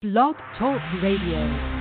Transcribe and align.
Blog 0.00 0.36
Talk 0.56 0.80
Radio. 1.02 1.77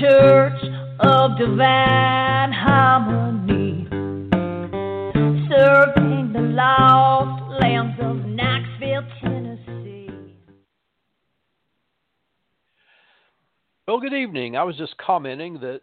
Church 0.00 0.60
of 1.00 1.38
divine 1.38 2.50
harmony, 2.52 3.86
serving 5.48 6.32
the 6.32 6.40
lost 6.40 7.60
lambs 7.60 7.94
of 8.00 8.16
Knoxville, 8.26 9.06
Tennessee. 9.20 10.10
Well, 13.86 14.00
good 14.00 14.14
evening. 14.14 14.56
I 14.56 14.64
was 14.64 14.76
just 14.76 14.96
commenting 14.98 15.60
that 15.60 15.82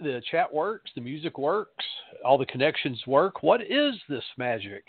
the 0.00 0.22
chat 0.30 0.52
works, 0.52 0.90
the 0.94 1.02
music 1.02 1.36
works, 1.36 1.84
all 2.24 2.38
the 2.38 2.46
connections 2.46 3.02
work. 3.06 3.42
What 3.42 3.60
is 3.60 3.96
this 4.08 4.24
magic? 4.38 4.84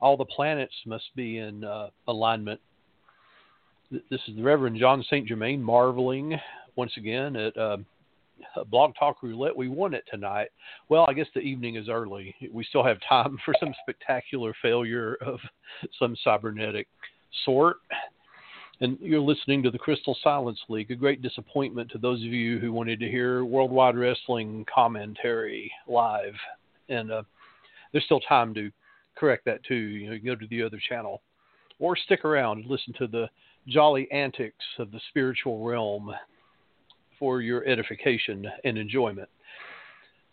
All 0.00 0.16
the 0.16 0.24
planets 0.24 0.74
must 0.86 1.14
be 1.14 1.38
in 1.38 1.62
uh, 1.64 1.88
alignment. 2.08 2.60
This 3.90 4.20
is 4.28 4.36
the 4.36 4.42
Reverend 4.42 4.78
Jon 4.78 5.04
St. 5.10 5.28
Germain 5.28 5.62
marveling 5.62 6.40
once 6.76 6.92
again 6.96 7.36
at 7.36 7.56
uh, 7.56 7.78
Blog 8.70 8.94
Talk 8.98 9.22
Roulette. 9.22 9.56
We 9.56 9.68
won 9.68 9.94
it 9.94 10.04
tonight. 10.10 10.48
Well, 10.88 11.06
I 11.08 11.12
guess 11.12 11.26
the 11.34 11.40
evening 11.40 11.76
is 11.76 11.88
early. 11.88 12.34
We 12.52 12.64
still 12.64 12.84
have 12.84 12.98
time 13.08 13.38
for 13.44 13.54
some 13.60 13.74
spectacular 13.82 14.54
failure 14.62 15.16
of 15.20 15.38
some 15.98 16.16
cybernetic 16.24 16.88
sort 17.44 17.76
and 18.82 18.98
you're 19.00 19.20
listening 19.20 19.62
to 19.62 19.70
the 19.70 19.78
Crystal 19.78 20.16
Silence 20.24 20.58
League. 20.68 20.90
A 20.90 20.96
great 20.96 21.22
disappointment 21.22 21.88
to 21.92 21.98
those 21.98 22.18
of 22.18 22.32
you 22.32 22.58
who 22.58 22.72
wanted 22.72 22.98
to 22.98 23.08
hear 23.08 23.44
Worldwide 23.44 23.96
Wrestling 23.96 24.66
commentary 24.72 25.70
live, 25.86 26.34
and 26.88 27.12
uh, 27.12 27.22
there's 27.92 28.04
still 28.04 28.20
time 28.20 28.52
to 28.54 28.72
correct 29.16 29.44
that 29.44 29.62
too. 29.64 29.74
You 29.74 30.08
know, 30.08 30.14
you 30.14 30.18
can 30.18 30.26
go 30.26 30.34
to 30.34 30.48
the 30.48 30.64
other 30.64 30.80
channel, 30.88 31.22
or 31.78 31.96
stick 31.96 32.24
around 32.24 32.62
and 32.62 32.70
listen 32.70 32.92
to 32.98 33.06
the 33.06 33.30
jolly 33.68 34.10
antics 34.10 34.64
of 34.80 34.90
the 34.90 35.00
spiritual 35.10 35.64
realm 35.64 36.12
for 37.22 37.40
your 37.40 37.64
edification 37.68 38.44
and 38.64 38.76
enjoyment. 38.76 39.28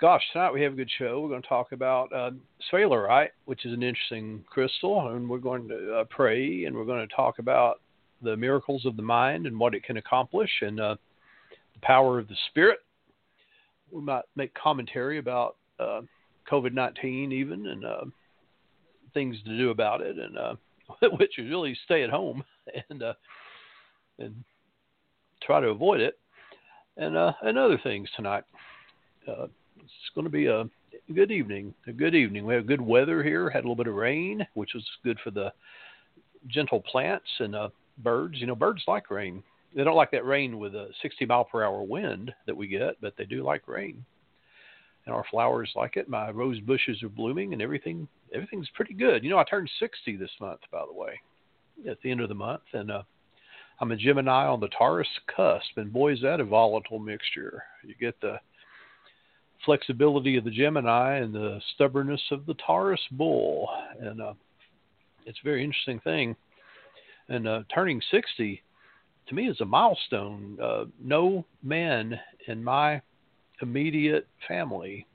Gosh, 0.01 0.23
tonight 0.33 0.51
we 0.51 0.63
have 0.63 0.73
a 0.73 0.75
good 0.75 0.89
show. 0.97 1.21
We're 1.21 1.29
going 1.29 1.43
to 1.43 1.47
talk 1.47 1.71
about 1.71 2.11
uh, 2.11 2.31
sphalerite, 2.73 3.29
which 3.45 3.63
is 3.63 3.73
an 3.73 3.83
interesting 3.83 4.43
crystal, 4.49 5.07
and 5.09 5.29
we're 5.29 5.37
going 5.37 5.67
to 5.67 5.97
uh, 5.97 6.05
pray, 6.09 6.65
and 6.65 6.75
we're 6.75 6.85
going 6.85 7.07
to 7.07 7.15
talk 7.15 7.37
about 7.37 7.79
the 8.23 8.35
miracles 8.35 8.87
of 8.87 8.95
the 8.95 9.03
mind 9.03 9.45
and 9.45 9.59
what 9.59 9.75
it 9.75 9.83
can 9.83 9.97
accomplish, 9.97 10.49
and 10.61 10.79
uh, 10.79 10.95
the 11.75 11.79
power 11.83 12.17
of 12.17 12.27
the 12.27 12.35
spirit. 12.49 12.79
We 13.91 14.01
might 14.01 14.23
make 14.35 14.51
commentary 14.55 15.19
about 15.19 15.57
uh, 15.79 16.01
COVID 16.51 16.73
nineteen, 16.73 17.31
even, 17.31 17.67
and 17.67 17.85
uh, 17.85 18.05
things 19.13 19.37
to 19.45 19.55
do 19.55 19.69
about 19.69 20.01
it, 20.01 20.17
and 20.17 20.35
uh, 20.39 20.55
which 21.19 21.37
is 21.37 21.51
really 21.51 21.77
stay 21.85 22.01
at 22.01 22.09
home 22.09 22.43
and 22.89 23.03
uh, 23.03 23.13
and 24.17 24.43
try 25.43 25.59
to 25.59 25.67
avoid 25.67 25.99
it, 25.99 26.17
and 26.99 27.17
uh, 27.17 27.33
and 27.41 27.57
other 27.57 27.79
things 27.81 28.09
tonight. 28.15 28.43
Uh, 29.27 29.47
it's 29.77 30.13
going 30.13 30.25
to 30.25 30.31
be 30.31 30.47
a 30.47 30.69
good 31.13 31.31
evening. 31.31 31.73
A 31.87 31.91
good 31.91 32.13
evening. 32.13 32.45
We 32.45 32.53
have 32.53 32.67
good 32.67 32.81
weather 32.81 33.23
here. 33.23 33.49
Had 33.49 33.59
a 33.59 33.67
little 33.67 33.75
bit 33.75 33.87
of 33.87 33.95
rain, 33.95 34.45
which 34.53 34.73
was 34.75 34.85
good 35.03 35.17
for 35.23 35.31
the 35.31 35.51
gentle 36.47 36.81
plants 36.81 37.29
and 37.39 37.55
uh, 37.55 37.69
birds. 37.99 38.35
You 38.39 38.47
know, 38.47 38.55
birds 38.55 38.83
like 38.87 39.09
rain. 39.09 39.41
They 39.75 39.83
don't 39.83 39.95
like 39.95 40.11
that 40.11 40.25
rain 40.25 40.57
with 40.57 40.73
a 40.75 40.89
60 41.01 41.25
mile 41.25 41.45
per 41.45 41.63
hour 41.63 41.83
wind 41.83 42.33
that 42.47 42.57
we 42.57 42.67
get, 42.67 42.99
but 43.01 43.13
they 43.17 43.25
do 43.25 43.43
like 43.43 43.67
rain. 43.67 44.03
And 45.05 45.15
our 45.15 45.23
flowers 45.29 45.71
like 45.75 45.95
it. 45.95 46.09
My 46.09 46.31
rose 46.31 46.59
bushes 46.59 47.01
are 47.03 47.09
blooming, 47.09 47.53
and 47.53 47.61
everything 47.61 48.07
everything's 48.33 48.69
pretty 48.75 48.93
good. 48.93 49.23
You 49.23 49.29
know, 49.29 49.39
I 49.39 49.43
turned 49.43 49.69
60 49.79 50.17
this 50.17 50.31
month, 50.41 50.59
by 50.71 50.83
the 50.85 50.93
way, 50.93 51.19
at 51.89 51.97
the 52.03 52.11
end 52.11 52.21
of 52.21 52.29
the 52.29 52.35
month, 52.35 52.61
and 52.73 52.91
uh, 52.91 53.03
I'm 53.81 53.91
a 53.91 53.95
Gemini 53.95 54.45
on 54.45 54.59
the 54.59 54.67
Taurus 54.67 55.07
cusp, 55.33 55.77
and 55.77 55.91
boy, 55.91 56.13
is 56.13 56.21
that 56.21 56.41
a 56.41 56.45
volatile 56.45 56.99
mixture. 56.99 57.63
You 57.83 57.95
get 57.99 58.19
the 58.21 58.39
flexibility 59.65 60.37
of 60.37 60.43
the 60.43 60.51
Gemini 60.51 61.17
and 61.17 61.33
the 61.33 61.61
stubbornness 61.75 62.21
of 62.31 62.45
the 62.45 62.55
Taurus 62.55 63.01
bull, 63.11 63.69
and 63.99 64.21
uh, 64.21 64.33
it's 65.25 65.39
a 65.41 65.47
very 65.47 65.63
interesting 65.63 65.99
thing. 66.01 66.35
And 67.29 67.47
uh, 67.47 67.63
turning 67.73 68.01
60 68.11 68.61
to 69.27 69.35
me 69.35 69.47
is 69.47 69.61
a 69.61 69.65
milestone. 69.65 70.57
Uh, 70.61 70.85
no 71.01 71.45
man 71.63 72.19
in 72.47 72.63
my 72.63 73.01
immediate 73.61 74.27
family 74.47 75.05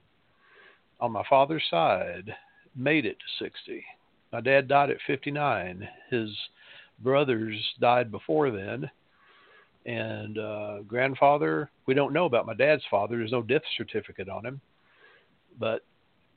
on 1.01 1.13
my 1.13 1.25
father's 1.29 1.65
side 1.71 2.35
made 2.77 3.05
it 3.05 3.17
to 3.19 3.45
60. 3.45 3.85
My 4.33 4.41
dad 4.41 4.69
died 4.69 4.91
at 4.91 4.97
59. 5.07 5.89
His 6.11 6.31
brothers 7.01 7.57
died 7.81 8.11
before 8.11 8.51
then. 8.51 8.91
And 9.87 10.39
uh, 10.39 10.79
grandfather, 10.87 11.71
we 11.87 11.95
don't 11.95 12.13
know 12.13 12.25
about 12.25 12.47
my 12.47 12.55
dad's 12.55 12.85
father. 12.91 13.19
There's 13.19 13.33
no 13.33 13.43
death 13.43 13.63
certificate 13.77 14.29
on 14.29 14.47
him. 14.47 14.61
But 15.59 15.83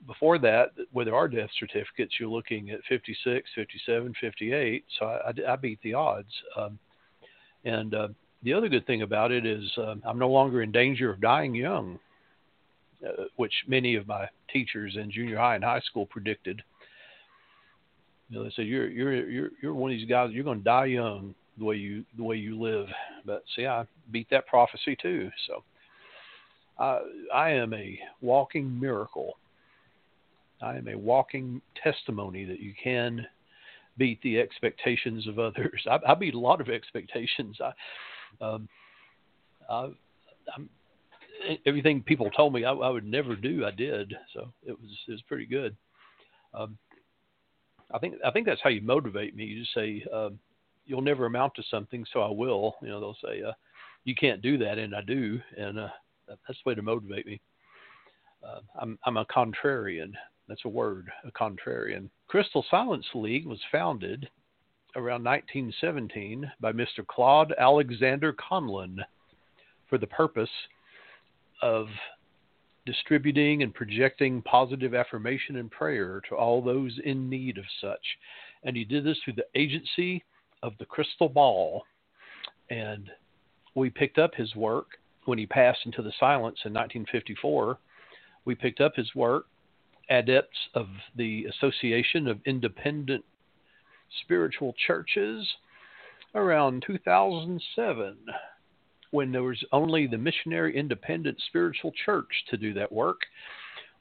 before 0.05 0.37
that, 0.39 0.71
with 0.93 1.07
our 1.07 1.27
death 1.27 1.49
certificates, 1.59 2.15
you're 2.19 2.29
looking 2.29 2.71
at 2.71 2.81
56, 2.89 3.49
57, 3.55 4.13
58. 4.19 4.85
So 4.99 5.05
I, 5.05 5.29
I, 5.29 5.53
I 5.53 5.55
beat 5.55 5.79
the 5.81 5.93
odds. 5.93 6.31
Um, 6.57 6.77
and 7.63 7.93
uh, 7.95 8.07
the 8.43 8.53
other 8.53 8.69
good 8.69 8.85
thing 8.85 9.01
about 9.01 9.31
it 9.31 9.45
is 9.45 9.63
uh, 9.77 9.95
I'm 10.05 10.19
no 10.19 10.29
longer 10.29 10.61
in 10.61 10.71
danger 10.71 11.09
of 11.09 11.21
dying 11.21 11.55
young, 11.55 11.99
uh, 13.05 13.23
which 13.37 13.53
many 13.67 13.95
of 13.95 14.07
my 14.07 14.27
teachers 14.51 14.95
in 14.95 15.11
junior 15.11 15.37
high 15.37 15.55
and 15.55 15.63
high 15.63 15.81
school 15.81 16.05
predicted. 16.05 16.61
You 18.29 18.37
know, 18.37 18.43
they 18.43 18.51
said 18.55 18.67
you're 18.67 18.89
you're 18.89 19.29
you're 19.29 19.49
you're 19.61 19.73
one 19.73 19.91
of 19.91 19.97
these 19.97 20.09
guys. 20.09 20.31
You're 20.31 20.43
going 20.43 20.59
to 20.59 20.63
die 20.63 20.85
young 20.85 21.33
the 21.57 21.65
way 21.65 21.75
you 21.75 22.03
the 22.17 22.23
way 22.23 22.35
you 22.35 22.59
live. 22.59 22.87
But 23.25 23.43
see, 23.55 23.65
I 23.65 23.85
beat 24.11 24.27
that 24.31 24.47
prophecy 24.47 24.97
too. 25.01 25.29
So 25.47 25.63
I, 26.79 26.99
I 27.33 27.49
am 27.51 27.73
a 27.73 27.99
walking 28.21 28.79
miracle. 28.79 29.37
I 30.61 30.75
am 30.77 30.87
a 30.87 30.97
walking 30.97 31.61
testimony 31.81 32.45
that 32.45 32.59
you 32.59 32.73
can 32.81 33.25
beat 33.97 34.21
the 34.21 34.39
expectations 34.39 35.27
of 35.27 35.39
others. 35.39 35.85
I, 35.89 35.99
I 36.11 36.15
beat 36.15 36.35
a 36.35 36.39
lot 36.39 36.61
of 36.61 36.69
expectations. 36.69 37.57
I, 37.61 38.45
um, 38.45 38.67
I, 39.69 39.89
I'm, 40.55 40.69
everything 41.65 42.01
people 42.01 42.29
told 42.31 42.53
me 42.53 42.65
I, 42.65 42.71
I, 42.71 42.89
would 42.89 43.05
never 43.05 43.35
do, 43.35 43.65
I 43.65 43.71
did. 43.71 44.13
So 44.33 44.51
it 44.65 44.71
was 44.71 44.89
it 45.07 45.11
was 45.11 45.21
pretty 45.27 45.45
good. 45.45 45.75
Um, 46.53 46.77
I 47.91 47.99
think 47.99 48.15
I 48.25 48.31
think 48.31 48.45
that's 48.45 48.61
how 48.61 48.69
you 48.69 48.81
motivate 48.81 49.35
me. 49.35 49.45
You 49.45 49.61
just 49.61 49.73
say 49.73 50.03
um, 50.13 50.39
you'll 50.85 51.01
never 51.01 51.25
amount 51.25 51.55
to 51.55 51.63
something, 51.69 52.05
so 52.11 52.21
I 52.21 52.29
will. 52.29 52.75
You 52.81 52.89
know, 52.89 52.99
they'll 52.99 53.17
say 53.23 53.41
uh, 53.43 53.53
you 54.03 54.15
can't 54.15 54.41
do 54.41 54.57
that, 54.59 54.77
and 54.77 54.95
I 54.95 55.01
do, 55.01 55.39
and 55.57 55.79
uh, 55.79 55.89
that's 56.27 56.59
the 56.63 56.69
way 56.69 56.75
to 56.75 56.81
motivate 56.81 57.25
me. 57.25 57.39
Uh, 58.45 58.59
I'm 58.79 58.97
I'm 59.05 59.17
a 59.17 59.25
contrarian. 59.25 60.13
That's 60.47 60.65
a 60.65 60.69
word, 60.69 61.09
a 61.25 61.31
contrarian. 61.31 62.09
Crystal 62.27 62.65
Silence 62.71 63.05
League 63.13 63.45
was 63.45 63.59
founded 63.71 64.29
around 64.95 65.23
1917 65.23 66.49
by 66.59 66.71
Mr. 66.71 67.05
Claude 67.05 67.53
Alexander 67.59 68.33
Conlin 68.33 68.99
for 69.89 69.97
the 69.97 70.07
purpose 70.07 70.49
of 71.61 71.87
distributing 72.87 73.63
and 73.63 73.73
projecting 73.73 74.41
positive 74.41 74.95
affirmation 74.95 75.57
and 75.57 75.69
prayer 75.69 76.21
to 76.29 76.35
all 76.35 76.61
those 76.61 76.97
in 77.03 77.29
need 77.29 77.57
of 77.57 77.65
such. 77.81 78.17
And 78.63 78.75
he 78.75 78.85
did 78.85 79.03
this 79.03 79.17
through 79.23 79.33
the 79.33 79.45
agency 79.55 80.23
of 80.63 80.71
the 80.79 80.85
crystal 80.85 81.27
ball. 81.27 81.83
And 82.69 83.09
we 83.75 83.89
picked 83.89 84.17
up 84.17 84.33
his 84.33 84.55
work 84.55 84.87
when 85.25 85.37
he 85.37 85.45
passed 85.45 85.81
into 85.85 86.01
the 86.01 86.13
silence 86.17 86.59
in 86.63 86.73
1954. 86.73 87.77
We 88.45 88.55
picked 88.55 88.79
up 88.79 88.95
his 88.95 89.13
work, 89.13 89.47
adepts 90.09 90.57
of 90.73 90.87
the 91.17 91.45
Association 91.45 92.27
of 92.27 92.39
Independent 92.45 93.25
Spiritual 94.21 94.73
Churches, 94.87 95.45
around 96.33 96.85
2007 96.87 98.15
when 99.11 99.31
there 99.31 99.43
was 99.43 99.63
only 99.71 100.07
the 100.07 100.17
Missionary 100.17 100.77
Independent 100.77 101.37
Spiritual 101.47 101.91
Church 102.05 102.29
to 102.49 102.57
do 102.57 102.73
that 102.73 102.91
work. 102.91 103.21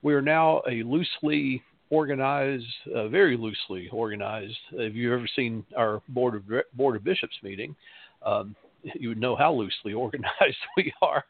We 0.03 0.14
are 0.14 0.23
now 0.23 0.62
a 0.69 0.82
loosely 0.82 1.62
organized, 1.91 2.64
uh, 2.94 3.08
very 3.08 3.37
loosely 3.37 3.88
organized. 3.93 4.58
If 4.73 4.94
you've 4.94 5.12
ever 5.12 5.29
seen 5.35 5.64
our 5.76 6.03
board 6.08 6.35
of 6.35 6.44
board 6.75 6.97
of 6.97 7.05
bishops 7.05 7.37
meeting, 7.43 7.75
um, 8.25 8.56
you 8.82 9.08
would 9.08 9.20
know 9.20 9.37
how 9.37 9.53
loosely 9.53 9.93
organized 9.94 10.56
we 10.76 10.93
are. 11.03 11.25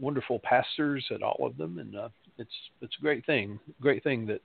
wonderful 0.00 0.40
pastors 0.40 1.04
at 1.14 1.22
all 1.22 1.46
of 1.46 1.56
them, 1.56 1.78
and 1.78 1.94
it's 2.36 2.50
it's 2.80 2.94
a 2.98 3.02
great 3.02 3.24
thing, 3.24 3.60
great 3.80 4.02
thing 4.02 4.26
that 4.26 4.40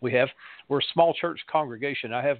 we 0.00 0.12
have. 0.12 0.28
We're 0.68 0.80
a 0.80 0.92
small 0.92 1.14
church 1.14 1.40
congregation. 1.50 2.12
I 2.12 2.22
have 2.22 2.38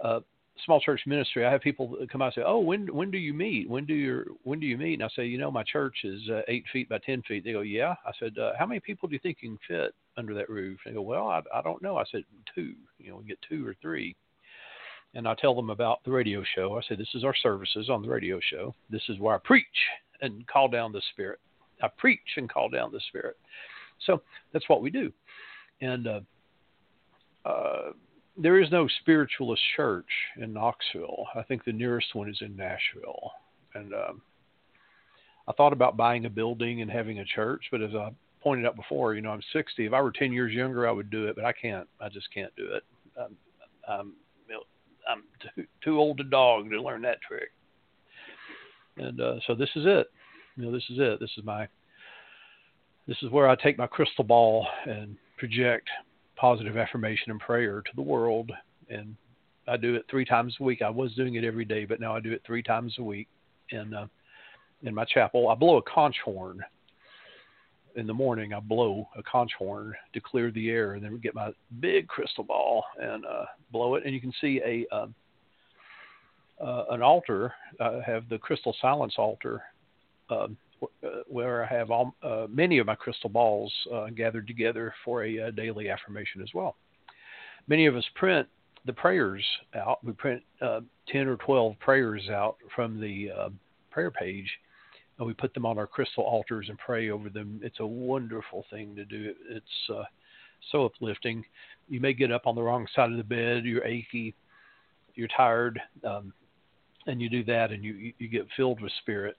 uh, 0.00 0.20
small 0.64 0.80
church 0.80 1.02
ministry. 1.06 1.44
I 1.44 1.50
have 1.50 1.60
people 1.60 1.96
come 2.10 2.22
out 2.22 2.26
and 2.26 2.34
say, 2.34 2.42
"Oh, 2.44 2.58
when 2.58 2.86
when 2.94 3.10
do 3.10 3.18
you 3.18 3.34
meet? 3.34 3.68
When 3.68 3.84
do 3.84 3.94
you 3.94 4.38
when 4.44 4.60
do 4.60 4.66
you 4.66 4.76
meet?" 4.76 4.94
And 4.94 5.04
I 5.04 5.08
say, 5.14 5.26
"You 5.26 5.38
know, 5.38 5.50
my 5.50 5.62
church 5.64 5.96
is 6.04 6.20
uh, 6.30 6.42
eight 6.48 6.64
feet 6.72 6.88
by 6.88 6.98
ten 6.98 7.22
feet." 7.22 7.44
They 7.44 7.52
go, 7.52 7.60
"Yeah." 7.60 7.94
I 8.06 8.12
said, 8.18 8.38
uh, 8.38 8.52
"How 8.58 8.66
many 8.66 8.80
people 8.80 9.08
do 9.08 9.14
you 9.14 9.20
think 9.20 9.38
you 9.40 9.50
can 9.50 9.58
fit 9.66 9.94
under 10.16 10.34
that 10.34 10.50
roof?" 10.50 10.78
They 10.84 10.92
go, 10.92 11.02
"Well, 11.02 11.28
I, 11.28 11.42
I 11.54 11.62
don't 11.62 11.82
know." 11.82 11.96
I 11.96 12.04
said, 12.10 12.24
two. 12.54 12.74
You 12.98 13.10
know, 13.10 13.16
we 13.16 13.24
get 13.24 13.38
two 13.48 13.66
or 13.66 13.74
three. 13.80 14.14
And 15.14 15.28
I 15.28 15.34
tell 15.34 15.54
them 15.54 15.68
about 15.68 16.02
the 16.04 16.10
radio 16.10 16.42
show. 16.54 16.78
I 16.78 16.88
say, 16.88 16.96
"This 16.96 17.14
is 17.14 17.24
our 17.24 17.34
services 17.34 17.90
on 17.90 18.02
the 18.02 18.08
radio 18.08 18.40
show. 18.40 18.74
This 18.90 19.02
is 19.08 19.18
where 19.18 19.34
I 19.34 19.38
preach 19.38 19.66
and 20.20 20.46
call 20.46 20.68
down 20.68 20.92
the 20.92 21.02
Spirit. 21.12 21.38
I 21.82 21.88
preach 21.98 22.20
and 22.36 22.48
call 22.48 22.68
down 22.68 22.92
the 22.92 23.00
Spirit." 23.08 23.36
So 24.06 24.22
that's 24.52 24.68
what 24.68 24.82
we 24.82 24.90
do. 24.90 25.12
And 25.80 26.06
uh, 26.06 26.20
uh, 27.44 27.90
there 28.36 28.60
is 28.60 28.70
no 28.70 28.88
spiritualist 29.00 29.62
church 29.76 30.06
in 30.36 30.52
Knoxville. 30.52 31.26
I 31.34 31.42
think 31.42 31.64
the 31.64 31.72
nearest 31.72 32.14
one 32.14 32.30
is 32.30 32.38
in 32.40 32.56
Nashville. 32.56 33.32
And 33.74 33.92
um, 33.92 34.22
I 35.46 35.52
thought 35.52 35.72
about 35.72 35.96
buying 35.96 36.24
a 36.24 36.30
building 36.30 36.82
and 36.82 36.90
having 36.90 37.18
a 37.18 37.24
church, 37.24 37.64
but 37.70 37.82
as 37.82 37.94
I 37.94 38.10
pointed 38.42 38.66
out 38.66 38.76
before, 38.76 39.14
you 39.14 39.20
know, 39.20 39.30
I'm 39.30 39.42
60. 39.52 39.86
If 39.86 39.92
I 39.92 40.00
were 40.00 40.12
10 40.12 40.32
years 40.32 40.52
younger, 40.52 40.88
I 40.88 40.92
would 40.92 41.10
do 41.10 41.26
it, 41.26 41.36
but 41.36 41.44
I 41.44 41.52
can't. 41.52 41.88
I 42.00 42.08
just 42.08 42.32
can't 42.32 42.54
do 42.56 42.66
it. 42.72 42.82
I'm, 43.18 43.36
I'm, 43.88 44.12
I'm 45.08 45.22
too, 45.54 45.66
too 45.82 45.98
old 45.98 46.20
a 46.20 46.24
dog 46.24 46.70
to 46.70 46.80
learn 46.80 47.02
that 47.02 47.20
trick. 47.22 47.50
And 48.96 49.20
uh, 49.20 49.36
so 49.46 49.54
this 49.54 49.70
is 49.74 49.84
it. 49.86 50.10
You 50.56 50.66
know, 50.66 50.72
this 50.72 50.84
is 50.90 50.98
it. 50.98 51.20
This 51.20 51.30
is 51.36 51.44
my. 51.44 51.66
This 53.08 53.16
is 53.22 53.30
where 53.30 53.48
I 53.48 53.56
take 53.56 53.78
my 53.78 53.88
crystal 53.88 54.22
ball 54.22 54.66
and 54.86 55.16
project 55.36 55.88
positive 56.42 56.76
affirmation 56.76 57.30
and 57.30 57.38
prayer 57.38 57.80
to 57.80 57.92
the 57.94 58.02
world. 58.02 58.50
And 58.90 59.14
I 59.68 59.76
do 59.76 59.94
it 59.94 60.04
three 60.10 60.24
times 60.24 60.56
a 60.58 60.64
week. 60.64 60.82
I 60.82 60.90
was 60.90 61.14
doing 61.14 61.36
it 61.36 61.44
every 61.44 61.64
day, 61.64 61.84
but 61.84 62.00
now 62.00 62.16
I 62.16 62.20
do 62.20 62.32
it 62.32 62.42
three 62.44 62.64
times 62.64 62.96
a 62.98 63.02
week 63.02 63.28
in 63.70 63.94
uh, 63.94 64.08
in 64.82 64.92
my 64.92 65.04
chapel. 65.04 65.48
I 65.48 65.54
blow 65.54 65.76
a 65.76 65.82
conch 65.82 66.16
horn 66.24 66.60
in 67.94 68.08
the 68.08 68.12
morning. 68.12 68.52
I 68.52 68.58
blow 68.58 69.08
a 69.16 69.22
conch 69.22 69.52
horn 69.56 69.94
to 70.14 70.20
clear 70.20 70.50
the 70.50 70.68
air, 70.68 70.94
and 70.94 71.04
then 71.04 71.16
get 71.18 71.36
my 71.36 71.52
big 71.78 72.08
crystal 72.08 72.42
ball 72.42 72.82
and 73.00 73.24
uh, 73.24 73.44
blow 73.70 73.94
it. 73.94 74.02
And 74.04 74.12
you 74.12 74.20
can 74.20 74.32
see 74.40 74.60
a 74.66 74.84
um, 74.92 75.14
uh, 76.60 76.86
an 76.90 77.02
altar. 77.02 77.54
I 77.78 78.00
have 78.04 78.28
the 78.28 78.38
crystal 78.38 78.74
silence 78.82 79.14
altar 79.16 79.62
um, 80.28 80.38
uh, 80.40 80.48
where 81.28 81.64
I 81.64 81.66
have 81.66 81.90
all, 81.90 82.14
uh, 82.22 82.46
many 82.48 82.78
of 82.78 82.86
my 82.86 82.94
crystal 82.94 83.30
balls 83.30 83.72
uh, 83.92 84.06
gathered 84.08 84.46
together 84.46 84.94
for 85.04 85.24
a, 85.24 85.36
a, 85.38 85.52
daily 85.52 85.88
affirmation 85.88 86.42
as 86.42 86.48
well. 86.54 86.76
Many 87.68 87.86
of 87.86 87.96
us 87.96 88.04
print 88.14 88.48
the 88.86 88.92
prayers 88.92 89.44
out. 89.74 90.04
We 90.04 90.12
print 90.12 90.42
10 90.60 91.28
or 91.28 91.36
12 91.36 91.78
prayers 91.78 92.28
out 92.28 92.56
from 92.74 93.00
the 93.00 93.30
prayer 93.90 94.10
page 94.10 94.50
and 95.18 95.26
we 95.26 95.34
put 95.34 95.54
them 95.54 95.66
on 95.66 95.78
our 95.78 95.86
crystal 95.86 96.24
altars 96.24 96.68
and 96.68 96.78
pray 96.78 97.10
over 97.10 97.28
them. 97.28 97.60
It's 97.62 97.80
a 97.80 97.86
wonderful 97.86 98.64
thing 98.70 98.96
to 98.96 99.04
do. 99.04 99.34
It's 99.48 99.90
uh, 99.92 100.04
so 100.70 100.86
uplifting. 100.86 101.44
You 101.88 102.00
may 102.00 102.12
get 102.12 102.32
up 102.32 102.46
on 102.46 102.54
the 102.54 102.62
wrong 102.62 102.86
side 102.94 103.10
of 103.10 103.16
the 103.16 103.22
bed. 103.22 103.64
You're 103.64 103.84
achy. 103.84 104.34
You're 105.14 105.28
tired, 105.28 105.80
um, 106.04 106.32
and 107.06 107.20
you 107.20 107.28
do 107.28 107.44
that, 107.44 107.70
and 107.70 107.84
you 107.84 108.12
you 108.18 108.28
get 108.28 108.48
filled 108.56 108.80
with 108.80 108.90
spirit 109.02 109.36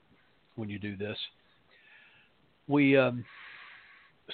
when 0.56 0.70
you 0.70 0.80
do 0.80 0.96
this. 0.96 1.18
We, 2.68 2.98
um, 2.98 3.26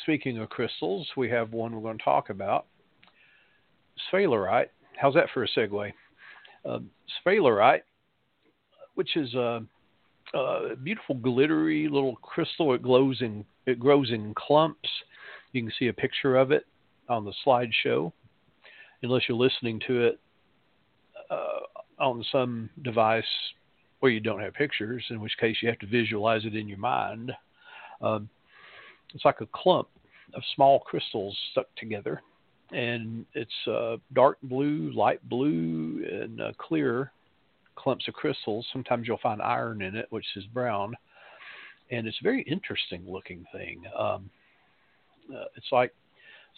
speaking 0.03 0.37
of 0.37 0.49
crystals, 0.49 1.07
we 1.17 1.29
have 1.29 1.51
one 1.51 1.73
we're 1.73 1.81
going 1.81 1.97
to 1.97 2.03
talk 2.03 2.29
about. 2.29 2.65
Sphalerite. 4.11 4.67
How's 4.97 5.13
that 5.15 5.27
for 5.33 5.43
a 5.43 5.47
segue? 5.47 5.91
Um, 6.65 6.89
sphalerite, 7.25 7.81
which 8.95 9.15
is 9.15 9.33
a, 9.33 9.63
a, 10.33 10.75
beautiful 10.83 11.15
glittery 11.15 11.87
little 11.87 12.15
crystal. 12.17 12.73
It 12.73 12.83
glows 12.83 13.21
in 13.21 13.45
it 13.65 13.79
grows 13.79 14.11
in 14.11 14.33
clumps. 14.35 14.89
You 15.53 15.63
can 15.63 15.71
see 15.79 15.87
a 15.87 15.93
picture 15.93 16.35
of 16.35 16.51
it 16.51 16.65
on 17.07 17.23
the 17.23 17.33
slideshow, 17.45 18.11
unless 19.01 19.23
you're 19.27 19.37
listening 19.37 19.79
to 19.87 20.07
it 20.07 20.19
uh, 21.29 21.59
on 21.99 22.25
some 22.31 22.69
device 22.83 23.23
or 24.01 24.09
you 24.09 24.19
don't 24.19 24.39
have 24.39 24.53
pictures, 24.53 25.03
in 25.09 25.19
which 25.19 25.37
case 25.39 25.57
you 25.61 25.69
have 25.69 25.79
to 25.79 25.87
visualize 25.87 26.45
it 26.45 26.55
in 26.55 26.67
your 26.67 26.77
mind. 26.77 27.31
Um, 28.01 28.29
it's 29.13 29.25
like 29.25 29.41
a 29.41 29.47
clump 29.53 29.87
of 30.33 30.43
small 30.55 30.79
crystals 30.79 31.37
stuck 31.51 31.67
together, 31.75 32.21
and 32.71 33.25
it's 33.33 33.67
uh, 33.67 33.97
dark 34.13 34.37
blue, 34.43 34.91
light 34.93 35.27
blue, 35.27 36.05
and 36.09 36.41
uh, 36.41 36.51
clear 36.57 37.11
clumps 37.75 38.07
of 38.07 38.13
crystals. 38.13 38.65
Sometimes 38.71 39.07
you'll 39.07 39.17
find 39.17 39.41
iron 39.41 39.81
in 39.81 39.95
it, 39.95 40.07
which 40.11 40.25
is 40.35 40.45
brown, 40.45 40.95
and 41.91 42.07
it's 42.07 42.19
a 42.21 42.23
very 42.23 42.43
interesting 42.43 43.03
looking 43.07 43.45
thing. 43.51 43.83
Um, 43.97 44.29
uh, 45.33 45.45
it's 45.55 45.71
like 45.71 45.93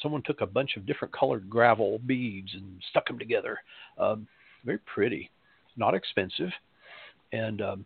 someone 0.02 0.24
took 0.24 0.42
a 0.42 0.46
bunch 0.46 0.78
of 0.78 0.86
different 0.86 1.14
colored 1.14 1.50
gravel 1.50 2.00
beads 2.06 2.54
and 2.54 2.82
stuck 2.90 3.08
them 3.08 3.20
together. 3.20 3.60
Um, 3.98 4.28
very 4.66 4.80
pretty, 4.80 5.30
not 5.78 5.94
expensive, 5.94 6.52
and 7.32 7.62
um, 7.62 7.86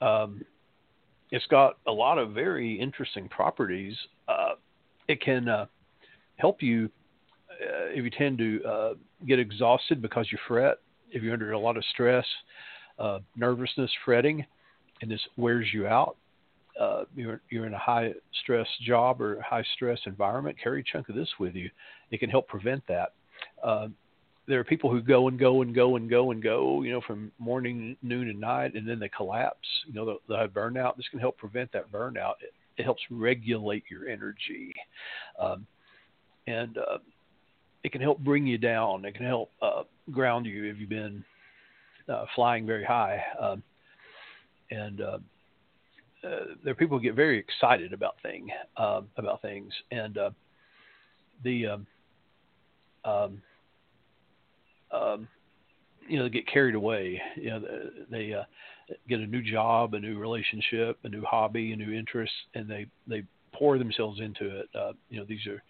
um, 0.00 0.44
it's 1.30 1.46
got 1.46 1.78
a 1.86 1.92
lot 1.92 2.18
of 2.18 2.32
very 2.32 2.78
interesting 2.78 3.28
properties. 3.28 3.96
Uh, 4.28 4.54
it 5.08 5.20
can 5.20 5.48
uh, 5.48 5.66
help 6.36 6.62
you 6.62 6.90
uh, 7.50 7.90
if 7.90 8.04
you 8.04 8.10
tend 8.10 8.38
to 8.38 8.62
uh, 8.64 8.94
get 9.26 9.38
exhausted 9.38 10.00
because 10.00 10.26
you 10.30 10.38
fret, 10.46 10.78
if 11.10 11.22
you're 11.22 11.32
under 11.32 11.52
a 11.52 11.58
lot 11.58 11.76
of 11.76 11.84
stress, 11.92 12.26
uh, 12.98 13.18
nervousness, 13.36 13.90
fretting, 14.04 14.44
and 15.02 15.10
this 15.10 15.20
wears 15.36 15.66
you 15.72 15.86
out. 15.86 16.16
Uh, 16.78 17.04
you're, 17.16 17.40
you're 17.50 17.66
in 17.66 17.74
a 17.74 17.78
high 17.78 18.12
stress 18.42 18.66
job 18.86 19.20
or 19.20 19.40
high 19.40 19.64
stress 19.74 19.98
environment, 20.06 20.56
carry 20.62 20.80
a 20.80 20.84
chunk 20.84 21.08
of 21.08 21.16
this 21.16 21.28
with 21.40 21.56
you. 21.56 21.68
It 22.12 22.20
can 22.20 22.30
help 22.30 22.46
prevent 22.46 22.84
that. 22.86 23.14
There 24.48 24.58
are 24.58 24.64
people 24.64 24.90
who 24.90 25.02
go 25.02 25.28
and 25.28 25.38
go 25.38 25.60
and 25.62 25.74
go 25.74 25.96
and 25.96 26.08
go 26.08 26.30
and 26.30 26.42
go, 26.42 26.82
you 26.82 26.90
know, 26.90 27.02
from 27.06 27.30
morning, 27.38 27.96
noon, 28.02 28.30
and 28.30 28.40
night, 28.40 28.74
and 28.74 28.88
then 28.88 28.98
they 28.98 29.10
collapse. 29.10 29.68
You 29.86 29.92
know, 29.92 30.18
they'll 30.26 30.38
have 30.38 30.50
burnout. 30.50 30.96
This 30.96 31.06
can 31.10 31.20
help 31.20 31.36
prevent 31.36 31.70
that 31.72 31.92
burnout. 31.92 32.34
It, 32.40 32.54
it 32.78 32.84
helps 32.84 33.02
regulate 33.10 33.84
your 33.90 34.08
energy, 34.08 34.74
um, 35.38 35.66
and 36.46 36.78
uh, 36.78 36.98
it 37.84 37.92
can 37.92 38.00
help 38.00 38.20
bring 38.20 38.46
you 38.46 38.56
down. 38.56 39.04
It 39.04 39.14
can 39.14 39.26
help 39.26 39.50
uh, 39.60 39.82
ground 40.10 40.46
you 40.46 40.64
if 40.64 40.78
you've 40.78 40.88
been 40.88 41.24
uh, 42.08 42.24
flying 42.34 42.66
very 42.66 42.84
high. 42.84 43.22
Um, 43.38 43.62
and 44.70 45.00
uh, 45.00 45.18
uh, 46.24 46.44
there 46.64 46.72
are 46.72 46.76
people 46.76 46.98
who 46.98 47.02
get 47.02 47.14
very 47.14 47.38
excited 47.38 47.92
about 47.92 48.14
thing 48.22 48.48
uh, 48.76 49.02
about 49.16 49.42
things, 49.42 49.72
and 49.90 50.18
uh, 50.18 50.30
the 51.44 51.66
um, 53.04 53.42
um, 54.92 55.28
you 56.08 56.18
know, 56.18 56.24
they 56.24 56.30
get 56.30 56.46
carried 56.46 56.74
away. 56.74 57.20
You 57.36 57.50
know, 57.50 57.62
they 58.10 58.32
uh, 58.32 58.44
get 59.08 59.20
a 59.20 59.26
new 59.26 59.42
job, 59.42 59.94
a 59.94 60.00
new 60.00 60.18
relationship, 60.18 60.98
a 61.04 61.08
new 61.08 61.22
hobby, 61.24 61.72
a 61.72 61.76
new 61.76 61.92
interest, 61.92 62.32
and 62.54 62.68
they 62.68 62.86
they 63.06 63.24
pour 63.52 63.78
themselves 63.78 64.20
into 64.20 64.60
it. 64.60 64.68
Uh, 64.74 64.92
you 65.10 65.18
know, 65.18 65.26
these 65.26 65.46
are 65.46 65.62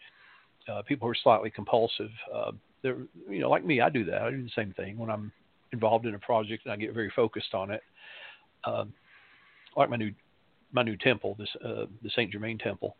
uh, 0.72 0.82
people 0.82 1.06
who 1.06 1.12
are 1.12 1.16
slightly 1.22 1.50
compulsive. 1.50 2.10
Uh, 2.32 2.52
they're 2.82 2.98
you 3.28 3.40
know, 3.40 3.50
like 3.50 3.64
me, 3.64 3.80
I 3.80 3.88
do 3.88 4.04
that. 4.04 4.22
I 4.22 4.30
do 4.30 4.42
the 4.42 4.50
same 4.54 4.72
thing 4.74 4.98
when 4.98 5.10
I'm 5.10 5.32
involved 5.72 6.06
in 6.06 6.14
a 6.14 6.18
project 6.18 6.64
and 6.64 6.72
I 6.72 6.76
get 6.76 6.94
very 6.94 7.12
focused 7.14 7.54
on 7.54 7.70
it. 7.70 7.82
Um, 8.64 8.92
like 9.76 9.90
my 9.90 9.96
new 9.96 10.12
my 10.72 10.82
new 10.82 10.96
temple, 10.96 11.34
this 11.38 11.48
uh, 11.64 11.86
the 12.02 12.10
Saint 12.14 12.32
Germain 12.32 12.58
temple. 12.58 12.96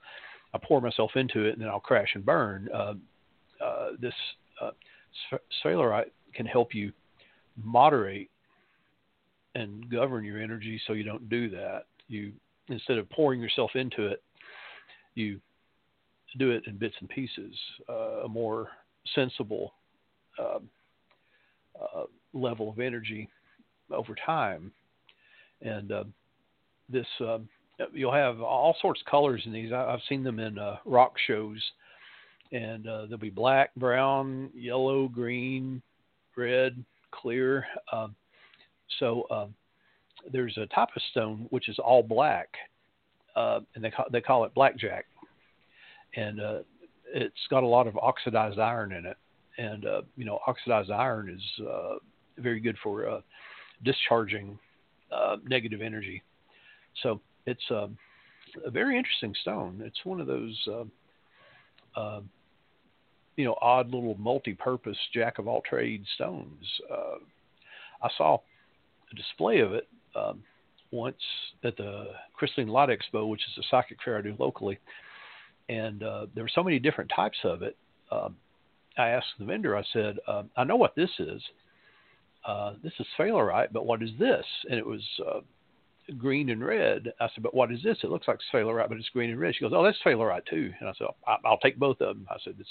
I 0.54 0.58
pour 0.58 0.80
myself 0.80 1.12
into 1.14 1.44
it 1.44 1.52
and 1.52 1.60
then 1.60 1.68
I'll 1.68 1.80
crash 1.80 2.08
and 2.14 2.25
burn. 2.25 2.68
Uh, 2.75 2.94
uh, 3.62 3.88
this 4.00 4.14
uh, 5.32 6.02
can 6.34 6.46
help 6.46 6.75
you 6.75 6.92
moderate 7.62 8.30
and 9.54 9.90
govern 9.90 10.25
your 10.25 10.40
energy 10.40 10.80
so 10.87 10.92
you 10.92 11.04
don't 11.04 11.28
do 11.28 11.48
that. 11.50 11.84
You 12.08 12.32
instead 12.68 12.98
of 12.98 13.08
pouring 13.10 13.40
yourself 13.40 13.72
into 13.75 14.06
it, 14.06 14.22
you 15.14 15.40
do 16.38 16.50
it 16.50 16.64
in 16.66 16.76
bits 16.76 16.94
and 17.00 17.08
pieces, 17.08 17.54
uh, 17.88 18.25
a 18.25 18.28
more 18.28 18.68
sensible 19.14 19.72
uh, 20.38 20.58
uh, 21.80 22.04
level 22.32 22.70
of 22.70 22.78
energy 22.78 23.28
over 23.90 24.14
time. 24.26 24.70
And 25.62 25.90
uh, 25.90 26.04
this, 26.88 27.06
um, 27.20 27.48
you'll 27.92 28.12
have 28.12 28.40
all 28.40 28.76
sorts 28.80 29.00
of 29.00 29.10
colors 29.10 29.42
in 29.46 29.52
these. 29.52 29.72
I, 29.72 29.90
have 29.90 30.00
seen 30.08 30.22
them 30.22 30.38
in 30.38 30.58
uh, 30.58 30.76
rock 30.84 31.14
shows 31.26 31.62
and 32.52 32.87
uh, 32.87 33.02
there'll 33.02 33.19
be 33.19 33.31
black, 33.31 33.75
brown, 33.76 34.50
yellow, 34.55 35.09
green, 35.09 35.83
red, 36.37 36.83
clear. 37.11 37.64
Um, 37.93 38.14
so 38.99 39.26
um, 39.31 39.55
there's 40.33 40.57
a 40.57 40.67
type 40.67 40.88
of 40.95 41.02
stone 41.11 41.47
which 41.50 41.69
is 41.69 41.78
all 41.78 42.02
black, 42.02 42.49
uh, 43.37 43.61
and 43.75 43.85
they 43.85 43.90
call, 43.90 44.07
they 44.11 44.21
call 44.21 44.45
it 44.45 44.55
blackjack, 44.55 45.07
and 46.17 46.40
uh, 46.40 46.59
it's 47.12 47.47
got 47.50 47.62
a 47.62 47.67
lot 47.67 47.87
of 47.87 47.97
oxidized 47.99 48.59
iron 48.59 48.93
in 48.93 49.07
it, 49.07 49.17
and 49.59 49.85
uh, 49.87 50.02
you 50.17 50.25
know 50.25 50.38
oxidized 50.47 50.90
iron 50.90 51.28
is 51.28 51.67
uh, 51.67 51.97
very 52.38 52.61
good 52.61 52.76
for 52.83 53.09
uh, 53.09 53.21
discharging 53.85 54.59
negative 55.47 55.81
energy. 55.81 56.23
So 57.02 57.21
it's 57.47 57.62
um, 57.71 57.97
a 58.64 58.71
very 58.71 58.97
interesting 58.97 59.35
stone. 59.43 59.81
It's 59.85 60.05
one 60.05 60.21
of 60.21 60.26
those. 60.26 60.69
Uh, 61.97 62.21
you 63.38 63.45
know, 63.45 63.57
odd 63.62 63.87
little 63.87 64.16
multi-purpose 64.18 64.99
jack 65.14 65.38
of 65.38 65.47
all 65.47 65.62
trades 65.62 66.07
stones. 66.16 66.64
Uh, 66.90 67.18
I 68.02 68.09
saw 68.18 68.40
a 69.12 69.14
display 69.14 69.61
of 69.61 69.73
it 69.73 69.87
um, 70.16 70.42
once 70.90 71.23
at 71.62 71.76
the 71.76 72.07
Crystalline 72.35 72.68
Light 72.68 72.88
Expo, 72.88 73.28
which 73.28 73.42
is 73.42 73.64
a 73.64 73.68
psychic 73.71 73.99
fair 74.04 74.18
I 74.18 74.23
do 74.23 74.35
locally, 74.40 74.80
and 75.68 76.02
uh, 76.02 76.26
there 76.35 76.42
were 76.42 76.50
so 76.52 76.64
many 76.64 76.80
different 76.80 77.12
types 77.14 77.38
of 77.45 77.62
it. 77.62 77.76
Um, 78.11 78.35
I 78.99 79.11
asked 79.11 79.28
the 79.38 79.45
vendor, 79.45 79.76
I 79.76 79.85
said, 79.92 80.18
uh, 80.26 80.42
I 80.57 80.64
know 80.64 80.75
what 80.75 80.97
this 80.97 81.11
is. 81.21 81.40
Uh, 82.45 82.73
this 82.83 82.92
is 82.99 83.07
sphalerite, 83.16 83.68
but 83.73 83.87
what 83.87 84.02
is 84.02 84.11
this? 84.18 84.45
And 84.68 84.80
it 84.80 84.87
was 84.87 85.02
uh, 85.25 85.40
green 86.16 86.50
and 86.50 86.64
red. 86.64 87.12
I 87.21 87.28
said, 87.33 87.45
but 87.45 87.54
what 87.54 87.71
is 87.71 87.85
this? 87.85 87.99
It 88.02 88.11
looks 88.11 88.26
like 88.26 88.38
sphalerite, 88.52 88.88
but 88.88 88.99
it's 88.99 89.09
green 89.11 89.30
and 89.30 89.38
red. 89.38 89.54
She 89.54 89.61
goes, 89.61 89.73
oh, 89.73 89.85
that's 89.85 89.99
sphalerite 90.04 90.47
too. 90.47 90.73
And 90.80 90.88
I 90.88 90.92
said, 90.99 91.07
I'll 91.45 91.59
take 91.59 91.78
both 91.78 92.00
of 92.00 92.16
them. 92.16 92.26
I 92.28 92.38
said, 92.42 92.54
it's 92.59 92.68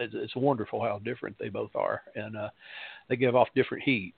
it's 0.00 0.36
wonderful 0.36 0.82
how 0.82 0.98
different 0.98 1.36
they 1.38 1.48
both 1.48 1.74
are, 1.74 2.02
and 2.14 2.36
uh, 2.36 2.50
they 3.08 3.16
give 3.16 3.36
off 3.36 3.48
different 3.54 3.84
heat. 3.84 4.14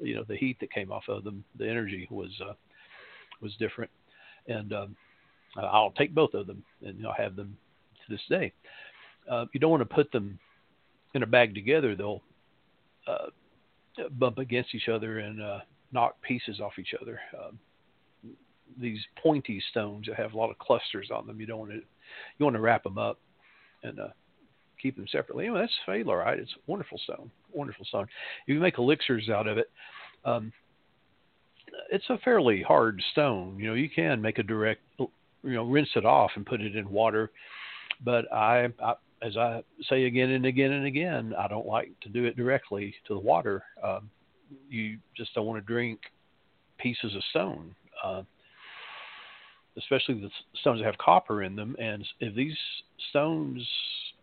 You 0.00 0.16
know, 0.16 0.24
the 0.26 0.36
heat 0.36 0.58
that 0.60 0.72
came 0.72 0.90
off 0.90 1.04
of 1.08 1.24
them, 1.24 1.44
the 1.58 1.68
energy 1.68 2.08
was 2.10 2.30
uh, 2.44 2.54
was 3.40 3.54
different, 3.58 3.90
and 4.48 4.72
um, 4.72 4.96
I'll 5.56 5.92
take 5.92 6.14
both 6.14 6.34
of 6.34 6.46
them, 6.46 6.62
and 6.84 6.98
know, 7.00 7.12
have 7.16 7.36
them 7.36 7.56
to 8.06 8.12
this 8.12 8.22
day. 8.28 8.52
Uh, 9.30 9.46
you 9.52 9.60
don't 9.60 9.70
want 9.70 9.88
to 9.88 9.94
put 9.94 10.10
them 10.12 10.38
in 11.14 11.22
a 11.22 11.26
bag 11.26 11.54
together; 11.54 11.94
they'll 11.94 12.22
uh, 13.06 13.26
bump 14.18 14.38
against 14.38 14.74
each 14.74 14.88
other 14.88 15.18
and 15.18 15.42
uh, 15.42 15.60
knock 15.92 16.20
pieces 16.22 16.60
off 16.60 16.78
each 16.78 16.94
other. 17.00 17.20
Um, 17.38 17.58
these 18.80 19.00
pointy 19.22 19.62
stones 19.70 20.06
that 20.06 20.16
have 20.16 20.32
a 20.32 20.36
lot 20.36 20.50
of 20.50 20.58
clusters 20.58 21.10
on 21.14 21.26
them, 21.26 21.38
you 21.40 21.46
don't 21.46 21.58
want 21.58 21.72
to 21.72 21.76
you 21.76 22.44
want 22.44 22.56
to 22.56 22.62
wrap 22.62 22.82
them 22.84 22.96
up 22.98 23.18
and 23.82 24.00
uh, 24.00 24.08
keep 24.82 24.96
them 24.96 25.06
separately. 25.10 25.46
Anyway, 25.46 25.60
that's 25.60 25.72
sphalerite. 25.86 26.38
It's 26.38 26.52
a 26.52 26.70
wonderful 26.70 26.98
stone, 27.04 27.30
wonderful 27.52 27.84
stone. 27.86 28.04
If 28.46 28.54
you 28.54 28.60
make 28.60 28.78
elixirs 28.78 29.28
out 29.28 29.46
of 29.46 29.58
it, 29.58 29.70
um, 30.24 30.52
it's 31.90 32.04
a 32.10 32.18
fairly 32.18 32.62
hard 32.62 33.02
stone. 33.12 33.56
You 33.58 33.68
know, 33.68 33.74
you 33.74 33.88
can 33.88 34.20
make 34.20 34.38
a 34.38 34.42
direct, 34.42 34.82
you 34.98 35.08
know, 35.42 35.64
rinse 35.64 35.88
it 35.94 36.04
off 36.04 36.32
and 36.36 36.44
put 36.44 36.60
it 36.60 36.76
in 36.76 36.90
water. 36.90 37.30
But 38.04 38.30
I, 38.32 38.68
I 38.82 38.94
as 39.22 39.36
I 39.36 39.62
say 39.88 40.04
again 40.04 40.30
and 40.30 40.46
again 40.46 40.72
and 40.72 40.86
again, 40.86 41.32
I 41.38 41.46
don't 41.48 41.66
like 41.66 41.88
to 42.00 42.08
do 42.08 42.24
it 42.24 42.36
directly 42.36 42.94
to 43.06 43.14
the 43.14 43.20
water. 43.20 43.62
Um, 43.82 44.10
you 44.68 44.98
just 45.16 45.34
don't 45.34 45.46
want 45.46 45.64
to 45.64 45.72
drink 45.72 46.00
pieces 46.78 47.14
of 47.14 47.22
stone, 47.30 47.74
uh, 48.04 48.22
especially 49.78 50.20
the 50.20 50.30
stones 50.60 50.80
that 50.80 50.86
have 50.86 50.98
copper 50.98 51.44
in 51.44 51.54
them. 51.54 51.76
And 51.78 52.04
if 52.20 52.34
these 52.34 52.56
stones 53.10 53.66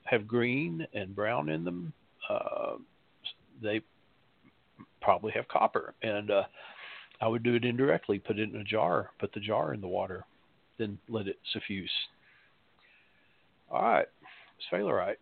have 0.10 0.28
green 0.28 0.88
and 0.94 1.16
brown 1.16 1.50
in 1.50 1.64
them, 1.64 1.94
uh, 2.30 2.76
they 3.62 3.82
probably 5.02 5.32
have 5.34 5.48
copper. 5.48 5.94
And 6.02 6.32
uh, 6.32 6.44
I 7.22 7.28
would 7.28 7.44
do 7.44 7.56
it 7.56 7.66
indirectly, 7.66 8.20
put 8.20 8.40
it 8.40 8.50
in 8.50 8.60
a 8.60 8.64
jar, 8.64 9.12
put 9.20 9.34
the 9.34 9.40
jar 9.40 9.74
in 9.74 9.82
the 9.82 9.88
water, 9.88 10.26
then 10.78 10.98
let 11.08 11.28
it 11.28 11.38
suffuse. 11.54 11.92
All 13.70 13.82
right, 13.82 14.08
sphalerite. 14.72 15.18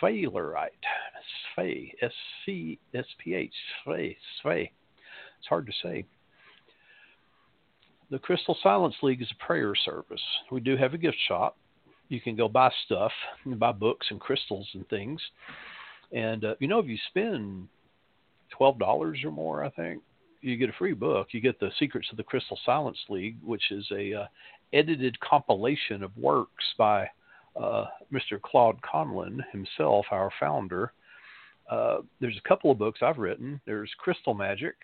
Sphalerite. 0.00 0.68
Sphay. 1.56 1.92
S 2.02 2.12
C 2.44 2.78
S 2.94 3.04
P 3.22 3.34
H. 3.34 3.52
Sphay. 3.86 4.16
Sphay. 4.44 4.70
It's 5.38 5.48
hard 5.48 5.66
to 5.66 5.72
say. 5.82 6.04
The 8.10 8.18
Crystal 8.18 8.56
Silence 8.62 8.94
League 9.02 9.22
is 9.22 9.30
a 9.30 9.44
prayer 9.44 9.74
service. 9.84 10.20
We 10.50 10.60
do 10.60 10.76
have 10.76 10.94
a 10.94 10.98
gift 10.98 11.16
shop 11.26 11.56
you 12.08 12.20
can 12.20 12.36
go 12.36 12.48
buy 12.48 12.70
stuff, 12.84 13.12
buy 13.46 13.72
books 13.72 14.06
and 14.10 14.20
crystals 14.20 14.68
and 14.74 14.88
things. 14.88 15.20
And 16.12 16.44
uh, 16.44 16.54
you 16.60 16.68
know, 16.68 16.78
if 16.78 16.86
you 16.86 16.98
spend 17.08 17.68
twelve 18.50 18.78
dollars 18.78 19.20
or 19.24 19.30
more, 19.30 19.64
I 19.64 19.70
think, 19.70 20.02
you 20.40 20.56
get 20.56 20.68
a 20.68 20.74
free 20.74 20.92
book. 20.92 21.28
You 21.32 21.40
get 21.40 21.58
the 21.58 21.70
Secrets 21.78 22.08
of 22.10 22.16
the 22.16 22.22
Crystal 22.22 22.58
Silence 22.64 22.98
League, 23.08 23.36
which 23.42 23.70
is 23.70 23.86
a 23.90 24.12
uh, 24.14 24.26
edited 24.72 25.18
compilation 25.20 26.02
of 26.02 26.16
works 26.16 26.64
by 26.76 27.08
uh, 27.56 27.86
Mr. 28.12 28.40
Claude 28.42 28.80
Conlin 28.82 29.42
himself, 29.52 30.06
our 30.10 30.30
founder. 30.38 30.92
Uh, 31.70 31.98
there's 32.20 32.36
a 32.36 32.48
couple 32.48 32.70
of 32.70 32.78
books 32.78 33.00
I've 33.02 33.18
written. 33.18 33.60
There's 33.64 33.90
Crystal 33.98 34.34
Magic, 34.34 34.74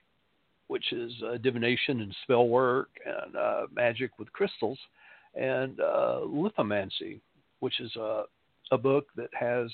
which 0.68 0.92
is 0.92 1.12
uh, 1.22 1.36
divination 1.38 2.00
and 2.00 2.14
spell 2.22 2.48
work 2.48 2.88
and 3.04 3.36
uh, 3.36 3.66
magic 3.74 4.12
with 4.18 4.32
crystals, 4.32 4.78
and 5.34 5.80
uh, 5.80 6.20
Lithomancy, 6.24 7.20
which 7.60 7.80
is 7.80 7.94
a, 7.96 8.24
a 8.72 8.78
book 8.78 9.06
that 9.16 9.30
has 9.38 9.70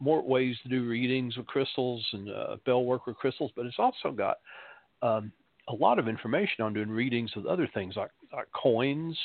more 0.00 0.22
ways 0.22 0.56
to 0.62 0.68
do 0.68 0.88
readings 0.88 1.36
with 1.36 1.46
crystals 1.46 2.04
and 2.12 2.30
uh, 2.30 2.56
bell 2.64 2.84
work 2.84 3.06
with 3.06 3.16
crystals, 3.16 3.50
but 3.54 3.66
it's 3.66 3.78
also 3.78 4.10
got 4.10 4.38
um, 5.02 5.30
a 5.68 5.74
lot 5.74 5.98
of 5.98 6.08
information 6.08 6.64
on 6.64 6.72
doing 6.72 6.90
readings 6.90 7.30
with 7.36 7.46
other 7.46 7.68
things 7.72 7.94
like, 7.96 8.10
like 8.32 8.50
coins, 8.52 9.16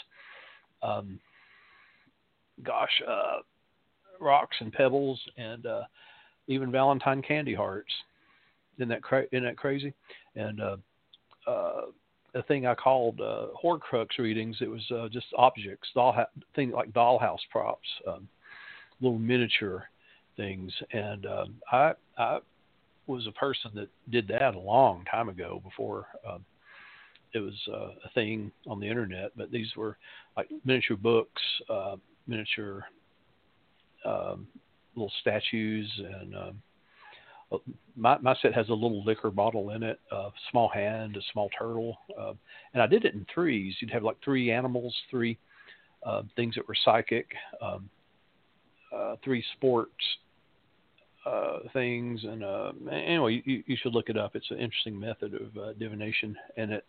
um, 0.84 1.18
gosh, 2.64 3.02
uh, 3.08 3.38
rocks 4.20 4.58
and 4.60 4.72
pebbles, 4.74 5.20
and 5.38 5.66
uh, 5.66 5.84
even 6.48 6.72
Valentine 6.72 7.22
candy 7.22 7.56
hearts. 7.56 7.92
Isn't 8.78 8.90
that 8.90 9.02
cra- 9.02 9.26
isn't 9.32 9.46
that 9.46 9.58
crazy? 9.58 9.94
And 10.36 10.62
uh, 10.62 10.78
uh, 11.48 11.82
a 12.36 12.44
thing 12.44 12.68
I 12.68 12.76
called 12.76 13.20
uh, 13.22 13.48
Horcrux 13.64 14.18
readings. 14.20 14.58
It 14.60 14.70
was 14.70 14.84
uh, 14.92 15.08
just 15.10 15.28
objects, 15.38 15.88
doll 15.96 16.16
things 16.56 16.74
like 16.74 16.92
dollhouse 16.92 17.40
props, 17.50 17.88
um, 18.08 18.28
little 19.02 19.18
miniature 19.18 19.86
things, 20.38 20.72
and 20.92 21.26
um, 21.26 21.56
I 21.72 21.94
I 22.18 22.40
was 23.08 23.26
a 23.28 23.32
person 23.32 23.72
that 23.76 23.90
did 24.10 24.28
that 24.28 24.56
a 24.56 24.60
long 24.60 25.06
time 25.10 25.30
ago 25.30 25.62
before 25.64 26.08
um, 26.28 26.44
it 27.34 27.40
was 27.40 27.54
uh, 27.72 27.92
a 28.04 28.10
thing 28.14 28.52
on 28.68 28.80
the 28.80 28.88
internet. 28.88 29.32
But 29.38 29.52
these 29.52 29.68
were 29.78 29.98
like 30.36 30.50
miniature 30.66 30.98
books, 30.98 31.42
uh, 31.70 31.96
miniature 32.28 32.86
um, 34.04 34.48
little 34.96 35.12
statues, 35.22 35.90
and 35.98 36.36
um, 36.36 36.62
my 37.96 38.18
my 38.20 38.36
set 38.42 38.54
has 38.54 38.70
a 38.70 38.74
little 38.74 39.04
liquor 39.04 39.32
bottle 39.32 39.72
in 39.72 39.84
it, 39.84 40.00
a 40.12 40.30
small 40.52 40.70
hand, 40.70 41.18
a 41.18 41.22
small 41.32 41.50
turtle, 41.58 41.98
uh, 42.20 42.34
and 42.74 42.82
I 42.82 42.88
did 42.88 43.06
it 43.06 43.14
in 43.14 43.26
threes. 43.34 43.76
You'd 43.80 43.92
have 43.92 44.04
like 44.04 44.18
three 44.24 44.52
animals, 44.52 44.96
three 45.10 45.38
uh, 46.06 46.24
things 46.36 46.56
that 46.56 46.68
were 46.68 46.76
psychic. 46.84 47.28
Um, 47.62 47.90
uh, 48.96 49.16
three 49.24 49.44
sports 49.58 49.92
uh, 51.26 51.60
things. 51.74 52.24
And 52.24 52.44
uh, 52.44 52.72
anyway, 52.92 53.42
you, 53.46 53.64
you, 53.66 53.78
should 53.82 53.94
look 53.94 54.10
it 54.10 54.18
up. 54.18 54.36
It's 54.36 54.50
an 54.52 54.60
interesting 54.60 54.98
method 54.98 55.34
of 55.34 55.58
uh, 55.62 55.74
divination, 55.74 56.36
and 56.56 56.72
it 56.72 56.86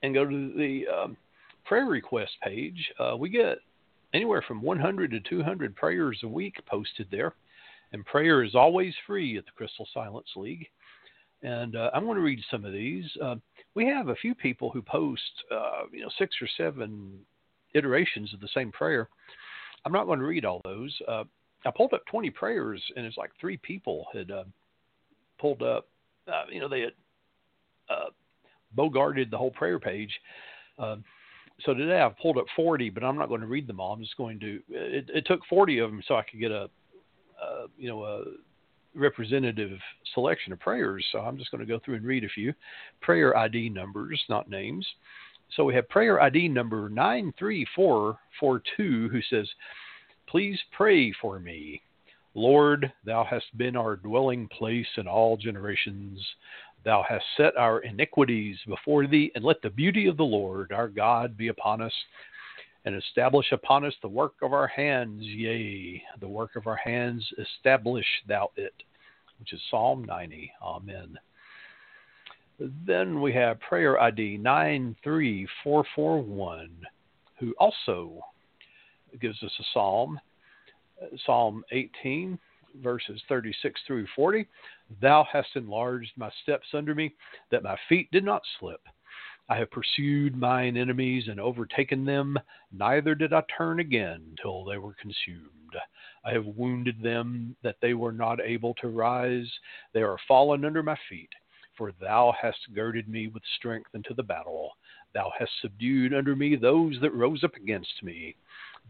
and 0.02 0.13
go 0.13 0.26
to 0.26 0.54
the 0.56 0.86
um, 0.88 1.17
prayer 1.65 1.86
request 1.86 2.32
page, 2.43 2.91
uh, 3.00 3.15
we 3.17 3.30
get 3.30 3.58
anywhere 4.13 4.43
from 4.48 4.62
100 4.62 5.12
to 5.12 5.19
200 5.19 5.76
prayers 5.76 6.19
a 6.24 6.28
week 6.28 6.56
posted 6.65 7.08
there. 7.12 7.34
And 7.91 8.06
prayer 8.06 8.43
is 8.43 8.56
always 8.56 8.93
free 9.08 9.38
at 9.38 9.45
the 9.45 9.52
Crystal 9.56 9.88
Silence 9.93 10.28
League. 10.36 10.67
And 11.41 11.76
uh, 11.76 11.89
I'm 11.93 12.06
going 12.06 12.17
to 12.17 12.22
read 12.22 12.39
some 12.52 12.65
of 12.65 12.74
these. 12.74 13.06
Uh, 13.22 13.36
we 13.74 13.88
have 13.88 14.10
a 14.10 14.15
few 14.15 14.36
people 14.36 14.69
who 14.69 14.82
post, 14.82 15.22
uh, 15.52 15.84
you 15.91 16.02
know, 16.02 16.10
six 16.17 16.36
or 16.41 16.48
seven 16.58 17.12
iterations 17.74 18.34
of 18.34 18.41
the 18.41 18.50
same 18.54 18.72
prayer. 18.72 19.10
I'm 19.86 19.92
not 19.92 20.06
going 20.06 20.20
to 20.20 20.26
read 20.26 20.46
all 20.46 20.62
those. 20.63 20.96
Uh, 21.08 21.24
I 21.65 21.72
pulled 21.72 21.94
up 21.94 22.06
20 22.10 22.30
prayers, 22.30 22.82
and 22.96 23.06
it's 23.06 23.18
like 23.18 23.32
three 23.39 23.58
people 23.58 24.06
had 24.13 24.32
uh, 24.32 24.44
pulled 25.39 25.62
up. 25.62 25.88
you 26.52 26.60
know, 26.60 26.70
they 26.70 26.82
had 26.82 26.94
bogarted 28.78 29.30
the 29.30 29.38
whole 29.38 29.52
prayer 29.52 29.80
page. 29.80 30.12
Uh, 30.78 30.98
so 31.62 31.74
today 31.74 32.00
I've 32.00 32.18
pulled 32.18 32.38
up 32.38 32.46
40, 32.56 32.89
but 32.89 33.04
I'm 33.04 33.18
not 33.18 33.28
going 33.28 33.42
to 33.42 33.48
read 33.48 33.68
them 33.68 33.80
all. 33.80 33.94
I'm 33.94 34.02
just 34.02 34.18
going 34.18 34.39
to. 34.39 34.62
It, 34.70 35.10
it 35.13 35.26
took 35.26 35.42
40 35.50 35.80
of 35.80 35.92
them 35.92 36.02
so 36.08 36.15
I 36.15 36.24
could 36.24 36.39
get 36.39 36.52
a, 36.52 36.70
uh, 37.42 37.68
you 37.78 37.89
know, 37.89 38.04
a 38.04 38.24
representative 38.96 39.78
selection 40.13 40.54
of 40.54 40.60
prayers. 40.60 41.06
So 41.12 41.20
I'm 41.20 41.38
just 41.38 41.52
going 41.52 41.60
to 41.60 41.68
go 41.68 41.80
through 41.84 41.96
and 41.96 42.06
read 42.06 42.24
a 42.24 42.30
few 42.30 42.54
prayer 43.02 43.36
ID 43.36 43.70
numbers, 43.70 44.22
not 44.30 44.50
names. 44.50 44.88
So 45.55 45.65
we 45.65 45.73
have 45.75 45.88
prayer 45.89 46.21
ID 46.21 46.49
number 46.49 46.89
93442 46.89 49.09
who 49.09 49.21
says, 49.29 49.47
Please 50.27 50.59
pray 50.71 51.12
for 51.19 51.39
me. 51.39 51.81
Lord, 52.35 52.93
thou 53.03 53.23
hast 53.23 53.57
been 53.57 53.75
our 53.75 53.95
dwelling 53.95 54.47
place 54.47 54.85
in 54.97 55.07
all 55.07 55.38
generations. 55.38 56.23
Thou 56.85 57.03
hast 57.07 57.25
set 57.35 57.57
our 57.57 57.79
iniquities 57.79 58.57
before 58.67 59.07
thee, 59.07 59.31
and 59.35 59.43
let 59.43 59.62
the 59.62 59.71
beauty 59.71 60.07
of 60.07 60.17
the 60.17 60.23
Lord 60.23 60.71
our 60.71 60.88
God 60.88 61.35
be 61.35 61.47
upon 61.47 61.81
us, 61.81 61.93
and 62.85 62.95
establish 62.95 63.51
upon 63.51 63.83
us 63.83 63.95
the 64.01 64.07
work 64.07 64.35
of 64.41 64.53
our 64.53 64.67
hands, 64.67 65.23
yea, 65.23 66.01
the 66.19 66.27
work 66.27 66.55
of 66.55 66.67
our 66.67 66.77
hands, 66.77 67.27
establish 67.38 68.05
thou 68.27 68.51
it, 68.55 68.75
which 69.39 69.51
is 69.51 69.59
Psalm 69.69 70.05
90. 70.05 70.51
Amen. 70.62 71.19
Then 72.86 73.22
we 73.22 73.32
have 73.34 73.60
prayer 73.62 74.02
ID 74.02 74.38
93441, 74.38 76.69
who 77.39 77.56
also 77.58 78.19
gives 79.22 79.41
us 79.43 79.52
a 79.60 79.63
psalm, 79.74 80.19
Psalm 81.26 81.63
18, 81.72 82.38
verses 82.84 83.22
36 83.30 83.80
through 83.88 84.06
40. 84.15 84.45
Thou 85.02 85.26
hast 85.32 85.56
enlarged 85.56 86.12
my 86.17 86.30
steps 86.43 86.67
under 86.74 86.93
me, 86.93 87.15
that 87.50 87.63
my 87.63 87.78
feet 87.88 88.12
did 88.12 88.26
not 88.26 88.43
slip. 88.60 88.82
I 89.48 89.58
have 89.58 89.72
pursued 89.72 90.36
mine 90.36 90.78
enemies 90.78 91.28
and 91.28 91.39
overtaken 91.39 92.06
them, 92.06 92.38
neither 92.72 93.15
did 93.15 93.34
I 93.34 93.41
turn 93.58 93.80
again 93.80 94.36
till 94.41 94.63
they 94.63 94.78
were 94.78 94.93
consumed. 95.02 95.76
I 96.24 96.34
have 96.34 96.45
wounded 96.45 97.02
them 97.02 97.56
that 97.63 97.78
they 97.82 97.93
were 97.93 98.12
not 98.12 98.41
able 98.41 98.76
to 98.76 98.89
rise. 98.89 99.50
They 99.93 100.02
are 100.02 100.17
fallen 100.28 100.65
under 100.65 100.84
my 100.84 100.98
feet. 101.10 101.30
For 101.80 101.94
thou 102.02 102.34
hast 102.39 102.60
girded 102.76 103.08
me 103.08 103.30
with 103.30 103.42
strength 103.56 103.89
unto 103.96 104.13
the 104.13 104.22
battle. 104.22 104.74
Thou 105.13 105.32
hast 105.39 105.50
subdued 105.62 106.13
under 106.13 106.36
me 106.36 106.58
those 106.58 106.98
that 107.02 107.15
rose 107.15 107.46
up 107.46 107.56
against 107.56 108.04
me. 108.04 108.36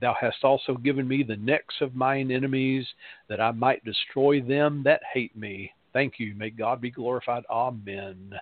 Thou 0.01 0.15
hast 0.19 0.43
also 0.43 0.73
given 0.73 1.07
me 1.07 1.21
the 1.21 1.37
necks 1.37 1.75
of 1.81 1.93
mine 1.93 2.31
enemies, 2.31 2.87
that 3.27 3.39
I 3.39 3.51
might 3.51 3.85
destroy 3.85 4.41
them 4.41 4.81
that 4.85 5.01
hate 5.13 5.37
me. 5.37 5.71
Thank 5.93 6.15
you. 6.17 6.33
May 6.35 6.49
God 6.49 6.81
be 6.81 6.89
glorified. 6.89 7.43
Amen. 7.47 8.33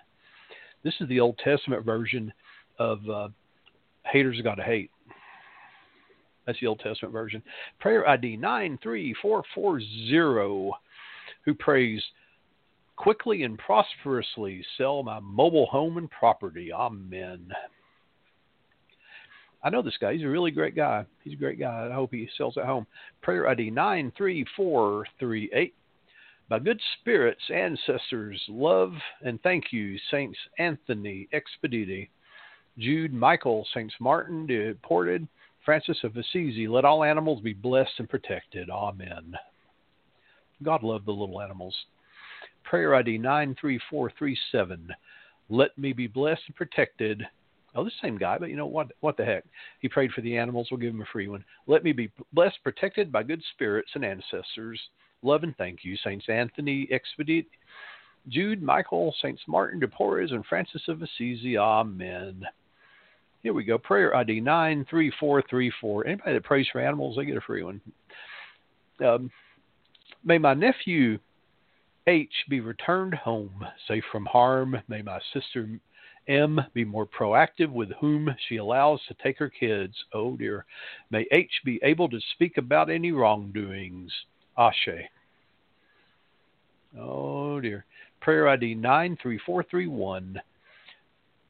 This 0.82 0.94
is 1.00 1.08
the 1.08 1.20
Old 1.20 1.36
Testament 1.44 1.84
version 1.84 2.32
of 2.78 3.06
uh, 3.10 3.28
haters 4.06 4.40
got 4.42 4.54
to 4.54 4.62
hate. 4.62 4.90
That's 6.46 6.58
the 6.58 6.68
Old 6.68 6.80
Testament 6.80 7.12
version. 7.12 7.42
Prayer 7.80 8.08
ID 8.08 8.38
93440, 8.38 10.70
who 11.44 11.54
prays, 11.54 12.02
quickly 12.98 13.44
and 13.44 13.58
prosperously 13.58 14.62
sell 14.76 15.02
my 15.02 15.20
mobile 15.20 15.66
home 15.66 15.96
and 15.96 16.10
property. 16.10 16.70
Amen. 16.72 17.48
I 19.62 19.70
know 19.70 19.82
this 19.82 19.96
guy. 20.00 20.14
He's 20.14 20.24
a 20.24 20.28
really 20.28 20.50
great 20.50 20.76
guy. 20.76 21.06
He's 21.24 21.32
a 21.32 21.36
great 21.36 21.58
guy. 21.58 21.88
I 21.90 21.94
hope 21.94 22.10
he 22.12 22.28
sells 22.36 22.58
at 22.58 22.66
home. 22.66 22.86
Prayer 23.22 23.48
ID 23.48 23.70
93438. 23.70 25.74
By 26.48 26.58
good 26.58 26.80
spirits, 27.00 27.42
ancestors, 27.54 28.42
love 28.48 28.92
and 29.22 29.40
thank 29.42 29.72
you, 29.72 29.98
Saints 30.10 30.38
Anthony 30.58 31.28
Expedite, 31.32 32.08
Jude 32.78 33.12
Michael, 33.12 33.66
Saints 33.74 33.94
Martin 34.00 34.46
de 34.46 34.72
Porres, 34.74 35.28
Francis 35.64 35.98
of 36.04 36.16
Assisi, 36.16 36.66
let 36.66 36.86
all 36.86 37.04
animals 37.04 37.42
be 37.42 37.52
blessed 37.52 37.92
and 37.98 38.08
protected. 38.08 38.70
Amen. 38.70 39.34
God 40.62 40.82
love 40.82 41.04
the 41.04 41.12
little 41.12 41.42
animals. 41.42 41.74
Prayer 42.68 42.94
ID 42.94 43.18
93437. 43.18 44.94
Let 45.48 45.76
me 45.78 45.92
be 45.92 46.06
blessed 46.06 46.42
and 46.46 46.56
protected 46.56 47.26
Oh, 47.74 47.84
the 47.84 47.90
same 48.02 48.16
guy, 48.18 48.38
but 48.38 48.48
you 48.48 48.56
know 48.56 48.66
what? 48.66 48.88
What 49.00 49.16
the 49.16 49.24
heck? 49.24 49.44
He 49.80 49.88
prayed 49.88 50.10
for 50.12 50.20
the 50.22 50.36
animals. 50.36 50.68
We'll 50.70 50.80
give 50.80 50.92
him 50.92 51.02
a 51.02 51.12
free 51.12 51.28
one. 51.28 51.44
Let 51.66 51.84
me 51.84 51.92
be 51.92 52.10
blessed, 52.32 52.58
protected 52.64 53.12
by 53.12 53.22
good 53.22 53.42
spirits 53.54 53.90
and 53.94 54.04
ancestors. 54.04 54.80
Love 55.22 55.42
and 55.42 55.56
thank 55.56 55.84
you, 55.84 55.96
Saints 56.02 56.26
Anthony 56.28 56.88
Expedite, 56.90 57.46
Jude, 58.28 58.62
Michael, 58.62 59.14
Saints 59.22 59.42
Martin 59.46 59.80
de 59.80 59.86
Porres, 59.86 60.32
and 60.32 60.44
Francis 60.46 60.82
of 60.88 61.02
Assisi. 61.02 61.56
Amen. 61.56 62.42
Here 63.42 63.52
we 63.52 63.64
go. 63.64 63.78
Prayer 63.78 64.14
ID 64.16 64.40
nine 64.40 64.86
three 64.88 65.12
four 65.20 65.42
three 65.48 65.72
four. 65.80 66.06
Anybody 66.06 66.32
that 66.32 66.44
prays 66.44 66.66
for 66.72 66.80
animals, 66.80 67.16
they 67.16 67.26
get 67.26 67.36
a 67.36 67.40
free 67.42 67.62
one. 67.62 67.80
Um, 69.04 69.30
may 70.24 70.38
my 70.38 70.54
nephew 70.54 71.18
H 72.08 72.32
be 72.48 72.60
returned 72.60 73.14
home 73.14 73.66
safe 73.86 74.04
from 74.10 74.24
harm. 74.24 74.74
May 74.88 75.02
my 75.02 75.20
sister 75.34 75.68
M, 76.26 76.58
be 76.72 76.82
more 76.84 77.06
proactive 77.06 77.70
with 77.70 77.90
whom 78.00 78.34
she 78.48 78.56
allows 78.56 79.00
to 79.08 79.16
take 79.22 79.38
her 79.38 79.50
kids. 79.50 79.94
Oh 80.14 80.34
dear. 80.34 80.64
May 81.10 81.26
H 81.30 81.50
be 81.66 81.78
able 81.82 82.08
to 82.08 82.20
speak 82.32 82.56
about 82.56 82.88
any 82.88 83.12
wrongdoings. 83.12 84.10
Ashe. 84.56 84.88
Oh 86.98 87.60
dear. 87.60 87.84
Prayer 88.22 88.48
ID 88.48 88.74
93431. 88.74 90.40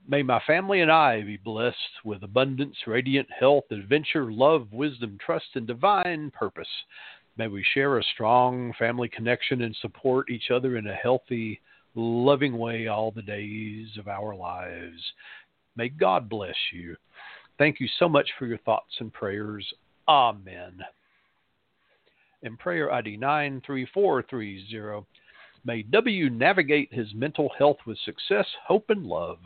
May 0.09 0.23
my 0.23 0.40
family 0.44 0.81
and 0.81 0.90
I 0.90 1.23
be 1.23 1.37
blessed 1.37 1.77
with 2.05 2.25
abundance, 2.25 2.77
radiant 2.87 3.29
health, 3.31 3.64
adventure, 3.71 4.33
love, 4.33 4.73
wisdom, 4.73 5.18
trust, 5.25 5.49
and 5.55 5.66
divine 5.66 6.33
purpose. 6.33 6.66
May 7.38 7.46
we 7.46 7.64
share 7.72 7.98
a 7.98 8.05
strong 8.14 8.74
family 8.81 9.09
connection 9.09 9.62
and 9.62 9.74
support 9.77 10.29
each 10.29 10.51
other 10.51 10.77
in 10.77 10.88
a 10.88 10.94
healthy, 10.94 11.61
loving 11.94 12.59
way 12.59 12.88
all 12.88 13.12
the 13.12 13.22
days 13.22 13.87
of 13.96 14.09
our 14.09 14.35
lives. 14.35 15.01
May 15.77 15.88
God 15.88 16.29
bless 16.29 16.57
you. 16.72 16.96
Thank 17.57 17.79
you 17.79 17.88
so 18.01 18.09
much 18.09 18.29
for 18.38 18.46
your 18.46 18.59
thoughts 18.59 18.92
and 18.98 19.12
prayers. 19.12 19.64
Amen. 20.09 20.81
In 22.42 22.57
prayer 22.57 22.92
ID 22.92 23.16
93430, 23.16 25.07
may 25.64 25.83
W 25.83 26.31
navigate 26.31 26.92
his 26.92 27.14
mental 27.14 27.51
health 27.57 27.79
with 27.87 27.98
success, 28.05 28.46
hope, 28.66 28.90
and 28.90 29.07
love. 29.07 29.38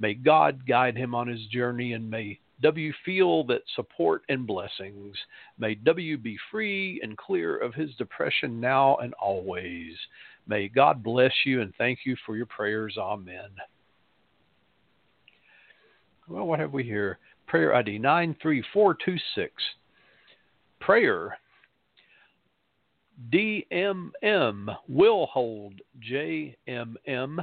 May 0.00 0.14
God 0.14 0.66
guide 0.66 0.96
him 0.96 1.14
on 1.14 1.28
his 1.28 1.46
journey 1.46 1.92
and 1.92 2.10
may 2.10 2.40
W 2.60 2.92
feel 3.04 3.44
that 3.44 3.62
support 3.76 4.22
and 4.28 4.46
blessings. 4.46 5.16
May 5.58 5.74
W 5.76 6.18
be 6.18 6.36
free 6.50 7.00
and 7.02 7.16
clear 7.16 7.56
of 7.56 7.74
his 7.74 7.94
depression 7.96 8.60
now 8.60 8.96
and 8.96 9.14
always. 9.14 9.94
May 10.46 10.68
God 10.68 11.02
bless 11.02 11.32
you 11.44 11.60
and 11.60 11.72
thank 11.76 12.00
you 12.04 12.16
for 12.26 12.36
your 12.36 12.46
prayers. 12.46 12.96
Amen. 12.98 13.50
Well, 16.28 16.46
what 16.46 16.60
have 16.60 16.72
we 16.72 16.84
here? 16.84 17.18
Prayer 17.46 17.74
ID 17.74 17.98
93426. 17.98 19.52
Prayer. 20.80 21.38
DMM 23.30 24.76
will 24.88 25.26
hold 25.26 25.80
JMM. 26.00 27.38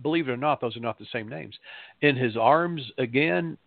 Believe 0.00 0.28
it 0.28 0.32
or 0.32 0.36
not, 0.36 0.60
those 0.60 0.76
are 0.76 0.80
not 0.80 0.98
the 0.98 1.06
same 1.12 1.28
names. 1.28 1.54
In 2.00 2.16
his 2.16 2.36
arms 2.36 2.82
again 2.98 3.58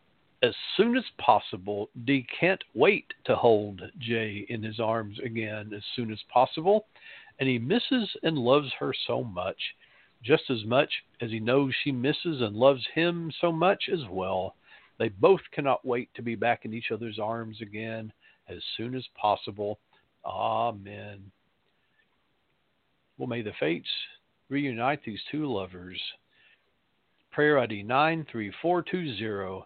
as 0.43 0.53
soon 0.75 0.97
as 0.97 1.03
possible. 1.17 1.89
D 2.03 2.25
can't 2.39 2.63
wait 2.73 3.13
to 3.25 3.35
hold 3.35 3.81
J 3.99 4.45
in 4.49 4.61
his 4.61 4.79
arms 4.79 5.17
again 5.23 5.71
as 5.75 5.83
soon 5.95 6.11
as 6.11 6.19
possible 6.31 6.85
and 7.39 7.49
he 7.49 7.59
misses 7.59 8.09
and 8.23 8.37
loves 8.37 8.71
her 8.79 8.93
so 9.07 9.23
much, 9.23 9.57
just 10.23 10.43
as 10.49 10.63
much 10.65 10.89
as 11.21 11.31
he 11.31 11.39
knows 11.39 11.73
she 11.83 11.91
misses 11.91 12.41
and 12.41 12.55
loves 12.55 12.85
him 12.93 13.31
so 13.41 13.51
much 13.51 13.89
as 13.91 13.99
well. 14.09 14.55
They 14.97 15.09
both 15.09 15.41
cannot 15.51 15.85
wait 15.85 16.09
to 16.15 16.21
be 16.21 16.35
back 16.35 16.65
in 16.65 16.73
each 16.73 16.91
other's 16.91 17.19
arms 17.19 17.61
again 17.61 18.13
as 18.47 18.59
soon 18.77 18.95
as 18.95 19.05
possible. 19.19 19.79
Amen. 20.23 21.31
Well, 23.17 23.27
may 23.27 23.41
the 23.41 23.53
fates 23.59 23.89
reunite 24.49 25.03
these 25.05 25.21
two 25.31 25.51
lovers. 25.51 25.99
Prayer 27.31 27.59
ID 27.59 27.83
93420. 27.83 29.65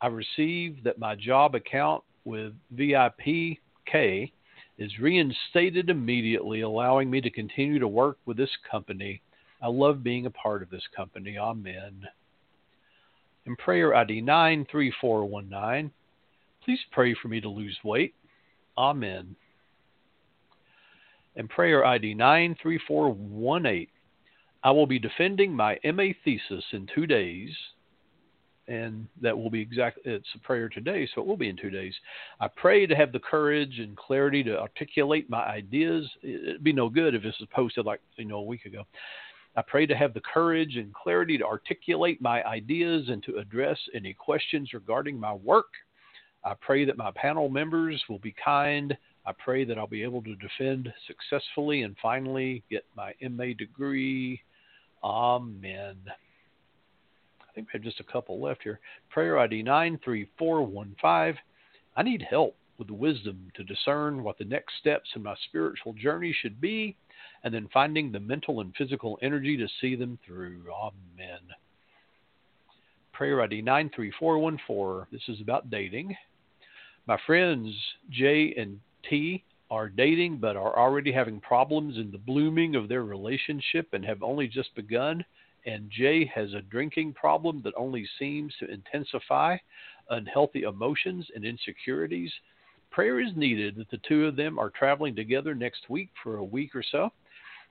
I 0.00 0.06
receive 0.06 0.82
that 0.84 0.98
my 0.98 1.14
job 1.14 1.54
account 1.54 2.02
with 2.24 2.52
VIPK 2.74 4.32
is 4.78 4.98
reinstated 4.98 5.90
immediately, 5.90 6.62
allowing 6.62 7.10
me 7.10 7.20
to 7.20 7.30
continue 7.30 7.78
to 7.78 7.88
work 7.88 8.18
with 8.26 8.36
this 8.36 8.50
company. 8.70 9.22
I 9.60 9.68
love 9.68 10.02
being 10.02 10.26
a 10.26 10.30
part 10.30 10.62
of 10.62 10.70
this 10.70 10.82
company. 10.94 11.38
Amen. 11.38 12.06
In 13.46 13.56
prayer 13.56 13.94
ID 13.94 14.20
93419, 14.20 15.90
please 16.64 16.78
pray 16.90 17.14
for 17.20 17.28
me 17.28 17.40
to 17.40 17.48
lose 17.48 17.76
weight. 17.84 18.14
Amen. 18.78 19.36
In 21.36 21.48
prayer 21.48 21.84
ID 21.84 22.14
93418, 22.14 23.88
I 24.64 24.70
will 24.70 24.86
be 24.86 24.98
defending 24.98 25.54
my 25.54 25.78
MA 25.84 26.08
thesis 26.24 26.64
in 26.72 26.86
two 26.94 27.06
days 27.06 27.50
and 28.68 29.08
that 29.20 29.36
will 29.36 29.50
be 29.50 29.60
exactly 29.60 30.02
it's 30.06 30.28
a 30.36 30.38
prayer 30.38 30.68
today 30.68 31.08
so 31.12 31.20
it 31.20 31.26
will 31.26 31.36
be 31.36 31.48
in 31.48 31.56
two 31.56 31.70
days. 31.70 31.94
I 32.40 32.48
pray 32.48 32.86
to 32.86 32.94
have 32.94 33.12
the 33.12 33.18
courage 33.18 33.78
and 33.78 33.96
clarity 33.96 34.42
to 34.44 34.58
articulate 34.58 35.28
my 35.28 35.44
ideas. 35.44 36.08
It'd 36.22 36.62
be 36.62 36.72
no 36.72 36.88
good 36.88 37.14
if 37.14 37.22
this 37.22 37.34
was 37.40 37.48
posted 37.52 37.86
like 37.86 38.00
you 38.16 38.24
know 38.24 38.38
a 38.38 38.44
week 38.44 38.64
ago. 38.64 38.84
I 39.56 39.62
pray 39.62 39.84
to 39.86 39.96
have 39.96 40.14
the 40.14 40.20
courage 40.20 40.76
and 40.76 40.94
clarity 40.94 41.36
to 41.38 41.44
articulate 41.44 42.22
my 42.22 42.42
ideas 42.44 43.08
and 43.08 43.22
to 43.24 43.36
address 43.36 43.78
any 43.94 44.14
questions 44.14 44.72
regarding 44.72 45.18
my 45.18 45.34
work. 45.34 45.66
I 46.44 46.54
pray 46.60 46.84
that 46.86 46.96
my 46.96 47.10
panel 47.14 47.48
members 47.48 48.02
will 48.08 48.18
be 48.20 48.34
kind. 48.42 48.96
I 49.26 49.32
pray 49.32 49.64
that 49.64 49.78
i'll 49.78 49.86
be 49.86 50.02
able 50.02 50.22
to 50.22 50.34
defend 50.36 50.92
successfully 51.06 51.82
and 51.82 51.96
finally 52.00 52.62
get 52.70 52.84
my 52.96 53.12
ma 53.20 53.44
degree 53.56 54.40
amen 55.04 55.96
I 57.52 57.54
think 57.54 57.68
we 57.68 57.76
have 57.78 57.82
just 57.82 58.00
a 58.00 58.12
couple 58.12 58.40
left 58.40 58.62
here. 58.62 58.80
Prayer 59.10 59.38
ID 59.38 59.62
93415. 59.62 61.38
I 61.94 62.02
need 62.02 62.22
help 62.22 62.56
with 62.78 62.88
the 62.88 62.94
wisdom 62.94 63.50
to 63.54 63.62
discern 63.62 64.22
what 64.22 64.38
the 64.38 64.44
next 64.46 64.72
steps 64.80 65.10
in 65.14 65.22
my 65.22 65.34
spiritual 65.48 65.92
journey 65.92 66.34
should 66.40 66.62
be, 66.62 66.96
and 67.44 67.52
then 67.52 67.68
finding 67.70 68.10
the 68.10 68.20
mental 68.20 68.60
and 68.60 68.74
physical 68.74 69.18
energy 69.20 69.58
to 69.58 69.68
see 69.82 69.94
them 69.96 70.18
through. 70.24 70.62
Amen. 70.72 71.40
Prayer 73.12 73.42
ID 73.42 73.60
93414. 73.60 75.06
This 75.12 75.28
is 75.28 75.42
about 75.42 75.68
dating. 75.68 76.16
My 77.06 77.18
friends 77.26 77.68
J 78.08 78.54
and 78.56 78.80
T 79.10 79.44
are 79.72 79.88
dating 79.88 80.36
but 80.36 80.54
are 80.54 80.78
already 80.78 81.10
having 81.10 81.40
problems 81.40 81.96
in 81.96 82.10
the 82.12 82.18
blooming 82.18 82.76
of 82.76 82.88
their 82.88 83.04
relationship 83.04 83.88
and 83.94 84.04
have 84.04 84.22
only 84.22 84.46
just 84.46 84.74
begun 84.74 85.24
and 85.64 85.90
Jay 85.90 86.30
has 86.34 86.52
a 86.54 86.62
drinking 86.62 87.14
problem 87.14 87.62
that 87.64 87.74
only 87.76 88.06
seems 88.18 88.52
to 88.58 88.70
intensify 88.70 89.56
unhealthy 90.10 90.62
emotions 90.62 91.26
and 91.34 91.44
insecurities. 91.44 92.32
Prayer 92.90 93.20
is 93.20 93.32
needed 93.36 93.76
that 93.76 93.90
the 93.90 94.00
two 94.06 94.26
of 94.26 94.36
them 94.36 94.58
are 94.58 94.70
traveling 94.70 95.14
together 95.14 95.54
next 95.54 95.88
week 95.88 96.10
for 96.22 96.36
a 96.36 96.44
week 96.44 96.74
or 96.74 96.82
so, 96.82 97.10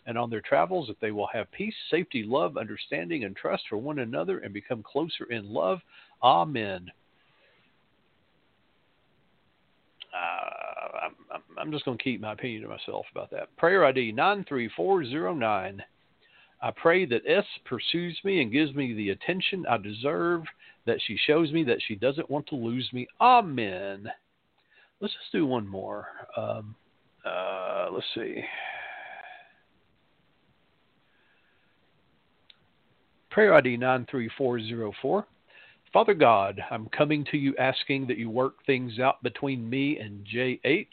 and 0.08 0.18
on 0.18 0.30
their 0.30 0.42
travels 0.42 0.88
that 0.88 1.00
they 1.02 1.12
will 1.12 1.28
have 1.32 1.52
peace, 1.52 1.76
safety, 1.92 2.24
love, 2.24 2.58
understanding, 2.58 3.26
and 3.26 3.36
trust 3.36 3.64
for 3.70 3.78
one 3.78 4.00
another 4.00 4.40
and 4.40 4.54
become 4.54 4.82
closer 4.84 5.26
in 5.30 5.54
love. 5.54 5.80
Amen. 6.24 6.90
Uh, 10.14 11.10
I'm, 11.62 11.72
just 11.72 11.86
going 11.86 11.98
to 11.98 12.04
keep 12.04 12.22
my 12.22 12.34
opinion 12.34 12.64
to 12.64 12.68
myself 12.68 13.06
about 13.12 13.32
that. 13.32 13.56
Prayer 13.58 13.86
ID 13.86 14.12
93409. 14.14 15.84
I 16.64 16.72
pray 16.72 17.06
that 17.06 17.22
S 17.28 17.46
pursues 17.66 18.20
me 18.24 18.42
and 18.42 18.52
gives 18.52 18.74
me 18.76 18.94
the 18.94 19.10
attention 19.12 19.66
I 19.70 19.78
deserve, 19.78 20.44
that 20.86 21.00
she 21.06 21.18
shows 21.26 21.52
me 21.52 21.64
that 21.66 21.82
she 21.88 21.96
doesn't 21.96 22.30
want 22.30 22.48
to 22.48 22.56
lose 22.56 22.90
me. 22.94 23.08
Amen. 23.20 24.12
let's 25.00 25.14
just 25.14 25.32
do 25.32 25.46
one 25.46 25.68
more. 25.68 26.08
Um, 26.38 26.76
uh, 27.26 27.88
let's 27.92 28.06
see. 28.16 28.44
Prayer 33.30 33.54
ID 33.54 33.78
93404. 33.78 35.26
Father 35.94 36.14
God, 36.14 36.62
I'm 36.70 36.88
coming 36.90 37.26
to 37.32 37.38
you 37.38 37.56
asking 37.58 38.08
that 38.08 38.18
you 38.18 38.30
work 38.30 38.66
things 38.66 39.00
out 39.00 39.22
between 39.24 39.70
me 39.70 39.98
and 40.00 40.26
JH. 40.26 40.88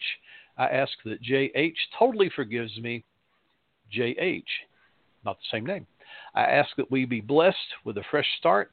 I 0.59 0.67
ask 0.67 0.93
that 1.05 1.23
JH 1.23 1.77
totally 1.99 2.31
forgives 2.35 2.77
me. 2.79 3.05
JH, 3.97 4.43
not 5.25 5.37
the 5.37 5.57
same 5.57 5.65
name. 5.65 5.87
I 6.35 6.43
ask 6.43 6.71
that 6.77 6.91
we 6.91 7.05
be 7.05 7.21
blessed 7.21 7.57
with 7.85 7.97
a 7.97 8.05
fresh 8.11 8.27
start. 8.39 8.73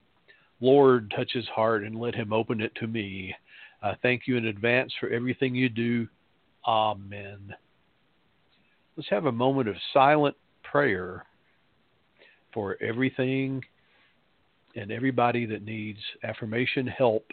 Lord, 0.60 1.13
touch 1.15 1.32
his 1.34 1.48
heart 1.48 1.84
and 1.84 2.00
let 2.00 2.15
him 2.15 2.34
open 2.34 2.60
it 2.60 2.74
to 2.76 2.88
me. 2.88 3.36
I 3.84 3.95
thank 4.02 4.24
you 4.26 4.38
in 4.38 4.48
advance 4.48 4.91
for 5.00 5.10
everything 5.10 5.54
you 5.54 5.69
do. 5.69 6.08
Amen. 6.67 7.54
Let's 8.98 9.10
have 9.10 9.26
a 9.26 9.32
moment 9.32 9.69
of 9.69 9.76
silent 9.93 10.36
prayer 10.63 11.26
for 12.54 12.78
everything 12.82 13.63
and 14.76 14.91
everybody 14.91 15.45
that 15.45 15.63
needs 15.63 16.00
affirmation, 16.24 16.88
help, 16.88 17.26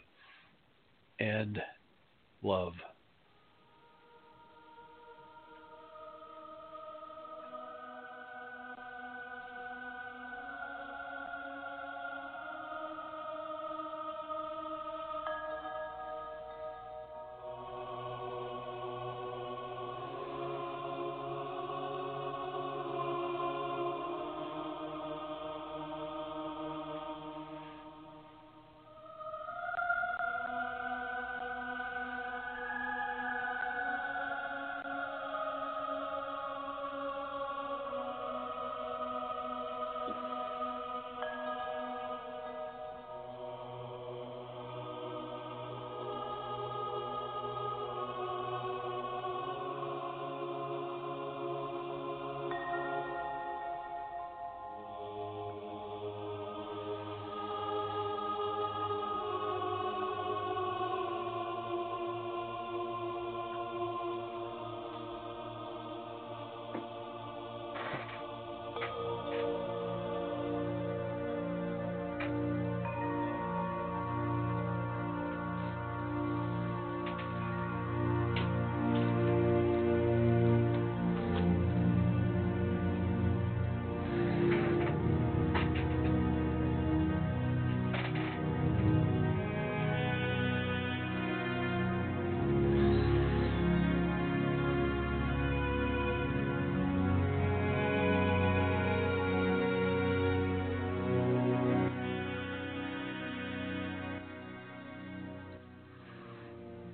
and 1.21 1.61
love. 2.43 2.75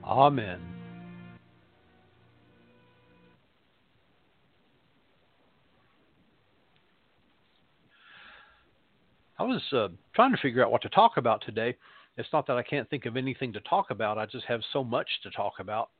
Amen. 0.08 0.58
I 9.38 9.42
was 9.42 9.62
uh, 9.72 9.88
trying 10.14 10.32
to 10.32 10.38
figure 10.38 10.64
out 10.64 10.72
what 10.72 10.80
to 10.82 10.88
talk 10.88 11.18
about 11.18 11.42
today. 11.44 11.76
It's 12.16 12.28
not 12.32 12.46
that 12.46 12.56
I 12.56 12.62
can't 12.62 12.88
think 12.88 13.04
of 13.04 13.18
anything 13.18 13.52
to 13.52 13.60
talk 13.60 13.90
about. 13.90 14.16
I 14.16 14.24
just 14.24 14.46
have 14.46 14.62
so 14.72 14.82
much 14.82 15.06
to 15.24 15.30
talk 15.30 15.54
about. 15.60 15.90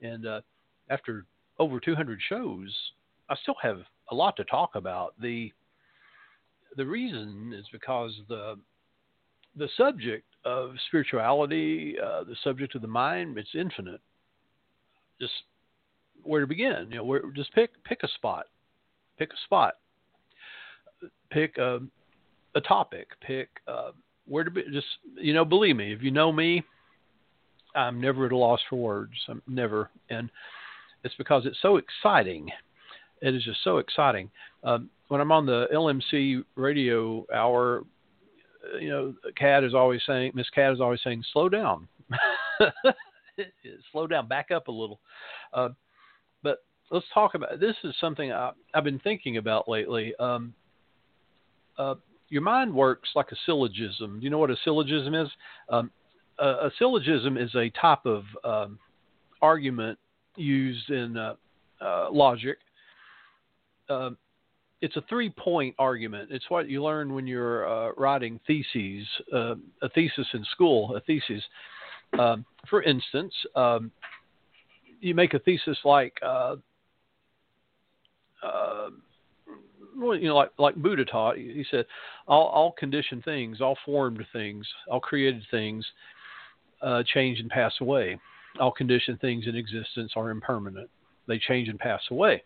And 0.00 0.26
uh, 0.26 0.40
after 0.88 1.26
over 1.58 1.80
200 1.80 2.20
shows, 2.28 2.74
I 3.28 3.34
still 3.42 3.56
have 3.62 3.80
a 4.12 4.14
lot 4.14 4.36
to 4.36 4.44
talk 4.44 4.76
about. 4.76 5.14
The 5.20 5.52
the 6.76 6.86
reason 6.86 7.52
is 7.52 7.66
because 7.72 8.12
the 8.28 8.54
the 9.56 9.68
subject 9.76 10.24
of 10.44 10.72
spirituality, 10.88 11.96
uh, 12.02 12.24
the 12.24 12.36
subject 12.42 12.74
of 12.74 12.82
the 12.82 12.88
mind, 12.88 13.36
it's 13.38 13.50
infinite. 13.54 14.00
Just 15.20 15.32
where 16.22 16.40
to 16.40 16.46
begin? 16.46 16.86
You 16.90 16.98
know, 16.98 17.04
where 17.04 17.22
just 17.34 17.52
pick 17.54 17.70
pick 17.84 18.00
a 18.02 18.08
spot, 18.08 18.46
pick 19.18 19.30
a 19.32 19.36
spot, 19.44 19.74
pick 21.30 21.58
a, 21.58 21.80
a 22.54 22.60
topic, 22.60 23.08
pick 23.20 23.48
uh, 23.68 23.90
where 24.26 24.44
to 24.44 24.50
be. 24.50 24.62
Just 24.72 24.86
you 25.16 25.34
know, 25.34 25.44
believe 25.44 25.76
me, 25.76 25.92
if 25.92 26.02
you 26.02 26.10
know 26.10 26.32
me, 26.32 26.62
I'm 27.74 28.00
never 28.00 28.26
at 28.26 28.32
a 28.32 28.36
loss 28.36 28.60
for 28.68 28.76
words. 28.76 29.12
I'm 29.28 29.42
never, 29.46 29.90
and 30.08 30.30
it's 31.04 31.14
because 31.16 31.46
it's 31.46 31.60
so 31.62 31.76
exciting. 31.76 32.50
It 33.22 33.34
is 33.34 33.44
just 33.44 33.62
so 33.62 33.78
exciting. 33.78 34.30
Um, 34.64 34.88
when 35.08 35.20
I'm 35.20 35.32
on 35.32 35.44
the 35.44 35.66
LMC 35.74 36.44
radio 36.56 37.26
hour 37.34 37.84
you 38.80 38.88
know, 38.88 39.14
Cat 39.36 39.64
is 39.64 39.74
always 39.74 40.00
saying, 40.06 40.32
Miss 40.34 40.48
Cat 40.50 40.72
is 40.72 40.80
always 40.80 41.00
saying, 41.02 41.24
slow 41.32 41.48
down, 41.48 41.88
slow 43.92 44.06
down, 44.06 44.28
back 44.28 44.50
up 44.50 44.68
a 44.68 44.72
little. 44.72 45.00
Uh, 45.52 45.70
but 46.42 46.58
let's 46.90 47.06
talk 47.12 47.34
about 47.34 47.60
this. 47.60 47.76
Is 47.84 47.94
something 48.00 48.32
I, 48.32 48.52
have 48.74 48.84
been 48.84 48.98
thinking 48.98 49.36
about 49.36 49.68
lately. 49.68 50.14
Um, 50.16 50.54
uh, 51.78 51.94
your 52.28 52.42
mind 52.42 52.72
works 52.72 53.10
like 53.14 53.32
a 53.32 53.36
syllogism. 53.46 54.20
Do 54.20 54.24
you 54.24 54.30
know 54.30 54.38
what 54.38 54.50
a 54.50 54.56
syllogism 54.64 55.14
is? 55.14 55.28
Um, 55.68 55.90
a, 56.38 56.46
a, 56.46 56.70
syllogism 56.78 57.36
is 57.36 57.54
a 57.54 57.70
type 57.70 58.04
of 58.04 58.24
um, 58.44 58.78
argument 59.42 59.98
used 60.36 60.90
in 60.90 61.16
uh, 61.16 61.34
uh 61.80 62.08
logic. 62.10 62.58
It's 64.80 64.96
a 64.96 65.02
three 65.08 65.30
point 65.30 65.74
argument. 65.78 66.30
It's 66.32 66.48
what 66.48 66.68
you 66.68 66.82
learn 66.82 67.12
when 67.12 67.26
you're 67.26 67.68
uh, 67.68 67.92
writing 67.96 68.40
theses, 68.46 69.06
uh, 69.32 69.54
a 69.82 69.88
thesis 69.94 70.26
in 70.32 70.44
school, 70.52 70.96
a 70.96 71.00
thesis. 71.00 71.42
Um, 72.18 72.44
for 72.68 72.82
instance, 72.82 73.32
um, 73.54 73.90
you 75.00 75.14
make 75.14 75.34
a 75.34 75.38
thesis 75.38 75.78
like, 75.84 76.14
uh, 76.22 76.56
uh 78.42 78.88
well, 79.98 80.16
you 80.16 80.28
know, 80.28 80.36
like 80.36 80.50
like 80.58 80.76
Buddha 80.76 81.04
taught. 81.04 81.36
He 81.36 81.64
said, 81.70 81.84
all, 82.26 82.46
all 82.46 82.72
conditioned 82.72 83.24
things, 83.24 83.60
all 83.60 83.76
formed 83.84 84.24
things, 84.32 84.66
all 84.88 85.00
created 85.00 85.42
things, 85.50 85.84
uh, 86.80 87.02
change 87.12 87.38
and 87.38 87.50
pass 87.50 87.74
away. 87.82 88.18
All 88.58 88.72
conditioned 88.72 89.20
things 89.20 89.46
in 89.46 89.56
existence 89.56 90.12
are 90.16 90.30
impermanent. 90.30 90.88
They 91.28 91.38
change 91.38 91.68
and 91.68 91.78
pass 91.78 92.00
away 92.10 92.42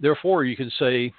therefore, 0.00 0.44
you 0.44 0.56
can 0.56 0.70
say, 0.78 1.12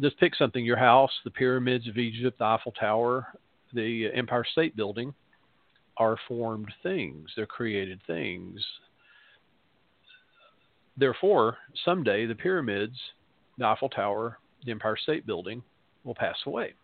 just 0.00 0.18
pick 0.18 0.34
something 0.34 0.64
your 0.64 0.76
house, 0.76 1.10
the 1.24 1.30
pyramids 1.30 1.88
of 1.88 1.98
Egypt, 1.98 2.38
the 2.38 2.44
Eiffel 2.44 2.72
Tower, 2.72 3.26
the 3.72 4.10
Empire 4.14 4.44
State 4.50 4.76
Building 4.76 5.14
are 5.96 6.16
formed 6.26 6.72
things, 6.82 7.30
they're 7.36 7.46
created 7.46 8.00
things. 8.06 8.60
Therefore, 10.96 11.56
someday 11.84 12.26
the 12.26 12.34
pyramids, 12.34 12.96
the 13.58 13.66
Eiffel 13.66 13.88
Tower, 13.88 14.38
the 14.64 14.72
Empire 14.72 14.96
State 14.96 15.26
Building 15.26 15.62
will 16.02 16.14
pass 16.14 16.36
away. 16.46 16.74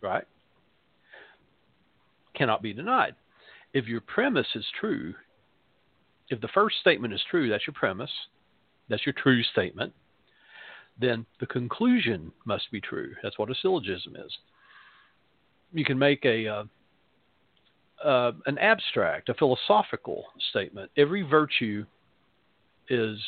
Right? 0.00 0.24
Cannot 2.36 2.62
be 2.62 2.72
denied. 2.72 3.14
If 3.72 3.86
your 3.86 4.00
premise 4.00 4.46
is 4.54 4.64
true, 4.78 5.14
if 6.28 6.40
the 6.40 6.48
first 6.48 6.76
statement 6.80 7.14
is 7.14 7.22
true, 7.30 7.48
that's 7.48 7.66
your 7.66 7.74
premise, 7.74 8.10
that's 8.88 9.04
your 9.06 9.14
true 9.14 9.42
statement 9.42 9.92
then 10.98 11.26
the 11.40 11.46
conclusion 11.46 12.32
must 12.44 12.70
be 12.70 12.80
true. 12.80 13.14
That's 13.22 13.38
what 13.38 13.50
a 13.50 13.54
syllogism 13.54 14.16
is. 14.16 14.32
You 15.72 15.84
can 15.84 15.98
make 15.98 16.24
a 16.24 16.46
uh, 16.46 16.64
uh, 18.04 18.32
an 18.46 18.58
abstract, 18.58 19.28
a 19.28 19.34
philosophical 19.34 20.24
statement. 20.50 20.90
Every 20.96 21.22
virtue 21.22 21.84
is 22.88 23.18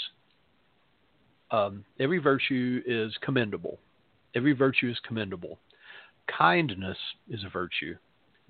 um, 1.50 1.84
every 1.98 2.18
virtue 2.18 2.82
is 2.86 3.16
commendable. 3.22 3.78
Every 4.34 4.52
virtue 4.52 4.90
is 4.90 4.98
commendable. 5.06 5.58
Kindness 6.36 6.98
is 7.30 7.42
a 7.44 7.48
virtue. 7.48 7.96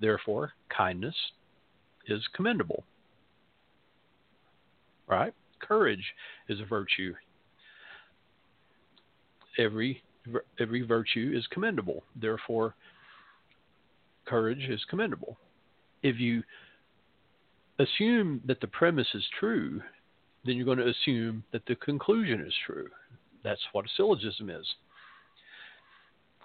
Therefore, 0.01 0.53
kindness 0.75 1.15
is 2.07 2.21
commendable. 2.35 2.83
Right? 5.07 5.33
Courage 5.59 6.13
is 6.49 6.59
a 6.59 6.65
virtue. 6.65 7.13
Every 9.59 10.01
every 10.59 10.81
virtue 10.81 11.33
is 11.35 11.45
commendable. 11.47 12.03
Therefore, 12.15 12.75
courage 14.25 14.69
is 14.69 14.83
commendable. 14.89 15.37
If 16.01 16.19
you 16.19 16.43
assume 17.79 18.41
that 18.45 18.61
the 18.61 18.67
premise 18.67 19.07
is 19.13 19.23
true, 19.39 19.81
then 20.45 20.55
you're 20.55 20.65
going 20.65 20.77
to 20.77 20.89
assume 20.89 21.43
that 21.51 21.65
the 21.67 21.75
conclusion 21.75 22.41
is 22.41 22.53
true. 22.65 22.87
That's 23.43 23.61
what 23.71 23.85
a 23.85 23.89
syllogism 23.95 24.49
is. 24.49 24.65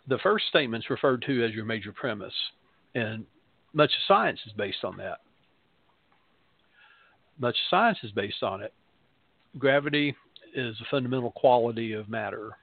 The 0.09 0.18
first 0.18 0.46
statement 0.48 0.85
is 0.85 0.90
referred 0.90 1.22
to 1.27 1.44
as 1.44 1.53
your 1.53 1.64
major 1.64 1.92
premise, 1.92 2.35
and 2.94 3.24
much 3.72 3.90
of 3.90 4.03
science 4.07 4.40
is 4.46 4.53
based 4.53 4.85
on 4.85 4.96
that. 4.98 5.18
Much 7.38 7.57
science 7.70 7.98
is 8.03 8.12
based 8.12 8.42
on 8.42 8.62
it. 8.62 8.72
Gravity 9.59 10.14
is 10.55 10.77
a 10.81 10.90
fundamental 10.90 11.33
quality 11.33 11.92
of 11.92 12.09
matter. 12.09 12.57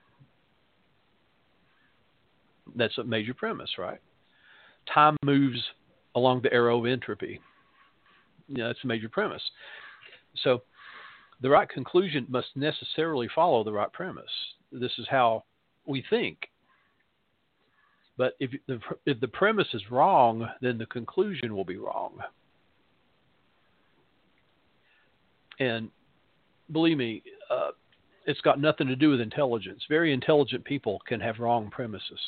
That's 2.76 2.98
a 2.98 3.04
major 3.04 3.34
premise, 3.34 3.72
right? 3.78 4.00
Time 4.94 5.18
moves 5.24 5.60
along 6.16 6.42
the 6.42 6.54
arrow 6.54 6.80
of 6.80 6.86
entropy. 6.86 7.40
Yeah, 8.48 8.68
that's 8.68 8.84
a 8.84 8.88
major 8.88 9.10
premise. 9.10 9.42
So 10.44 10.64
the 11.42 11.50
right 11.50 11.70
conclusion 11.70 12.26
must 12.30 12.48
necessarily 12.56 13.28
follow 13.34 13.64
the 13.64 13.72
right 13.72 13.92
premise. 13.92 14.26
This 14.72 14.92
is 14.98 15.08
how 15.10 15.44
we 15.86 16.04
think. 16.10 16.38
But 18.18 18.34
if 18.40 18.52
the, 18.68 18.80
if 19.06 19.20
the 19.20 19.28
premise 19.28 19.68
is 19.74 19.82
wrong, 19.90 20.48
then 20.62 20.78
the 20.78 20.86
conclusion 20.86 21.56
will 21.56 21.66
be 21.66 21.78
wrong. 21.78 22.20
And 25.60 25.90
believe 26.72 26.98
me, 26.98 27.24
uh, 27.50 27.70
it's 28.26 28.42
got 28.42 28.60
nothing 28.60 28.88
to 28.88 28.96
do 28.96 29.10
with 29.10 29.22
intelligence. 29.22 29.84
Very 29.90 30.14
intelligent 30.14 30.64
people 30.64 31.02
can 31.08 31.20
have 31.20 31.40
wrong 31.40 31.70
premises. 31.72 32.20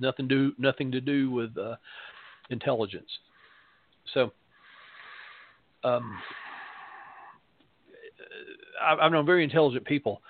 Nothing 0.00 0.28
do 0.28 0.52
nothing 0.58 0.92
to 0.92 1.00
do 1.00 1.30
with 1.30 1.56
uh, 1.58 1.76
intelligence. 2.50 3.10
So, 4.14 4.32
um, 5.84 6.18
I've 8.82 9.12
known 9.12 9.26
very 9.26 9.44
intelligent 9.44 9.84
people 9.84 10.22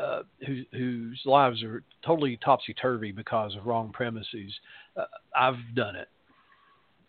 uh, 0.00 0.22
who, 0.46 0.62
whose 0.72 1.20
lives 1.24 1.62
are 1.62 1.82
totally 2.04 2.38
topsy 2.44 2.74
turvy 2.74 3.12
because 3.12 3.54
of 3.54 3.66
wrong 3.66 3.92
premises. 3.92 4.52
Uh, 4.96 5.04
I've 5.36 5.58
done 5.74 5.96
it. 5.96 6.08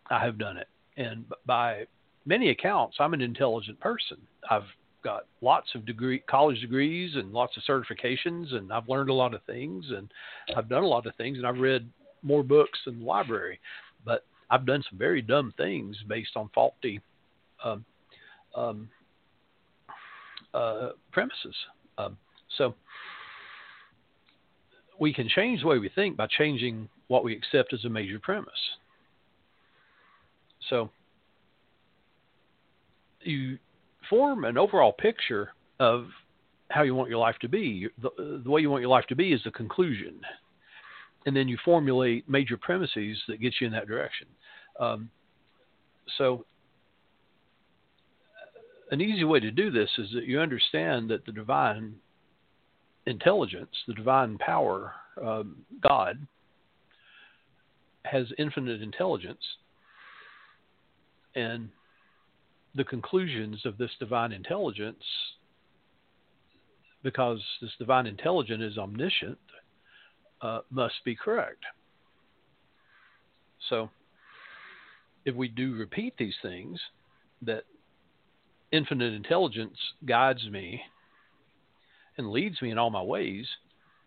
I 0.10 0.24
have 0.24 0.38
done 0.38 0.58
it, 0.58 0.68
and 0.98 1.26
by 1.48 1.86
many 2.26 2.50
accounts, 2.50 2.98
I'm 3.00 3.14
an 3.14 3.22
intelligent 3.22 3.80
person. 3.80 4.18
I've 4.50 4.64
got 5.06 5.28
lots 5.42 5.68
of 5.76 5.86
degree 5.86 6.20
college 6.28 6.60
degrees 6.60 7.16
and 7.16 7.32
lots 7.32 7.56
of 7.56 7.64
certifications, 7.64 8.54
and 8.56 8.74
I've 8.74 8.90
learned 8.90 9.12
a 9.12 9.14
lot 9.14 9.36
of 9.36 9.44
things, 9.44 9.86
and 9.96 10.12
I've 10.58 10.68
done 10.68 10.84
a 10.84 10.88
lot 10.88 11.06
of 11.06 11.16
things, 11.16 11.38
and 11.38 11.46
I've 11.46 11.60
read 11.60 11.88
more 12.24 12.44
books 12.44 12.80
than 12.86 13.00
the 13.00 13.06
library. 13.06 13.60
But 14.04 14.26
I've 14.50 14.66
done 14.66 14.84
some 14.90 14.98
very 14.98 15.22
dumb 15.22 15.54
things 15.58 15.96
based 16.10 16.32
on 16.36 16.50
faulty 16.56 17.00
um, 17.64 17.86
um, 18.56 18.90
uh, 20.56 20.90
premises. 21.12 21.56
Um, 22.00 22.18
so 22.58 22.74
we 25.00 25.14
can 25.14 25.30
change 25.30 25.62
the 25.62 25.68
way 25.68 25.78
we 25.78 25.90
think 25.90 26.18
by 26.18 26.26
changing 26.28 26.90
what 27.10 27.24
we 27.24 27.36
accept 27.36 27.74
as 27.74 27.86
a 27.86 27.90
major 27.90 28.20
premise. 28.20 28.52
So 30.70 30.90
you 33.22 33.60
form 34.10 34.46
an 34.46 34.58
overall 34.58 34.92
picture 34.92 35.50
of 35.80 36.08
how 36.70 36.84
you 36.84 36.96
want 36.96 37.10
your 37.10 37.20
life 37.20 37.36
to 37.42 37.48
be. 37.48 37.88
The, 38.02 38.42
the 38.44 38.50
way 38.50 38.62
you 38.62 38.70
want 38.70 38.82
your 38.82 38.90
life 38.90 39.06
to 39.10 39.16
be 39.16 39.34
is 39.34 39.42
the 39.44 39.52
conclusion. 39.52 40.20
And 41.26 41.36
then 41.36 41.48
you 41.48 41.58
formulate 41.64 42.30
major 42.30 42.58
premises 42.58 43.18
that 43.28 43.42
get 43.42 43.54
you 43.60 43.68
in 43.68 43.74
that 43.74 43.88
direction. 43.88 44.28
Um, 44.80 45.10
so 46.18 46.46
an 48.92 49.02
easy 49.02 49.24
way 49.24 49.40
to 49.40 49.52
do 49.52 49.72
this 49.72 49.90
is 49.98 50.10
that 50.14 50.26
you 50.26 50.40
understand 50.40 51.10
that 51.10 51.26
the 51.26 51.32
divine 51.32 51.96
intelligence, 53.06 53.72
the 53.88 53.94
divine 53.94 54.38
power, 54.38 54.94
um, 55.24 55.58
God, 55.82 56.28
has 58.04 58.28
infinite 58.38 58.82
intelligence. 58.82 59.42
And 61.36 61.70
the 62.76 62.84
conclusions 62.84 63.66
of 63.66 63.78
this 63.78 63.92
divine 64.00 64.32
intelligence, 64.32 65.04
because 67.04 67.42
this 67.62 67.72
divine 67.80 68.06
intelligence 68.06 68.64
is 68.64 68.78
omniscient, 68.78 69.38
uh, 70.42 70.60
must 70.70 70.96
be 71.06 71.16
correct. 71.16 71.64
So, 73.70 73.90
if 75.24 75.34
we 75.34 75.48
do 75.48 75.76
repeat 75.76 76.16
these 76.18 76.36
things, 76.42 76.80
that 77.42 77.64
infinite 78.72 79.14
intelligence 79.14 79.78
guides 80.06 80.48
me 80.50 80.82
and 82.18 82.32
leads 82.32 82.62
me 82.62 82.72
in 82.72 82.78
all 82.78 82.90
my 82.90 83.02
ways, 83.02 83.48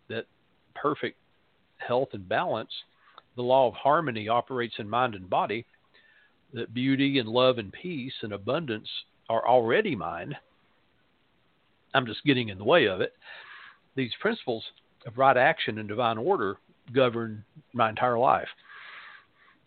that 0.09 0.27
perfect 0.75 1.17
health 1.79 2.09
and 2.13 2.29
balance, 2.29 2.71
the 3.37 3.43
law 3.43 3.69
of 3.69 3.75
harmony 3.75 4.29
operates 4.29 4.75
in 4.79 4.89
mind 4.89 5.15
and 5.15 5.29
body, 5.29 5.65
that 6.53 6.75
beauty 6.75 7.19
and 7.19 7.29
love 7.29 7.59
and 7.59 7.73
peace 7.73 8.13
and 8.23 8.33
abundance 8.33 8.89
are 9.29 9.47
already 9.47 9.95
mine. 9.95 10.37
I'm 11.95 12.07
just 12.07 12.25
getting 12.25 12.49
in 12.49 12.59
the 12.59 12.65
way 12.65 12.87
of 12.87 13.01
it. 13.01 13.13
These 13.97 14.13
principles 14.21 14.65
of 15.07 15.19
right 15.19 15.37
action 15.37 15.79
and 15.79 15.89
divine 15.89 16.19
order 16.19 16.57
govern 16.95 17.45
my 17.73 17.89
entire 17.89 18.19
life. 18.19 18.49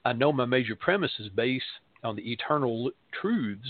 I 0.06 0.14
know 0.14 0.32
my 0.32 0.46
major 0.46 0.76
premise 0.76 1.12
is 1.20 1.30
based 1.30 1.66
on 2.04 2.16
the 2.16 2.32
eternal 2.32 2.92
truths 3.20 3.70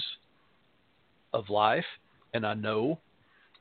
of 1.34 1.50
life, 1.50 1.86
and 2.34 2.46
I 2.46 2.54
know 2.54 3.00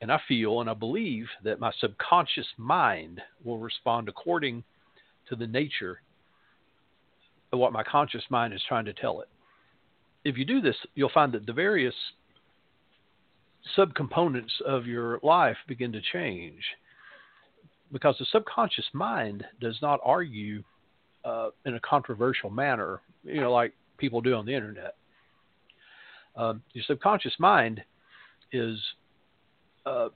and 0.01 0.11
I 0.11 0.19
feel 0.27 0.61
and 0.61 0.69
I 0.69 0.73
believe 0.73 1.27
that 1.43 1.59
my 1.59 1.71
subconscious 1.79 2.47
mind 2.57 3.21
will 3.43 3.59
respond 3.59 4.09
according 4.09 4.63
to 5.29 5.35
the 5.35 5.47
nature 5.47 6.01
of 7.53 7.59
what 7.59 7.71
my 7.71 7.83
conscious 7.83 8.23
mind 8.29 8.53
is 8.53 8.63
trying 8.67 8.85
to 8.85 8.93
tell 8.93 9.21
it. 9.21 9.29
If 10.23 10.37
you 10.37 10.45
do 10.45 10.61
this, 10.61 10.75
you'll 10.95 11.11
find 11.13 11.31
that 11.33 11.45
the 11.45 11.53
various 11.53 11.95
subcomponents 13.77 14.61
of 14.65 14.85
your 14.85 15.19
life 15.23 15.57
begin 15.67 15.91
to 15.93 16.01
change 16.13 16.63
because 17.91 18.15
the 18.19 18.25
subconscious 18.31 18.85
mind 18.93 19.43
does 19.59 19.77
not 19.81 19.99
argue 20.03 20.63
uh, 21.25 21.49
in 21.65 21.75
a 21.75 21.79
controversial 21.81 22.49
manner, 22.49 23.01
you 23.23 23.41
know, 23.41 23.51
like 23.51 23.73
people 23.97 24.21
do 24.21 24.33
on 24.33 24.45
the 24.45 24.53
internet. 24.53 24.95
Um, 26.35 26.63
your 26.73 26.83
subconscious 26.87 27.33
mind 27.39 27.81
is 28.51 28.79
uh, 29.85 30.09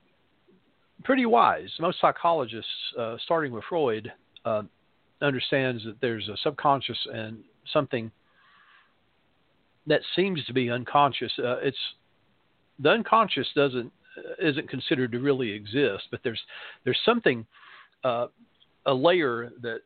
pretty 1.03 1.25
wise. 1.25 1.69
Most 1.79 1.99
psychologists, 1.99 2.69
uh, 2.97 3.17
starting 3.23 3.51
with 3.51 3.63
Freud, 3.67 4.11
uh, 4.45 4.63
understands 5.21 5.83
that 5.83 5.99
there's 6.01 6.27
a 6.29 6.37
subconscious 6.43 6.97
and 7.13 7.39
something 7.71 8.11
that 9.88 10.02
seems 10.15 10.44
to 10.46 10.54
be 10.54 10.69
unconscious. 10.69 11.31
Uh, 11.38 11.58
it's 11.58 11.77
the 12.79 12.90
unconscious 12.90 13.48
doesn't 13.56 13.92
uh, 14.17 14.48
isn't 14.48 14.69
considered 14.69 15.12
to 15.12 15.19
really 15.19 15.52
exist, 15.52 16.04
but 16.12 16.19
there's 16.23 16.42
there's 16.83 17.00
something 17.06 17.46
uh, 18.04 18.27
a 18.86 18.94
layer 18.94 19.52
that 19.62 19.79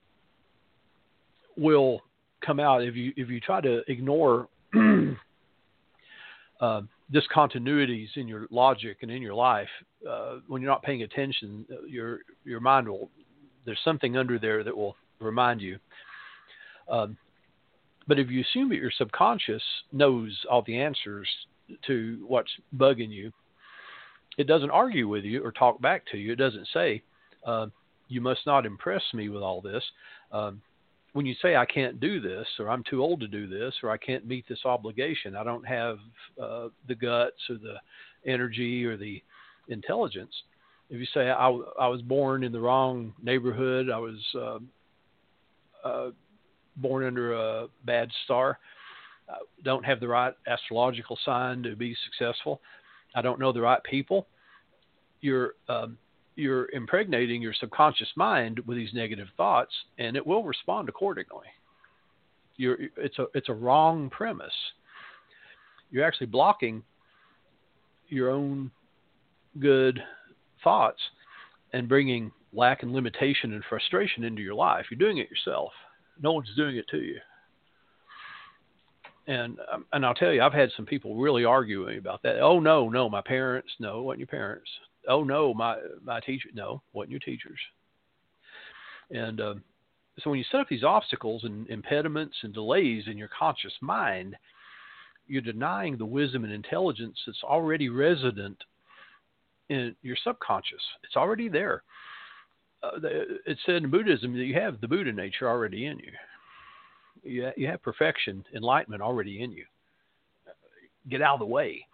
will 1.57 2.01
come 2.45 2.59
out 2.59 2.83
if 2.83 2.95
you 2.95 3.13
if 3.15 3.29
you 3.29 3.39
try 3.39 3.61
to 3.61 3.81
ignore 3.91 4.47
uh, 6.61 6.81
discontinuities 7.13 8.07
in 8.15 8.27
your 8.27 8.47
logic 8.51 8.97
and 9.01 9.11
in 9.11 9.21
your 9.21 9.33
life, 9.33 9.69
uh, 10.09 10.35
when 10.47 10.61
you're 10.61 10.71
not 10.71 10.83
paying 10.83 11.03
attention, 11.03 11.65
uh, 11.71 11.85
your 11.85 12.19
your 12.45 12.59
mind 12.59 12.87
will 12.87 13.09
there's 13.65 13.79
something 13.83 14.17
under 14.17 14.39
there 14.39 14.63
that 14.63 14.75
will 14.75 14.95
remind 15.19 15.61
you. 15.61 15.77
Um, 16.89 17.17
but 18.07 18.19
if 18.19 18.29
you 18.29 18.41
assume 18.41 18.69
that 18.69 18.77
your 18.77 18.91
subconscious 18.91 19.63
knows 19.91 20.37
all 20.49 20.63
the 20.63 20.79
answers 20.79 21.27
to 21.85 22.23
what's 22.27 22.51
bugging 22.75 23.11
you, 23.11 23.31
it 24.37 24.47
doesn't 24.47 24.71
argue 24.71 25.07
with 25.07 25.23
you 25.23 25.43
or 25.43 25.51
talk 25.51 25.81
back 25.81 26.03
to 26.11 26.17
you. 26.17 26.33
It 26.33 26.37
doesn't 26.37 26.67
say, 26.73 27.03
uh, 27.45 27.67
"You 28.07 28.21
must 28.21 28.45
not 28.45 28.65
impress 28.65 29.03
me 29.13 29.29
with 29.29 29.43
all 29.43 29.61
this." 29.61 29.83
Um, 30.31 30.61
when 31.13 31.25
you 31.25 31.35
say 31.41 31.55
I 31.55 31.65
can't 31.65 31.99
do 31.99 32.19
this, 32.19 32.47
or 32.59 32.69
I'm 32.69 32.83
too 32.83 33.01
old 33.01 33.19
to 33.21 33.27
do 33.27 33.47
this, 33.47 33.73
or 33.83 33.89
I 33.89 33.97
can't 33.97 34.27
meet 34.27 34.47
this 34.47 34.65
obligation, 34.65 35.35
I 35.35 35.43
don't 35.43 35.67
have 35.67 35.97
uh, 36.41 36.69
the 36.87 36.95
guts 36.95 37.41
or 37.49 37.55
the 37.55 37.75
energy 38.25 38.85
or 38.85 38.95
the 38.95 39.21
intelligence. 39.69 40.33
If 40.89 40.99
you 40.99 41.07
say 41.13 41.29
I, 41.29 41.47
I 41.47 41.87
was 41.87 42.01
born 42.01 42.43
in 42.43 42.51
the 42.51 42.59
wrong 42.59 43.13
neighborhood, 43.21 43.89
I 43.89 43.97
was 43.97 44.19
uh, 44.35 44.59
uh, 45.87 46.09
born 46.81 47.05
under 47.05 47.33
a 47.33 47.67
bad 47.85 48.09
star, 48.25 48.59
I 49.29 49.35
don't 49.63 49.85
have 49.85 49.99
the 49.99 50.07
right 50.07 50.33
astrological 50.47 51.17
sign 51.23 51.63
to 51.63 51.75
be 51.75 51.95
successful, 52.05 52.61
I 53.15 53.21
don't 53.21 53.39
know 53.39 53.51
the 53.51 53.61
right 53.61 53.83
people. 53.83 54.27
You're 55.21 55.53
um, 55.67 55.97
you're 56.35 56.69
impregnating 56.71 57.41
your 57.41 57.53
subconscious 57.53 58.07
mind 58.15 58.59
with 58.65 58.77
these 58.77 58.93
negative 58.93 59.27
thoughts, 59.35 59.73
and 59.97 60.15
it 60.15 60.25
will 60.25 60.43
respond 60.43 60.87
accordingly. 60.87 61.47
You're, 62.55 62.77
it's 62.97 63.19
a 63.19 63.25
it's 63.33 63.49
a 63.49 63.53
wrong 63.53 64.09
premise. 64.09 64.53
You're 65.91 66.05
actually 66.05 66.27
blocking 66.27 66.83
your 68.07 68.29
own 68.29 68.71
good 69.59 70.01
thoughts 70.63 70.99
and 71.73 71.89
bringing 71.89 72.31
lack 72.53 72.83
and 72.83 72.93
limitation 72.93 73.53
and 73.53 73.63
frustration 73.69 74.23
into 74.23 74.41
your 74.41 74.55
life. 74.55 74.85
You're 74.89 74.99
doing 74.99 75.17
it 75.17 75.29
yourself. 75.29 75.71
No 76.21 76.33
one's 76.33 76.49
doing 76.55 76.77
it 76.77 76.87
to 76.89 76.97
you. 76.97 77.19
And 79.27 79.57
um, 79.71 79.85
and 79.93 80.05
I'll 80.05 80.15
tell 80.15 80.31
you, 80.31 80.41
I've 80.41 80.53
had 80.53 80.69
some 80.75 80.85
people 80.85 81.15
really 81.15 81.45
arguing 81.45 81.97
about 81.97 82.23
that. 82.23 82.39
Oh 82.39 82.59
no, 82.59 82.89
no, 82.89 83.09
my 83.09 83.21
parents, 83.21 83.69
no, 83.79 84.01
wasn't 84.01 84.19
your 84.19 84.27
parents 84.27 84.69
oh 85.07 85.23
no, 85.23 85.53
my 85.53 85.77
my 86.03 86.19
teacher, 86.19 86.49
no, 86.53 86.81
wasn't 86.93 87.11
your 87.11 87.19
teachers. 87.19 87.59
And 89.11 89.41
uh, 89.41 89.55
so 90.19 90.29
when 90.29 90.39
you 90.39 90.45
set 90.51 90.61
up 90.61 90.69
these 90.69 90.83
obstacles 90.83 91.43
and 91.43 91.67
impediments 91.69 92.37
and 92.43 92.53
delays 92.53 93.05
in 93.07 93.17
your 93.17 93.29
conscious 93.37 93.73
mind, 93.81 94.35
you're 95.27 95.41
denying 95.41 95.97
the 95.97 96.05
wisdom 96.05 96.43
and 96.43 96.53
intelligence 96.53 97.17
that's 97.25 97.43
already 97.43 97.89
resident 97.89 98.57
in 99.69 99.95
your 100.01 100.17
subconscious. 100.23 100.81
It's 101.03 101.15
already 101.15 101.49
there. 101.49 101.83
Uh, 102.81 102.91
it's 103.45 103.59
said 103.65 103.83
in 103.83 103.91
Buddhism 103.91 104.33
that 104.33 104.45
you 104.45 104.53
have 104.53 104.79
the 104.79 104.87
Buddha 104.87 105.11
nature 105.11 105.49
already 105.49 105.85
in 105.85 105.99
you. 105.99 106.11
You, 107.23 107.51
you 107.57 107.67
have 107.67 107.81
perfection, 107.83 108.45
enlightenment 108.55 109.01
already 109.01 109.43
in 109.43 109.51
you. 109.51 109.65
Get 111.09 111.21
out 111.21 111.33
of 111.33 111.39
the 111.39 111.45
way 111.45 111.85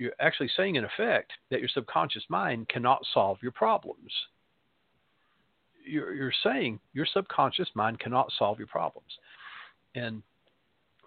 you're 0.00 0.12
actually 0.18 0.50
saying, 0.56 0.76
in 0.76 0.84
effect, 0.84 1.30
that 1.50 1.60
your 1.60 1.68
subconscious 1.68 2.24
mind 2.30 2.66
cannot 2.70 3.04
solve 3.12 3.36
your 3.42 3.52
problems. 3.52 4.10
You're, 5.84 6.14
you're 6.14 6.32
saying 6.42 6.80
your 6.94 7.06
subconscious 7.12 7.68
mind 7.74 8.00
cannot 8.00 8.32
solve 8.38 8.58
your 8.58 8.66
problems. 8.66 9.10
And 9.94 10.22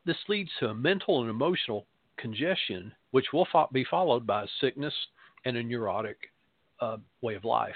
this 0.06 0.18
leads 0.30 0.52
to 0.60 0.68
a 0.68 0.76
mental 0.76 1.22
and 1.22 1.30
emotional 1.30 1.88
congestion, 2.18 2.94
which 3.10 3.34
will 3.34 3.48
fo- 3.52 3.70
be 3.74 3.84
followed 3.84 4.28
by 4.28 4.44
a 4.44 4.48
sickness 4.62 4.94
and 5.46 5.58
a 5.58 5.64
neurotic 5.64 6.18
uh, 6.80 6.98
way 7.22 7.34
of 7.34 7.46
life. 7.46 7.74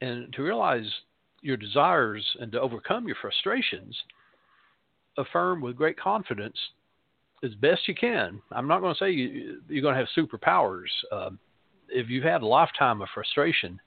And 0.00 0.32
to 0.32 0.42
realize 0.42 0.86
your 1.42 1.56
desires 1.56 2.24
and 2.40 2.50
to 2.52 2.60
overcome 2.60 3.06
your 3.06 3.16
frustrations, 3.20 3.96
affirm 5.18 5.60
with 5.60 5.76
great 5.76 5.98
confidence 5.98 6.56
as 7.42 7.54
best 7.54 7.88
you 7.88 7.94
can. 7.94 8.40
I'm 8.52 8.68
not 8.68 8.80
going 8.80 8.94
to 8.94 8.98
say 8.98 9.10
you, 9.10 9.60
are 9.70 9.80
going 9.80 9.94
to 9.94 10.00
have 10.00 10.08
superpowers. 10.16 10.88
Uh, 11.10 11.30
if 11.88 12.08
you've 12.08 12.24
had 12.24 12.42
a 12.42 12.46
lifetime 12.46 13.00
of 13.02 13.08
frustration, 13.12 13.80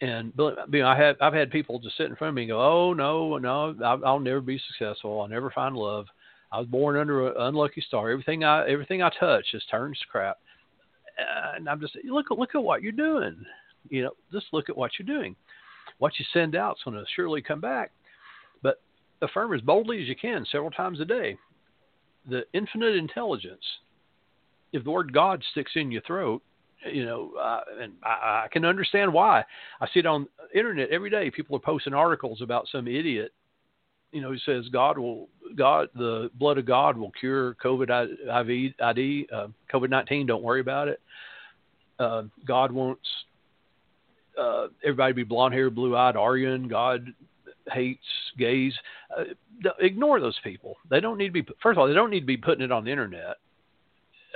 and 0.00 0.32
you 0.36 0.54
know, 0.80 0.88
I 0.88 0.96
have 0.96 1.16
I've 1.20 1.32
had 1.32 1.50
people 1.50 1.78
just 1.78 1.96
sit 1.96 2.06
in 2.06 2.16
front 2.16 2.30
of 2.30 2.34
me 2.34 2.42
and 2.42 2.50
go, 2.50 2.60
"Oh 2.60 2.92
no, 2.92 3.38
no, 3.38 3.74
I'll, 3.82 4.04
I'll 4.04 4.20
never 4.20 4.42
be 4.42 4.60
successful. 4.68 5.20
I'll 5.20 5.28
never 5.28 5.50
find 5.50 5.74
love. 5.74 6.06
I 6.52 6.58
was 6.58 6.68
born 6.68 6.96
under 6.96 7.28
an 7.28 7.34
unlucky 7.38 7.80
star. 7.80 8.10
Everything 8.10 8.44
I 8.44 8.68
everything 8.68 9.02
I 9.02 9.10
touch 9.18 9.46
just 9.52 9.70
turns 9.70 9.98
to 10.00 10.06
crap." 10.06 10.38
And 11.56 11.66
I'm 11.66 11.80
just 11.80 11.96
look 12.04 12.26
look 12.30 12.54
at 12.54 12.62
what 12.62 12.82
you're 12.82 12.92
doing. 12.92 13.36
You 13.90 14.04
know, 14.04 14.10
just 14.32 14.46
look 14.52 14.68
at 14.68 14.76
what 14.76 14.92
you're 14.98 15.06
doing. 15.06 15.36
What 15.98 16.18
you 16.18 16.24
send 16.32 16.56
out 16.56 16.76
is 16.76 16.82
going 16.84 16.96
to 16.96 17.04
surely 17.14 17.42
come 17.42 17.60
back. 17.60 17.92
But 18.62 18.80
affirm 19.22 19.54
as 19.54 19.60
boldly 19.60 20.02
as 20.02 20.08
you 20.08 20.16
can 20.16 20.46
several 20.50 20.70
times 20.70 21.00
a 21.00 21.04
day 21.04 21.38
the 22.28 22.44
infinite 22.52 22.96
intelligence, 22.96 23.62
if 24.72 24.84
the 24.84 24.90
word 24.90 25.12
God 25.12 25.42
sticks 25.52 25.72
in 25.74 25.90
your 25.90 26.02
throat, 26.02 26.42
you 26.90 27.04
know, 27.04 27.32
uh, 27.40 27.60
and 27.80 27.92
I, 28.02 28.44
I 28.44 28.48
can 28.52 28.64
understand 28.64 29.12
why. 29.12 29.44
I 29.80 29.86
see 29.92 30.00
it 30.00 30.06
on 30.06 30.28
internet 30.54 30.90
every 30.90 31.10
day. 31.10 31.30
People 31.30 31.56
are 31.56 31.60
posting 31.60 31.94
articles 31.94 32.42
about 32.42 32.68
some 32.70 32.86
idiot, 32.86 33.32
you 34.12 34.20
know, 34.20 34.30
who 34.30 34.38
says 34.38 34.68
God 34.70 34.98
will, 34.98 35.28
God, 35.56 35.88
the 35.94 36.30
blood 36.34 36.58
of 36.58 36.66
God 36.66 36.96
will 36.96 37.12
cure 37.12 37.56
COVID 37.64 37.88
IV, 37.90 38.74
ID, 38.80 39.26
uh, 39.32 39.48
COVID 39.72 39.90
nineteen. 39.90 40.26
Don't 40.26 40.42
worry 40.42 40.60
about 40.60 40.88
it. 40.88 41.00
Uh, 41.98 42.24
God 42.46 42.72
wants 42.72 43.08
uh, 44.38 44.68
everybody 44.82 45.12
be 45.12 45.24
blonde 45.24 45.54
haired, 45.54 45.74
blue 45.74 45.96
eyed, 45.96 46.16
Aryan. 46.16 46.68
God 46.68 47.12
hates 47.72 48.04
gays. 48.38 48.72
Uh, 49.16 49.24
ignore 49.80 50.20
those 50.20 50.38
people. 50.44 50.76
They 50.90 51.00
don't 51.00 51.18
need 51.18 51.28
to 51.28 51.42
be. 51.42 51.46
First 51.62 51.76
of 51.76 51.78
all, 51.78 51.88
they 51.88 51.94
don't 51.94 52.10
need 52.10 52.20
to 52.20 52.26
be 52.26 52.36
putting 52.36 52.64
it 52.64 52.72
on 52.72 52.84
the 52.84 52.90
internet. 52.90 53.36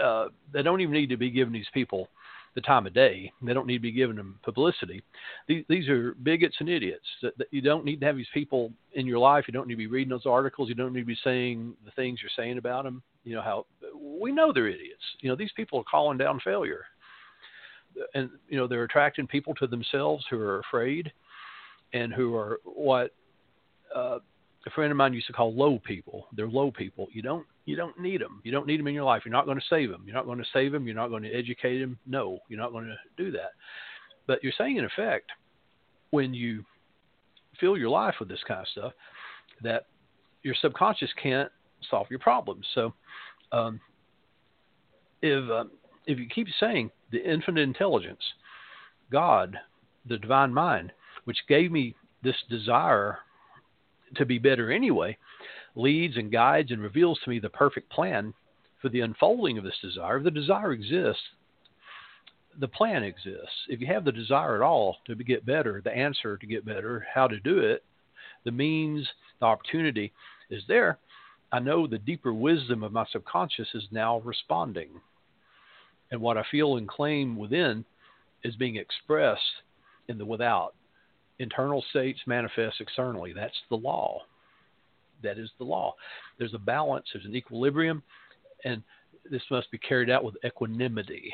Uh, 0.02 0.28
they 0.52 0.62
don't 0.62 0.80
even 0.80 0.94
need 0.94 1.10
to 1.10 1.16
be 1.16 1.30
giving 1.30 1.52
these 1.52 1.66
people 1.74 2.08
the 2.54 2.60
time 2.60 2.86
of 2.86 2.94
day. 2.94 3.32
They 3.42 3.52
don't 3.52 3.66
need 3.66 3.78
to 3.78 3.82
be 3.82 3.92
giving 3.92 4.16
them 4.16 4.38
publicity. 4.42 5.02
These, 5.46 5.64
these 5.68 5.88
are 5.88 6.14
bigots 6.22 6.56
and 6.58 6.68
idiots. 6.68 7.04
That, 7.22 7.36
that 7.38 7.46
you 7.50 7.60
don't 7.60 7.84
need 7.84 8.00
to 8.00 8.06
have 8.06 8.16
these 8.16 8.26
people 8.34 8.72
in 8.94 9.06
your 9.06 9.18
life. 9.18 9.44
You 9.46 9.52
don't 9.52 9.68
need 9.68 9.74
to 9.74 9.78
be 9.78 9.86
reading 9.86 10.10
those 10.10 10.26
articles. 10.26 10.68
You 10.68 10.74
don't 10.74 10.92
need 10.92 11.00
to 11.00 11.06
be 11.06 11.18
saying 11.22 11.74
the 11.84 11.92
things 11.92 12.20
you're 12.22 12.30
saying 12.36 12.58
about 12.58 12.84
them. 12.84 13.02
You 13.24 13.36
know 13.36 13.42
how 13.42 13.66
we 14.20 14.32
know 14.32 14.52
they're 14.52 14.68
idiots. 14.68 15.02
You 15.20 15.28
know 15.28 15.36
these 15.36 15.52
people 15.54 15.78
are 15.78 15.84
calling 15.84 16.18
down 16.18 16.40
failure, 16.42 16.86
and 18.14 18.30
you 18.48 18.56
know 18.56 18.66
they're 18.66 18.84
attracting 18.84 19.26
people 19.26 19.54
to 19.56 19.66
themselves 19.66 20.24
who 20.30 20.38
are 20.38 20.60
afraid, 20.60 21.12
and 21.92 22.12
who 22.12 22.34
are 22.34 22.60
what 22.64 23.12
uh, 23.94 24.18
a 24.66 24.70
friend 24.74 24.90
of 24.90 24.96
mine 24.96 25.12
used 25.14 25.26
to 25.26 25.32
call 25.32 25.54
low 25.54 25.78
people. 25.78 26.26
They're 26.34 26.48
low 26.48 26.70
people. 26.70 27.08
You 27.12 27.22
don't 27.22 27.46
you 27.64 27.76
don't 27.76 27.98
need 28.00 28.20
them. 28.20 28.40
You 28.44 28.52
don't 28.52 28.66
need 28.66 28.80
them 28.80 28.86
in 28.88 28.94
your 28.94 29.04
life. 29.04 29.22
You're 29.24 29.32
not 29.32 29.46
going 29.46 29.58
to 29.58 29.64
save 29.68 29.90
them. 29.90 30.02
You're 30.06 30.14
not 30.14 30.26
going 30.26 30.38
to 30.38 30.44
save 30.52 30.72
them. 30.72 30.86
You're 30.86 30.96
not 30.96 31.08
going 31.08 31.22
to 31.22 31.32
educate 31.32 31.80
them. 31.80 31.98
No, 32.06 32.38
you're 32.48 32.58
not 32.58 32.72
going 32.72 32.86
to 32.86 32.96
do 33.16 33.30
that. 33.32 33.52
But 34.26 34.42
you're 34.42 34.52
saying 34.56 34.76
in 34.76 34.84
effect, 34.84 35.30
when 36.10 36.34
you 36.34 36.64
fill 37.58 37.76
your 37.76 37.90
life 37.90 38.14
with 38.18 38.28
this 38.28 38.40
kind 38.46 38.60
of 38.60 38.68
stuff, 38.68 38.92
that 39.62 39.86
your 40.42 40.54
subconscious 40.60 41.10
can't 41.22 41.50
solve 41.90 42.06
your 42.10 42.18
problems. 42.18 42.66
So, 42.74 42.92
um, 43.52 43.80
if 45.22 45.50
um, 45.50 45.70
if 46.06 46.18
you 46.18 46.26
keep 46.26 46.48
saying 46.58 46.90
the 47.10 47.22
infinite 47.22 47.62
intelligence, 47.62 48.22
God, 49.10 49.58
the 50.08 50.18
divine 50.18 50.54
mind, 50.54 50.92
which 51.24 51.46
gave 51.48 51.70
me 51.70 51.94
this 52.22 52.36
desire 52.48 53.18
to 54.16 54.26
be 54.26 54.38
better 54.38 54.70
anyway, 54.70 55.16
leads 55.74 56.16
and 56.16 56.32
guides 56.32 56.70
and 56.70 56.82
reveals 56.82 57.18
to 57.24 57.30
me 57.30 57.38
the 57.38 57.48
perfect 57.48 57.90
plan 57.90 58.34
for 58.80 58.88
the 58.88 59.00
unfolding 59.00 59.58
of 59.58 59.64
this 59.64 59.78
desire. 59.82 60.18
If 60.18 60.24
the 60.24 60.30
desire 60.30 60.72
exists, 60.72 61.22
the 62.58 62.68
plan 62.68 63.04
exists. 63.04 63.66
If 63.68 63.80
you 63.80 63.86
have 63.86 64.04
the 64.04 64.12
desire 64.12 64.56
at 64.56 64.62
all 64.62 64.96
to 65.06 65.14
get 65.14 65.46
better, 65.46 65.80
the 65.84 65.96
answer 65.96 66.36
to 66.36 66.46
get 66.46 66.64
better, 66.64 67.06
how 67.12 67.28
to 67.28 67.38
do 67.40 67.58
it, 67.58 67.84
the 68.44 68.50
means, 68.50 69.06
the 69.38 69.46
opportunity 69.46 70.12
is 70.50 70.62
there. 70.66 70.98
I 71.52 71.58
know 71.58 71.86
the 71.86 71.98
deeper 71.98 72.32
wisdom 72.32 72.82
of 72.82 72.92
my 72.92 73.04
subconscious 73.10 73.68
is 73.74 73.84
now 73.90 74.20
responding. 74.20 74.88
And 76.10 76.20
what 76.20 76.36
I 76.36 76.44
feel 76.50 76.76
and 76.76 76.88
claim 76.88 77.36
within 77.36 77.84
is 78.42 78.56
being 78.56 78.76
expressed 78.76 79.40
in 80.08 80.18
the 80.18 80.24
without 80.24 80.74
internal 81.38 81.84
states 81.90 82.20
manifest 82.26 82.80
externally. 82.80 83.32
That's 83.32 83.56
the 83.68 83.76
law. 83.76 84.20
That 85.22 85.38
is 85.38 85.50
the 85.58 85.64
law. 85.64 85.94
There's 86.38 86.54
a 86.54 86.58
balance, 86.58 87.06
there's 87.12 87.26
an 87.26 87.36
equilibrium, 87.36 88.02
and 88.64 88.82
this 89.30 89.42
must 89.50 89.70
be 89.70 89.78
carried 89.78 90.10
out 90.10 90.24
with 90.24 90.36
equanimity. 90.44 91.32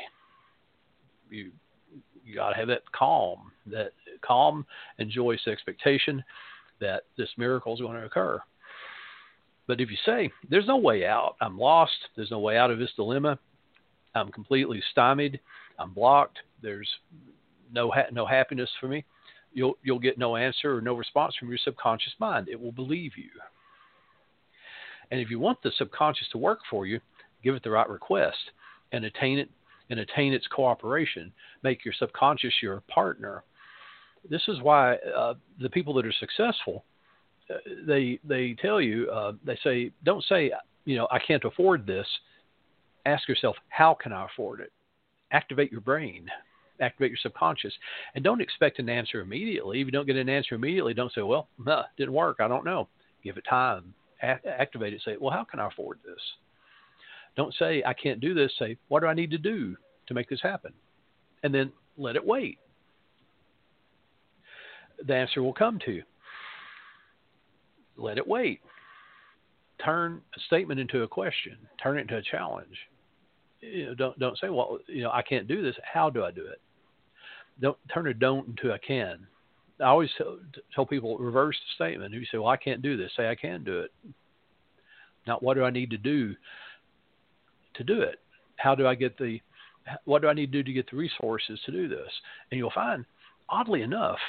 You 1.29 1.51
you 2.27 2.35
got 2.35 2.49
to 2.49 2.55
have 2.57 2.67
that 2.67 2.91
calm, 2.91 3.51
that 3.67 3.93
calm 4.21 4.65
and 4.99 5.09
joyous 5.09 5.47
expectation 5.47 6.21
that 6.81 7.03
this 7.17 7.29
miracle 7.37 7.73
is 7.73 7.79
going 7.79 7.97
to 7.97 8.05
occur. 8.05 8.39
But 9.65 9.79
if 9.79 9.89
you 9.89 9.97
say, 10.05 10.29
there's 10.49 10.67
no 10.67 10.77
way 10.77 11.05
out, 11.05 11.35
I'm 11.41 11.57
lost, 11.57 11.97
there's 12.15 12.31
no 12.31 12.39
way 12.39 12.57
out 12.57 12.69
of 12.69 12.79
this 12.79 12.91
dilemma, 12.97 13.39
I'm 14.17 14.31
completely 14.31 14.81
stymied, 14.91 15.39
I'm 15.79 15.93
blocked, 15.93 16.39
there's 16.61 16.89
no 17.71 17.91
ha- 17.91 18.11
no 18.11 18.25
happiness 18.25 18.69
for 18.79 18.87
me, 18.87 19.05
you'll 19.53 19.77
you'll 19.83 19.99
get 19.99 20.17
no 20.17 20.35
answer 20.35 20.75
or 20.77 20.81
no 20.81 20.93
response 20.93 21.35
from 21.35 21.49
your 21.49 21.57
subconscious 21.63 22.13
mind. 22.19 22.47
It 22.49 22.59
will 22.59 22.71
believe 22.71 23.13
you. 23.17 23.29
And 25.11 25.19
if 25.21 25.29
you 25.29 25.39
want 25.39 25.61
the 25.63 25.71
subconscious 25.77 26.27
to 26.31 26.37
work 26.37 26.59
for 26.69 26.85
you, 26.85 26.99
give 27.43 27.55
it 27.55 27.63
the 27.63 27.71
right 27.71 27.89
request 27.89 28.37
and 28.91 29.05
attain 29.05 29.39
it 29.39 29.49
and 29.89 29.99
attain 29.99 30.33
its 30.33 30.45
cooperation. 30.47 31.31
Make 31.63 31.85
your 31.85 31.93
subconscious 31.97 32.53
your 32.61 32.81
partner. 32.81 33.43
This 34.29 34.41
is 34.49 34.61
why 34.61 34.95
uh, 34.95 35.35
the 35.61 35.69
people 35.69 35.93
that 35.93 36.05
are 36.05 36.13
successful 36.19 36.83
uh, 37.49 37.57
they 37.85 38.19
they 38.23 38.55
tell 38.61 38.81
you 38.81 39.09
uh, 39.09 39.33
they 39.45 39.57
say 39.63 39.91
don't 40.03 40.23
say 40.25 40.51
you 40.85 40.95
know 40.95 41.07
I 41.11 41.19
can't 41.19 41.43
afford 41.45 41.85
this. 41.85 42.07
Ask 43.07 43.27
yourself 43.27 43.55
how 43.69 43.93
can 43.93 44.11
I 44.11 44.25
afford 44.25 44.59
it. 44.59 44.71
Activate 45.31 45.71
your 45.71 45.81
brain, 45.81 46.27
activate 46.81 47.11
your 47.11 47.19
subconscious, 47.21 47.73
and 48.15 48.23
don't 48.23 48.41
expect 48.41 48.79
an 48.79 48.89
answer 48.89 49.21
immediately. 49.21 49.79
If 49.79 49.85
you 49.85 49.91
don't 49.91 50.05
get 50.05 50.17
an 50.17 50.27
answer 50.27 50.55
immediately, 50.55 50.93
don't 50.93 51.13
say 51.13 51.21
well 51.21 51.47
nah, 51.57 51.83
didn't 51.97 52.13
work. 52.13 52.37
I 52.41 52.49
don't 52.49 52.65
know. 52.65 52.89
Give 53.23 53.37
it 53.37 53.45
time. 53.49 53.93
A- 54.21 54.45
activate 54.45 54.93
it. 54.93 55.01
Say 55.05 55.15
well 55.19 55.31
how 55.31 55.45
can 55.45 55.61
I 55.61 55.67
afford 55.67 55.99
this. 56.05 56.19
Don't 57.37 57.53
say 57.57 57.81
I 57.85 57.93
can't 57.93 58.19
do 58.19 58.33
this. 58.33 58.51
Say 58.59 58.77
what 58.89 58.99
do 58.99 59.07
I 59.07 59.13
need 59.13 59.31
to 59.31 59.37
do 59.37 59.77
to 60.07 60.13
make 60.13 60.29
this 60.29 60.41
happen, 60.41 60.73
and 61.43 61.53
then 61.53 61.71
let 61.97 62.17
it 62.17 62.25
wait. 62.25 62.59
The 65.05 65.15
answer 65.15 65.41
will 65.41 65.53
come 65.53 65.79
to 65.85 65.91
you 65.91 66.03
let 67.97 68.17
it 68.17 68.27
wait. 68.27 68.61
Turn 69.83 70.21
a 70.35 70.39
statement 70.41 70.79
into 70.79 71.03
a 71.03 71.07
question. 71.07 71.57
Turn 71.81 71.97
it 71.97 72.01
into 72.01 72.17
a 72.17 72.21
challenge. 72.21 72.77
You 73.71 73.85
know, 73.87 73.95
don't 73.95 74.19
don't 74.19 74.37
say, 74.39 74.49
well, 74.49 74.79
you 74.87 75.03
know, 75.03 75.11
I 75.11 75.21
can't 75.21 75.47
do 75.47 75.61
this. 75.61 75.75
How 75.83 76.09
do 76.09 76.23
I 76.23 76.31
do 76.31 76.45
it? 76.45 76.61
Don't 77.61 77.77
turn 77.93 78.07
a 78.07 78.13
don't 78.13 78.47
into 78.47 78.73
a 78.73 78.79
can. 78.79 79.27
I 79.79 79.85
always 79.85 80.09
tell, 80.17 80.39
tell 80.73 80.85
people 80.85 81.17
reverse 81.17 81.55
the 81.55 81.85
statement. 81.85 82.13
If 82.13 82.21
you 82.21 82.27
say, 82.31 82.37
well, 82.37 82.47
I 82.47 82.57
can't 82.57 82.81
do 82.81 82.97
this, 82.97 83.11
say 83.15 83.29
I 83.29 83.35
can 83.35 83.63
do 83.63 83.79
it. 83.79 83.91
Not 85.27 85.43
what 85.43 85.55
do 85.55 85.63
I 85.63 85.69
need 85.69 85.91
to 85.91 85.97
do 85.97 86.35
to 87.75 87.83
do 87.83 88.01
it? 88.01 88.19
How 88.55 88.73
do 88.75 88.87
I 88.87 88.95
get 88.95 89.17
the 89.17 89.39
what 90.05 90.21
do 90.21 90.27
I 90.27 90.33
need 90.33 90.51
to 90.51 90.63
do 90.63 90.63
to 90.63 90.73
get 90.73 90.89
the 90.89 90.97
resources 90.97 91.59
to 91.65 91.71
do 91.71 91.87
this? 91.87 92.09
And 92.51 92.57
you'll 92.57 92.71
find, 92.71 93.05
oddly 93.49 93.81
enough, 93.81 94.19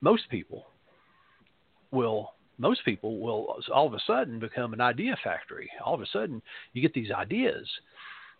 most 0.00 0.28
people 0.30 0.66
will 1.90 2.32
most 2.58 2.84
people 2.84 3.18
will 3.20 3.56
all 3.72 3.86
of 3.86 3.94
a 3.94 4.00
sudden 4.06 4.38
become 4.38 4.72
an 4.72 4.80
idea 4.80 5.16
factory. 5.22 5.70
All 5.84 5.94
of 5.94 6.00
a 6.00 6.06
sudden, 6.06 6.42
you 6.72 6.82
get 6.82 6.94
these 6.94 7.10
ideas. 7.10 7.68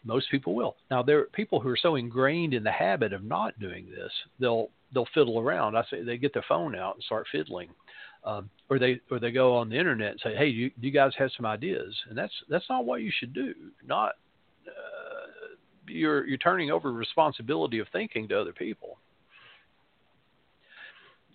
Most 0.05 0.31
people 0.31 0.55
will. 0.55 0.77
Now, 0.91 1.03
there 1.03 1.21
are 1.21 1.25
people 1.25 1.61
who 1.61 1.69
are 1.69 1.77
so 1.77 1.97
ingrained 1.97 2.55
in 2.55 2.63
the 2.63 2.71
habit 2.71 3.13
of 3.13 3.25
not 3.25 3.59
doing 3.59 3.87
this, 3.91 4.13
they'll 4.39 4.69
they'll 4.93 5.09
fiddle 5.15 5.41
around. 5.41 5.77
I 5.77 5.85
say 5.91 6.03
they 6.03 6.19
get 6.19 6.33
their 6.33 6.45
phone 6.47 6.77
out 6.77 6.95
and 6.95 7.05
start 7.05 7.27
fiddling, 7.33 7.71
um, 8.25 8.51
or 8.69 8.79
they 8.79 9.01
or 9.11 9.19
they 9.19 9.33
go 9.33 9.57
on 9.57 9.69
the 9.69 9.79
internet 9.79 10.13
and 10.13 10.21
say, 10.23 10.37
"Hey, 10.37 10.53
do 10.53 10.57
you, 10.57 10.71
do 10.81 10.87
you 10.87 10.93
guys 10.93 11.13
have 11.19 11.31
some 11.37 11.47
ideas?" 11.47 11.95
And 12.09 12.17
that's 12.17 12.35
that's 12.49 12.69
not 12.69 12.85
what 12.85 13.01
you 13.01 13.11
should 13.19 13.33
do. 13.33 13.55
Not 13.87 14.13
uh, 14.67 15.57
you're 15.89 16.27
you're 16.27 16.39
turning 16.39 16.71
over 16.71 16.93
responsibility 16.93 17.79
of 17.79 17.89
thinking 17.93 18.29
to 18.29 18.41
other 18.41 18.53
people. 18.53 18.99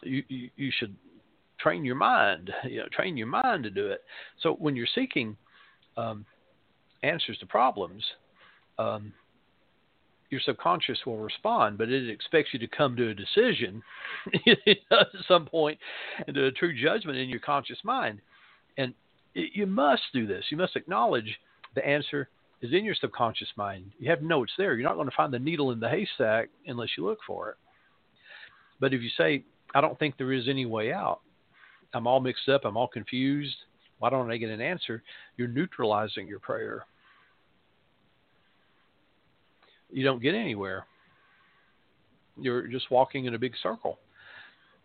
You, 0.01 0.23
you, 0.29 0.49
you 0.55 0.71
should 0.79 0.95
train 1.59 1.85
your 1.85 1.95
mind. 1.95 2.51
You 2.67 2.79
know, 2.79 2.87
train 2.91 3.17
your 3.17 3.27
mind 3.27 3.63
to 3.63 3.69
do 3.69 3.87
it. 3.87 4.01
So 4.41 4.53
when 4.53 4.75
you're 4.75 4.87
seeking 4.93 5.37
um, 5.97 6.25
answers 7.03 7.37
to 7.39 7.45
problems, 7.45 8.03
um, 8.77 9.13
your 10.29 10.41
subconscious 10.41 10.99
will 11.05 11.17
respond, 11.17 11.77
but 11.77 11.89
it 11.89 12.09
expects 12.09 12.49
you 12.53 12.59
to 12.59 12.67
come 12.67 12.95
to 12.95 13.09
a 13.09 13.13
decision 13.13 13.81
at 14.91 15.07
some 15.27 15.45
point 15.45 15.79
and 16.27 16.35
to 16.35 16.45
a 16.45 16.51
true 16.51 16.73
judgment 16.79 17.17
in 17.17 17.29
your 17.29 17.39
conscious 17.39 17.79
mind. 17.83 18.19
And 18.77 18.93
it, 19.33 19.51
you 19.55 19.65
must 19.65 20.03
do 20.13 20.27
this. 20.27 20.45
You 20.49 20.57
must 20.57 20.75
acknowledge 20.75 21.39
the 21.75 21.85
answer 21.85 22.29
is 22.61 22.73
in 22.73 22.85
your 22.85 22.95
subconscious 22.95 23.47
mind. 23.55 23.91
You 23.99 24.09
have 24.09 24.19
to 24.19 24.25
know 24.25 24.43
it's 24.43 24.53
there. 24.57 24.75
You're 24.75 24.87
not 24.87 24.95
going 24.95 25.09
to 25.09 25.15
find 25.15 25.33
the 25.33 25.39
needle 25.39 25.71
in 25.71 25.79
the 25.79 25.89
haystack 25.89 26.49
unless 26.67 26.89
you 26.97 27.05
look 27.05 27.19
for 27.25 27.49
it. 27.49 27.55
But 28.79 28.93
if 28.93 29.01
you 29.01 29.09
say, 29.17 29.43
I 29.73 29.81
don't 29.81 29.97
think 29.97 30.17
there 30.17 30.33
is 30.33 30.47
any 30.47 30.65
way 30.65 30.91
out, 30.93 31.21
I'm 31.93 32.07
all 32.07 32.19
mixed 32.19 32.49
up. 32.49 32.65
I'm 32.65 32.77
all 32.77 32.87
confused. 32.87 33.55
Why 33.99 34.09
don't 34.09 34.31
I 34.31 34.37
get 34.37 34.49
an 34.49 34.61
answer? 34.61 35.03
You're 35.37 35.47
neutralizing 35.47 36.27
your 36.27 36.39
prayer. 36.39 36.85
You 39.91 40.03
don't 40.03 40.21
get 40.21 40.35
anywhere. 40.35 40.85
You're 42.37 42.67
just 42.67 42.89
walking 42.91 43.25
in 43.25 43.33
a 43.33 43.39
big 43.39 43.53
circle. 43.61 43.99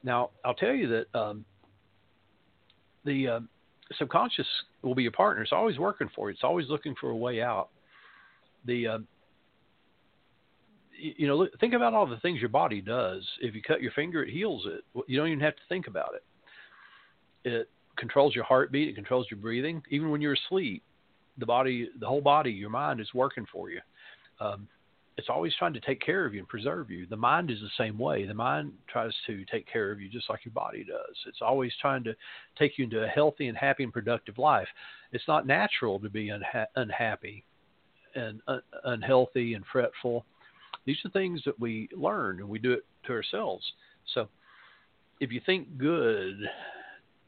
Now, 0.03 0.31
I'll 0.45 0.55
tell 0.55 0.73
you 0.73 0.89
that 0.89 1.19
um, 1.19 1.45
the 3.05 3.29
uh, 3.29 3.41
subconscious 3.99 4.47
will 4.83 4.95
be 4.95 5.03
your 5.03 5.13
partner. 5.13 5.43
It's 5.43 5.53
always 5.53 5.79
working 5.79 6.11
for 6.15 6.29
you. 6.29 6.35
It's 6.35 6.45
always 6.45 6.69
looking 6.69 6.95
for 7.01 7.11
a 7.11 7.17
way 7.17 7.43
out. 7.43 7.69
The 8.67 8.87
uh, 8.87 8.99
you 10.99 11.27
know, 11.27 11.47
think 11.61 11.75
about 11.75 11.95
all 11.95 12.07
the 12.07 12.19
things 12.19 12.41
your 12.41 12.49
body 12.49 12.81
does. 12.81 13.27
If 13.41 13.55
you 13.55 13.63
cut 13.63 13.83
your 13.83 13.93
finger, 13.93 14.23
it 14.23 14.31
heals 14.31 14.67
it. 14.67 14.85
You 15.07 15.19
don't 15.19 15.29
even 15.29 15.41
have 15.41 15.57
to 15.57 15.63
think 15.69 15.87
about 15.87 16.15
it. 16.15 16.23
It 17.45 17.69
controls 17.97 18.35
your 18.35 18.45
heartbeat. 18.45 18.89
It 18.89 18.95
controls 18.95 19.27
your 19.31 19.39
breathing. 19.39 19.83
Even 19.91 20.11
when 20.11 20.21
you're 20.21 20.35
asleep, 20.35 20.83
the 21.39 21.47
body, 21.47 21.89
the 21.99 22.07
whole 22.07 22.21
body, 22.21 22.51
your 22.51 22.71
mind 22.71 23.01
is 23.01 23.13
working 23.15 23.47
for 23.53 23.71
you. 23.71 23.81
Um, 24.41 24.69
it's 25.17 25.29
always 25.29 25.55
trying 25.57 25.75
to 25.75 25.81
take 25.81 26.01
care 26.01 26.25
of 26.25 26.35
you 26.35 26.41
and 26.41 26.49
preserve 26.49 26.91
you. 26.91 27.07
The 27.07 27.17
mind 27.17 27.51
is 27.51 27.61
the 27.61 27.71
same 27.79 27.99
way. 27.99 28.27
The 28.27 28.35
mind 28.35 28.73
tries 28.89 29.13
to 29.27 29.45
take 29.45 29.71
care 29.71 29.93
of 29.93 30.01
you 30.01 30.09
just 30.09 30.29
like 30.29 30.45
your 30.45 30.53
body 30.53 30.85
does. 30.85 31.17
It's 31.27 31.41
always 31.41 31.73
trying 31.81 32.03
to 32.05 32.17
take 32.59 32.79
you 32.79 32.85
into 32.85 33.05
a 33.05 33.07
healthy 33.07 33.47
and 33.47 33.57
happy 33.57 33.85
and 33.85 33.93
productive 33.93 34.39
life. 34.39 34.67
It's 35.13 35.29
not 35.29 35.47
natural 35.47 36.01
to 36.01 36.11
be 36.11 36.29
unha- 36.29 36.67
unhappy 36.75 37.45
and 38.17 38.41
un- 38.49 38.63
unhealthy 38.85 39.55
and 39.55 39.65
fretful. 39.71 40.25
These 40.85 40.99
are 41.05 41.11
things 41.11 41.43
that 41.45 41.59
we 41.61 41.89
learn 41.97 42.41
and 42.41 42.49
we 42.49 42.59
do 42.59 42.73
it 42.73 42.85
to 43.07 43.13
ourselves. 43.13 43.65
So 44.15 44.29
if 45.21 45.31
you 45.31 45.41
think 45.47 45.79
good 45.79 46.41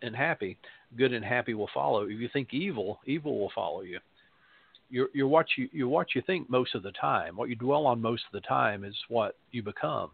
and 0.02 0.14
happy, 0.14 0.58
good 0.96 1.12
and 1.12 1.24
happy 1.24 1.54
will 1.54 1.70
follow. 1.72 2.04
If 2.04 2.20
you 2.20 2.28
think 2.32 2.52
evil, 2.52 3.00
evil 3.06 3.38
will 3.38 3.52
follow 3.54 3.82
you. 3.82 3.98
You're, 4.88 5.08
you're 5.12 5.28
what 5.28 5.46
you 5.56 5.68
you're 5.72 5.88
what 5.88 6.14
you 6.14 6.22
think 6.22 6.48
most 6.48 6.74
of 6.74 6.82
the 6.82 6.92
time. 6.92 7.36
What 7.36 7.48
you 7.48 7.56
dwell 7.56 7.86
on 7.86 8.00
most 8.00 8.22
of 8.26 8.40
the 8.40 8.46
time 8.46 8.84
is 8.84 8.96
what 9.08 9.36
you 9.50 9.62
become. 9.62 10.10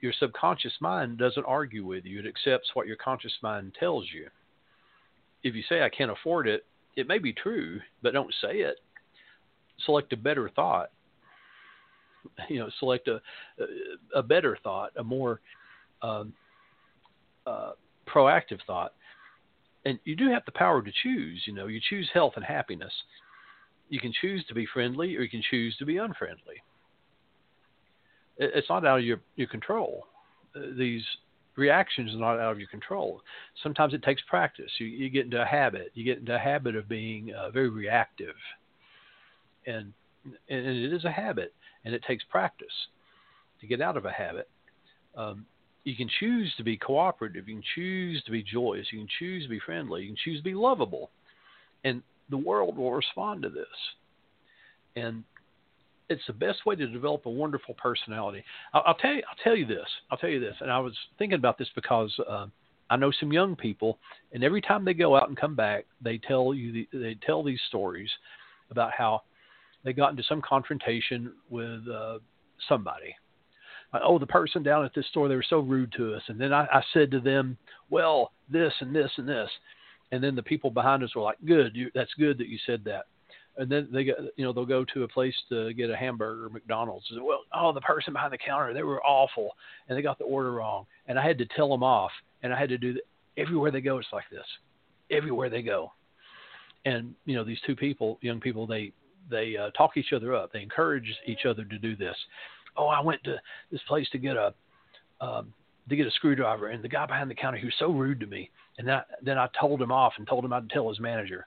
Your 0.00 0.12
subconscious 0.18 0.72
mind 0.80 1.18
doesn't 1.18 1.44
argue 1.44 1.84
with 1.84 2.06
you; 2.06 2.20
it 2.20 2.26
accepts 2.26 2.70
what 2.72 2.86
your 2.86 2.96
conscious 2.96 3.34
mind 3.42 3.74
tells 3.78 4.06
you. 4.12 4.28
If 5.42 5.54
you 5.54 5.62
say 5.68 5.82
I 5.82 5.90
can't 5.90 6.10
afford 6.10 6.48
it, 6.48 6.64
it 6.96 7.06
may 7.06 7.18
be 7.18 7.32
true, 7.32 7.80
but 8.02 8.14
don't 8.14 8.34
say 8.40 8.58
it. 8.58 8.76
Select 9.84 10.12
a 10.12 10.16
better 10.16 10.48
thought. 10.48 10.90
You 12.48 12.58
know, 12.58 12.68
select 12.78 13.08
a 13.08 13.20
a, 14.14 14.22
better 14.22 14.58
thought, 14.62 14.90
a 14.96 15.04
more 15.04 15.40
um, 16.02 16.32
uh, 17.46 17.72
proactive 18.08 18.60
thought. 18.66 18.92
And 19.84 19.98
you 20.04 20.16
do 20.16 20.30
have 20.30 20.42
the 20.44 20.52
power 20.52 20.82
to 20.82 20.92
choose. 21.02 21.42
You 21.46 21.54
know, 21.54 21.66
you 21.66 21.80
choose 21.88 22.10
health 22.12 22.34
and 22.36 22.44
happiness. 22.44 22.92
You 23.88 24.00
can 24.00 24.12
choose 24.20 24.44
to 24.46 24.54
be 24.54 24.66
friendly, 24.66 25.16
or 25.16 25.22
you 25.22 25.30
can 25.30 25.42
choose 25.50 25.76
to 25.78 25.86
be 25.86 25.96
unfriendly. 25.96 26.62
It's 28.36 28.68
not 28.68 28.86
out 28.86 28.98
of 28.98 29.04
your 29.04 29.20
your 29.36 29.48
control. 29.48 30.06
Uh, 30.54 30.60
these 30.76 31.02
reactions 31.56 32.14
are 32.14 32.18
not 32.18 32.38
out 32.38 32.52
of 32.52 32.58
your 32.58 32.68
control. 32.68 33.20
Sometimes 33.62 33.92
it 33.94 34.02
takes 34.02 34.22
practice. 34.28 34.70
You, 34.78 34.86
you 34.86 35.10
get 35.10 35.24
into 35.24 35.42
a 35.42 35.44
habit. 35.44 35.90
You 35.94 36.04
get 36.04 36.18
into 36.18 36.34
a 36.34 36.38
habit 36.38 36.76
of 36.76 36.88
being 36.88 37.32
uh, 37.32 37.50
very 37.50 37.68
reactive, 37.68 38.36
and 39.66 39.92
and 40.24 40.66
it 40.66 40.92
is 40.92 41.04
a 41.04 41.10
habit, 41.10 41.54
and 41.84 41.94
it 41.94 42.02
takes 42.04 42.24
practice 42.24 42.88
to 43.60 43.66
get 43.66 43.80
out 43.80 43.96
of 43.96 44.04
a 44.04 44.12
habit. 44.12 44.48
Um, 45.16 45.46
you 45.88 45.96
can 45.96 46.08
choose 46.20 46.52
to 46.58 46.62
be 46.62 46.76
cooperative. 46.76 47.48
You 47.48 47.54
can 47.54 47.64
choose 47.74 48.22
to 48.24 48.30
be 48.30 48.42
joyous. 48.42 48.86
You 48.92 48.98
can 48.98 49.08
choose 49.18 49.44
to 49.44 49.48
be 49.48 49.60
friendly. 49.64 50.02
You 50.02 50.08
can 50.08 50.16
choose 50.22 50.38
to 50.38 50.44
be 50.44 50.54
lovable. 50.54 51.10
And 51.82 52.02
the 52.28 52.36
world 52.36 52.76
will 52.76 52.92
respond 52.92 53.42
to 53.42 53.48
this. 53.48 53.66
And 54.96 55.24
it's 56.10 56.26
the 56.26 56.34
best 56.34 56.66
way 56.66 56.74
to 56.76 56.86
develop 56.86 57.24
a 57.24 57.30
wonderful 57.30 57.74
personality. 57.74 58.44
I'll, 58.74 58.82
I'll 58.86 58.94
tell 58.94 59.14
you. 59.14 59.22
I'll 59.30 59.42
tell 59.42 59.56
you 59.56 59.64
this. 59.64 59.86
I'll 60.10 60.18
tell 60.18 60.28
you 60.28 60.40
this. 60.40 60.56
And 60.60 60.70
I 60.70 60.78
was 60.78 60.92
thinking 61.18 61.38
about 61.38 61.56
this 61.56 61.68
because 61.74 62.14
uh, 62.28 62.46
I 62.90 62.96
know 62.96 63.10
some 63.18 63.32
young 63.32 63.56
people, 63.56 63.98
and 64.32 64.44
every 64.44 64.60
time 64.60 64.84
they 64.84 64.94
go 64.94 65.16
out 65.16 65.28
and 65.28 65.36
come 65.38 65.54
back, 65.54 65.86
they 66.02 66.18
tell 66.18 66.52
you 66.52 66.72
the, 66.72 66.88
they 66.92 67.16
tell 67.26 67.42
these 67.42 67.60
stories 67.68 68.10
about 68.70 68.92
how 68.92 69.22
they 69.84 69.94
got 69.94 70.10
into 70.10 70.22
some 70.22 70.42
confrontation 70.42 71.32
with 71.48 71.88
uh, 71.88 72.18
somebody, 72.68 73.14
oh, 73.94 74.18
the 74.18 74.26
person 74.26 74.62
down 74.62 74.84
at 74.84 74.94
this 74.94 75.06
store, 75.06 75.28
they 75.28 75.34
were 75.34 75.44
so 75.48 75.60
rude 75.60 75.92
to 75.96 76.14
us. 76.14 76.22
And 76.28 76.40
then 76.40 76.52
I, 76.52 76.66
I 76.66 76.82
said 76.92 77.10
to 77.12 77.20
them, 77.20 77.56
well, 77.90 78.32
this 78.50 78.72
and 78.80 78.94
this 78.94 79.10
and 79.16 79.28
this. 79.28 79.50
And 80.12 80.22
then 80.22 80.34
the 80.34 80.42
people 80.42 80.70
behind 80.70 81.02
us 81.02 81.14
were 81.14 81.22
like, 81.22 81.38
good, 81.46 81.74
you, 81.74 81.90
that's 81.94 82.12
good 82.18 82.38
that 82.38 82.48
you 82.48 82.58
said 82.66 82.82
that. 82.84 83.06
And 83.56 83.70
then 83.70 83.88
they 83.92 84.04
get, 84.04 84.16
you 84.36 84.44
know, 84.44 84.52
they'll 84.52 84.64
go 84.64 84.84
to 84.94 85.02
a 85.02 85.08
place 85.08 85.34
to 85.48 85.72
get 85.74 85.90
a 85.90 85.96
hamburger, 85.96 86.48
McDonald's. 86.48 87.06
And, 87.10 87.22
well, 87.24 87.40
oh, 87.52 87.72
the 87.72 87.80
person 87.80 88.12
behind 88.12 88.32
the 88.32 88.38
counter, 88.38 88.72
they 88.72 88.84
were 88.84 89.02
awful, 89.02 89.50
and 89.88 89.98
they 89.98 90.02
got 90.02 90.18
the 90.18 90.24
order 90.24 90.52
wrong, 90.52 90.86
and 91.08 91.18
I 91.18 91.26
had 91.26 91.38
to 91.38 91.46
tell 91.56 91.68
them 91.68 91.82
off, 91.82 92.12
and 92.42 92.52
I 92.52 92.58
had 92.58 92.68
to 92.68 92.78
do 92.78 92.94
that. 92.94 93.02
Everywhere 93.36 93.70
they 93.70 93.80
go, 93.80 93.98
it's 93.98 94.08
like 94.12 94.24
this. 94.30 94.44
Everywhere 95.10 95.48
they 95.48 95.62
go, 95.62 95.92
and 96.84 97.14
you 97.24 97.36
know, 97.36 97.44
these 97.44 97.60
two 97.66 97.76
people, 97.76 98.18
young 98.20 98.40
people, 98.40 98.66
they 98.66 98.92
they 99.30 99.56
uh, 99.56 99.70
talk 99.70 99.96
each 99.96 100.12
other 100.12 100.34
up. 100.34 100.52
They 100.52 100.62
encourage 100.62 101.12
each 101.26 101.46
other 101.46 101.64
to 101.64 101.78
do 101.78 101.94
this 101.94 102.16
oh, 102.78 102.86
I 102.86 103.00
went 103.00 103.22
to 103.24 103.36
this 103.70 103.80
place 103.88 104.08
to 104.10 104.18
get 104.18 104.36
a 104.36 104.54
um, 105.20 105.52
to 105.88 105.96
get 105.96 106.06
a 106.06 106.10
screwdriver, 106.12 106.68
and 106.68 106.82
the 106.84 106.88
guy 106.88 107.06
behind 107.06 107.30
the 107.30 107.34
counter 107.34 107.58
was 107.62 107.74
so 107.78 107.90
rude 107.90 108.20
to 108.20 108.26
me, 108.26 108.50
and 108.78 108.86
then 108.86 108.94
I, 108.96 109.02
then 109.22 109.38
I 109.38 109.48
told 109.58 109.80
him 109.80 109.90
off 109.90 110.12
and 110.18 110.26
told 110.26 110.44
him 110.44 110.52
I'd 110.52 110.70
tell 110.70 110.88
his 110.88 111.00
manager. 111.00 111.46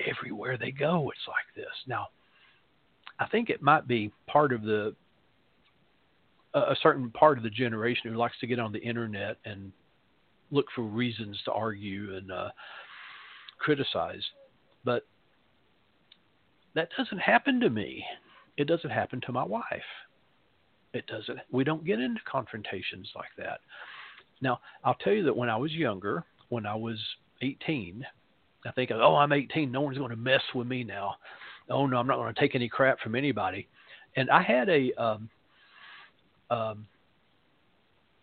Everywhere 0.00 0.58
they 0.58 0.72
go, 0.72 1.10
it's 1.10 1.28
like 1.28 1.54
this. 1.54 1.72
Now, 1.86 2.08
I 3.20 3.26
think 3.26 3.48
it 3.48 3.62
might 3.62 3.86
be 3.86 4.10
part 4.26 4.52
of 4.52 4.62
the 4.62 4.94
a 6.54 6.76
certain 6.82 7.10
part 7.10 7.36
of 7.36 7.42
the 7.42 7.50
generation 7.50 8.10
who 8.10 8.16
likes 8.16 8.38
to 8.40 8.46
get 8.46 8.60
on 8.60 8.70
the 8.72 8.78
internet 8.78 9.38
and 9.44 9.72
look 10.52 10.66
for 10.74 10.82
reasons 10.82 11.40
to 11.44 11.52
argue 11.52 12.16
and 12.16 12.30
uh, 12.30 12.48
criticize. 13.58 14.22
But 14.84 15.04
that 16.74 16.90
doesn't 16.96 17.18
happen 17.18 17.58
to 17.60 17.70
me. 17.70 18.04
It 18.56 18.68
doesn't 18.68 18.90
happen 18.90 19.20
to 19.22 19.32
my 19.32 19.44
wife. 19.44 19.64
It 20.94 21.06
doesn't. 21.08 21.40
We 21.50 21.64
don't 21.64 21.84
get 21.84 22.00
into 22.00 22.20
confrontations 22.24 23.08
like 23.16 23.28
that. 23.36 23.60
Now, 24.40 24.60
I'll 24.84 24.94
tell 24.94 25.12
you 25.12 25.24
that 25.24 25.36
when 25.36 25.50
I 25.50 25.56
was 25.56 25.72
younger, 25.72 26.24
when 26.48 26.64
I 26.64 26.74
was 26.74 26.98
18, 27.42 28.06
I 28.64 28.70
think, 28.72 28.90
oh, 28.92 29.16
I'm 29.16 29.32
18. 29.32 29.70
No 29.70 29.80
one's 29.80 29.98
going 29.98 30.10
to 30.10 30.16
mess 30.16 30.42
with 30.54 30.66
me 30.66 30.84
now. 30.84 31.16
Oh 31.68 31.86
no, 31.86 31.98
I'm 31.98 32.06
not 32.06 32.16
going 32.16 32.32
to 32.32 32.40
take 32.40 32.54
any 32.54 32.68
crap 32.68 33.00
from 33.00 33.14
anybody. 33.14 33.66
And 34.16 34.30
I 34.30 34.42
had 34.42 34.68
a 34.68 34.92
um, 34.94 35.28
um, 36.50 36.86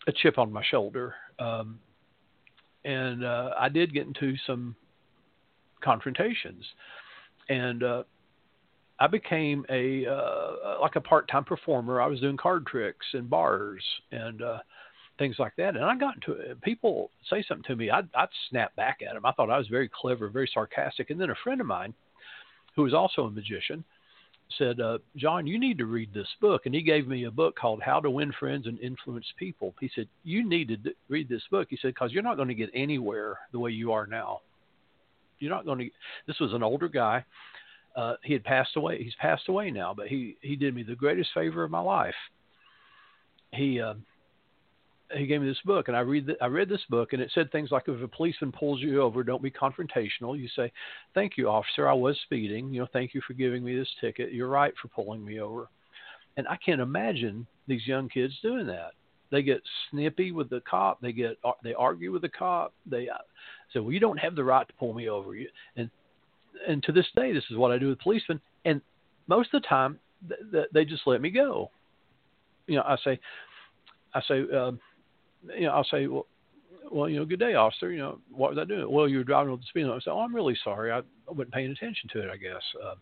a 0.08 0.12
chip 0.12 0.38
on 0.38 0.54
my 0.54 0.64
shoulder, 0.64 1.16
um, 1.40 1.80
and 2.86 3.26
uh, 3.26 3.52
I 3.60 3.68
did 3.70 3.94
get 3.94 4.08
into 4.08 4.36
some 4.48 4.76
confrontations, 5.84 6.64
and 7.50 7.84
uh, 7.84 8.04
I 9.02 9.08
became 9.08 9.66
a 9.68 10.06
uh, 10.06 10.80
like 10.80 10.96
a 10.96 11.02
part-time 11.02 11.44
performer. 11.44 12.00
I 12.00 12.06
was 12.06 12.20
doing 12.20 12.38
card 12.38 12.68
tricks 12.68 13.06
in 13.16 13.26
bars 13.26 13.84
and 14.12 14.44
uh, 14.44 14.60
things 15.18 15.38
like 15.40 15.56
that. 15.58 15.76
And 15.76 15.84
I 15.84 15.96
got 15.96 16.16
into 16.16 16.34
it. 16.34 16.62
People 16.62 17.10
say 17.28 17.44
something 17.48 17.64
to 17.64 17.76
me, 17.76 17.90
I'd, 17.90 18.08
I'd 18.14 18.30
snap 18.52 18.76
back 18.76 19.00
at 19.02 19.16
them. 19.16 19.26
I 19.26 19.32
thought 19.32 19.50
I 19.50 19.58
was 19.58 19.68
very 19.70 19.90
clever, 19.90 20.30
very 20.30 20.48
sarcastic. 20.54 21.10
And 21.10 21.20
then 21.20 21.32
a 21.32 21.36
friend 21.44 21.60
of 21.60 21.66
mine, 21.66 21.96
who 22.76 22.84
was 22.84 22.94
also 22.94 23.24
a 23.24 23.32
magician, 23.32 23.84
said, 24.56 24.80
uh, 24.80 25.00
Jon, 25.16 25.48
you 25.48 25.60
need 25.60 25.80
to 25.80 25.86
read 25.86 26.14
this 26.14 26.28
book. 26.40 26.68
And 26.68 26.76
he 26.76 26.84
gave 26.84 27.08
me 27.08 27.24
a 27.24 27.32
book 27.32 27.56
called 27.56 27.82
How 27.82 28.02
to 28.02 28.10
Win 28.12 28.32
Friends 28.40 28.68
and 28.68 28.80
Influence 28.82 29.26
People. 29.36 29.74
He 29.80 29.90
said, 29.96 30.08
You 30.24 30.48
need 30.48 30.68
to 30.68 30.92
read 31.10 31.28
this 31.28 31.44
book. 31.50 31.70
He 31.72 31.78
said, 31.82 31.96
Because 31.96 32.12
you're 32.12 32.22
not 32.22 32.36
going 32.36 32.50
to 32.50 32.54
get 32.54 32.70
anywhere 32.76 33.40
the 33.52 33.60
way 33.60 33.72
you 33.72 33.94
are 33.94 34.06
now. 34.06 34.42
You're 35.40 35.50
not 35.50 35.66
going 35.66 35.80
to. 35.80 35.90
This 36.28 36.40
was 36.40 36.54
an 36.54 36.62
older 36.62 36.88
guy. 36.88 37.26
Uh, 37.96 38.16
he 38.24 38.34
had 38.34 38.44
passed 38.44 38.76
away. 38.76 39.04
He's 39.04 39.16
passed 39.16 39.50
away 39.50 39.70
now, 39.72 39.94
but 39.94 40.08
he, 40.08 40.38
he 40.42 40.56
did 40.56 40.74
me 40.74 40.84
the 40.84 40.96
greatest 40.96 41.30
favor 41.34 41.64
of 41.64 41.72
my 41.72 41.82
life. 41.82 42.16
He 43.52 43.82
uh, 43.82 43.96
he 45.16 45.26
gave 45.26 45.42
me 45.42 45.48
this 45.48 45.60
book, 45.66 45.88
and 45.88 45.98
I 45.98 46.02
read 46.02 46.26
the, 46.26 46.42
I 46.42 46.48
read 46.48 46.70
this 46.70 46.84
book, 46.90 47.14
and 47.14 47.22
it 47.22 47.32
said 47.34 47.52
things 47.52 47.72
like, 47.72 47.84
if 47.88 48.02
a 48.02 48.08
policeman 48.08 48.52
pulls 48.52 48.80
you 48.80 49.02
over, 49.02 49.24
don't 49.24 49.44
be 49.44 49.52
confrontational. 49.52 50.40
You 50.40 50.48
say, 50.56 50.72
"Thank 51.14 51.38
you, 51.38 51.50
officer. 51.50 51.88
I 51.88 51.94
was 51.94 52.18
speeding. 52.24 52.74
You 52.74 52.82
know, 52.82 52.88
thank 52.94 53.14
you 53.14 53.22
for 53.26 53.34
giving 53.34 53.64
me 53.64 53.78
this 53.78 53.90
ticket. 54.00 54.32
You're 54.32 54.48
right 54.48 54.74
for 54.82 54.88
pulling 54.90 55.24
me 55.24 55.40
over." 55.40 55.68
And 56.38 56.48
I 56.48 56.58
can't 56.58 56.82
imagine 56.82 57.46
these 57.68 57.86
young 57.86 58.08
kids 58.08 58.34
doing 58.42 58.66
that. 58.68 58.92
They 59.32 59.44
get 59.44 59.62
snippy 59.90 60.32
with 60.32 60.50
the 60.50 60.62
cop. 60.70 61.02
They 61.02 61.12
get 61.12 61.38
they 61.64 61.74
argue 61.74 62.12
with 62.12 62.22
the 62.22 62.30
cop. 62.30 62.74
They 62.86 63.10
uh, 63.10 63.18
say, 63.74 63.80
"Well, 63.80 63.92
you 63.92 64.00
don't 64.00 64.20
have 64.20 64.36
the 64.36 64.44
right 64.44 64.68
to 64.68 64.74
pull 64.76 64.94
me 64.94 65.10
over." 65.10 65.36
You, 65.36 65.50
And 65.76 65.90
and 66.68 66.84
to 66.84 66.92
this 66.92 67.08
day, 67.16 67.34
this 67.34 67.44
is 67.50 67.58
what 67.58 67.72
I 67.72 67.78
do 67.78 67.90
with 67.90 68.00
policemen. 68.00 68.40
And 68.66 68.82
most 69.28 69.54
of 69.54 69.62
the 69.62 69.68
time, 69.68 70.00
th- 70.28 70.40
th- 70.52 70.68
they 70.74 70.86
just 70.86 71.04
let 71.06 71.22
me 71.22 71.30
go. 71.30 71.72
You 72.68 72.78
know, 72.78 72.84
I 72.84 72.98
say, 73.04 73.20
I 74.14 74.22
say. 74.28 74.42
Um, 74.56 74.80
you 75.58 75.66
know, 75.66 75.72
I'll 75.72 75.84
say, 75.86 76.08
well, 76.08 76.28
well, 76.92 77.10
you 77.10 77.18
know, 77.18 77.26
good 77.26 77.40
day, 77.40 77.56
officer. 77.56 77.92
You 77.92 78.00
know, 78.00 78.20
what 78.32 78.52
was 78.52 78.60
I 78.60 78.66
doing? 78.66 78.92
Well, 78.92 79.08
you 79.08 79.18
were 79.18 79.24
driving 79.24 79.52
with 79.52 79.62
the 79.62 79.68
speed 79.68 79.84
limit. 79.84 79.98
I 79.98 80.04
said, 80.04 80.12
oh, 80.12 80.20
I'm 80.20 80.36
really 80.36 80.58
sorry. 80.64 80.92
I, 80.92 81.00
I 81.00 81.02
wasn't 81.28 81.52
paying 81.52 81.72
attention 81.72 82.10
to 82.14 82.22
it, 82.22 82.30
I 82.30 82.38
guess. 82.38 82.62
Uh, 82.84 82.96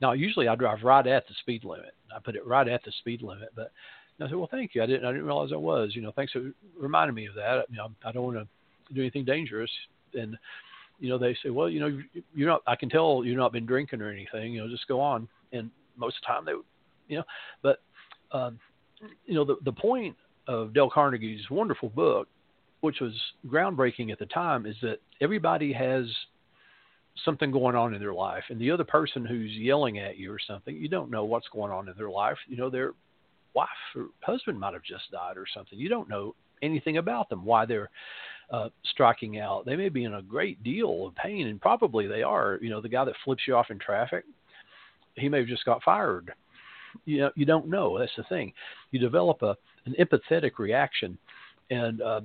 now, 0.00 0.12
usually 0.12 0.46
I 0.46 0.54
drive 0.54 0.82
right 0.82 1.06
at 1.06 1.26
the 1.26 1.34
speed 1.40 1.64
limit. 1.64 1.94
I 2.14 2.20
put 2.20 2.36
it 2.36 2.46
right 2.46 2.68
at 2.68 2.84
the 2.84 2.92
speed 3.00 3.22
limit. 3.22 3.48
But 3.56 3.72
I 4.20 4.28
said, 4.28 4.36
well, 4.36 4.48
thank 4.50 4.74
you. 4.74 4.82
I 4.82 4.86
didn't, 4.86 5.04
I 5.04 5.10
didn't 5.10 5.26
realize 5.26 5.50
I 5.52 5.56
was. 5.56 5.92
You 5.94 6.02
know, 6.02 6.12
thanks 6.14 6.32
for 6.32 6.50
reminding 6.78 7.14
me 7.14 7.26
of 7.26 7.34
that. 7.34 7.64
You 7.70 7.78
know, 7.78 7.90
I 8.04 8.12
don't 8.12 8.24
want 8.24 8.36
to 8.36 8.94
do 8.94 9.00
anything 9.00 9.24
dangerous. 9.24 9.70
And 10.14 10.36
you 10.98 11.08
know, 11.08 11.18
they 11.18 11.36
say, 11.42 11.50
well, 11.50 11.68
you 11.68 11.80
know, 11.80 12.00
you're 12.34 12.48
not. 12.48 12.62
I 12.66 12.76
can 12.76 12.88
tell 12.88 13.22
you've 13.24 13.36
not 13.36 13.52
been 13.52 13.66
drinking 13.66 14.00
or 14.00 14.10
anything. 14.10 14.52
You 14.52 14.62
know, 14.62 14.68
just 14.68 14.88
go 14.88 15.00
on. 15.00 15.28
And 15.52 15.70
most 15.96 16.16
of 16.16 16.22
the 16.22 16.26
time 16.26 16.44
they, 16.44 16.54
would, 16.54 16.64
you 17.08 17.18
know, 17.18 17.24
but 17.62 17.80
um, 18.32 18.58
you 19.26 19.34
know, 19.34 19.44
the 19.44 19.56
the 19.64 19.72
point 19.72 20.16
of 20.46 20.74
Dale 20.74 20.90
Carnegie's 20.90 21.48
wonderful 21.50 21.88
book, 21.88 22.28
which 22.80 23.00
was 23.00 23.12
groundbreaking 23.46 24.10
at 24.10 24.18
the 24.18 24.26
time, 24.26 24.66
is 24.66 24.76
that 24.82 24.98
everybody 25.20 25.72
has 25.72 26.06
something 27.24 27.50
going 27.50 27.76
on 27.76 27.94
in 27.94 28.00
their 28.00 28.14
life, 28.14 28.44
and 28.48 28.60
the 28.60 28.70
other 28.70 28.84
person 28.84 29.24
who's 29.24 29.52
yelling 29.52 29.98
at 29.98 30.16
you 30.16 30.32
or 30.32 30.38
something, 30.44 30.76
you 30.76 30.88
don't 30.88 31.10
know 31.10 31.24
what's 31.24 31.48
going 31.48 31.72
on 31.72 31.88
in 31.88 31.94
their 31.96 32.10
life. 32.10 32.36
You 32.48 32.56
know, 32.56 32.70
their 32.70 32.92
wife 33.54 33.68
or 33.96 34.06
husband 34.20 34.58
might 34.58 34.74
have 34.74 34.82
just 34.82 35.10
died 35.10 35.36
or 35.36 35.46
something. 35.52 35.78
You 35.78 35.88
don't 35.88 36.08
know 36.08 36.34
anything 36.62 36.96
about 36.96 37.28
them, 37.28 37.44
why 37.44 37.66
they're 37.66 37.90
uh, 38.50 38.68
striking 38.84 39.38
out. 39.38 39.66
They 39.66 39.76
may 39.76 39.88
be 39.88 40.04
in 40.04 40.14
a 40.14 40.22
great 40.22 40.62
deal 40.62 41.06
of 41.06 41.14
pain, 41.14 41.46
and 41.48 41.60
probably 41.60 42.06
they 42.06 42.22
are. 42.22 42.58
You 42.60 42.70
know, 42.70 42.80
the 42.80 42.88
guy 42.88 43.04
that 43.04 43.14
flips 43.24 43.42
you 43.46 43.54
off 43.56 43.70
in 43.70 43.78
traffic, 43.78 44.24
he 45.16 45.28
may 45.28 45.38
have 45.38 45.46
just 45.46 45.64
got 45.64 45.82
fired. 45.82 46.32
You 47.04 47.18
know, 47.18 47.30
you 47.34 47.44
don't 47.44 47.68
know. 47.68 47.98
That's 47.98 48.12
the 48.16 48.24
thing. 48.24 48.52
You 48.90 48.98
develop 48.98 49.42
a 49.42 49.56
an 49.86 49.94
empathetic 49.98 50.58
reaction. 50.58 51.18
And 51.70 52.00
uh, 52.00 52.20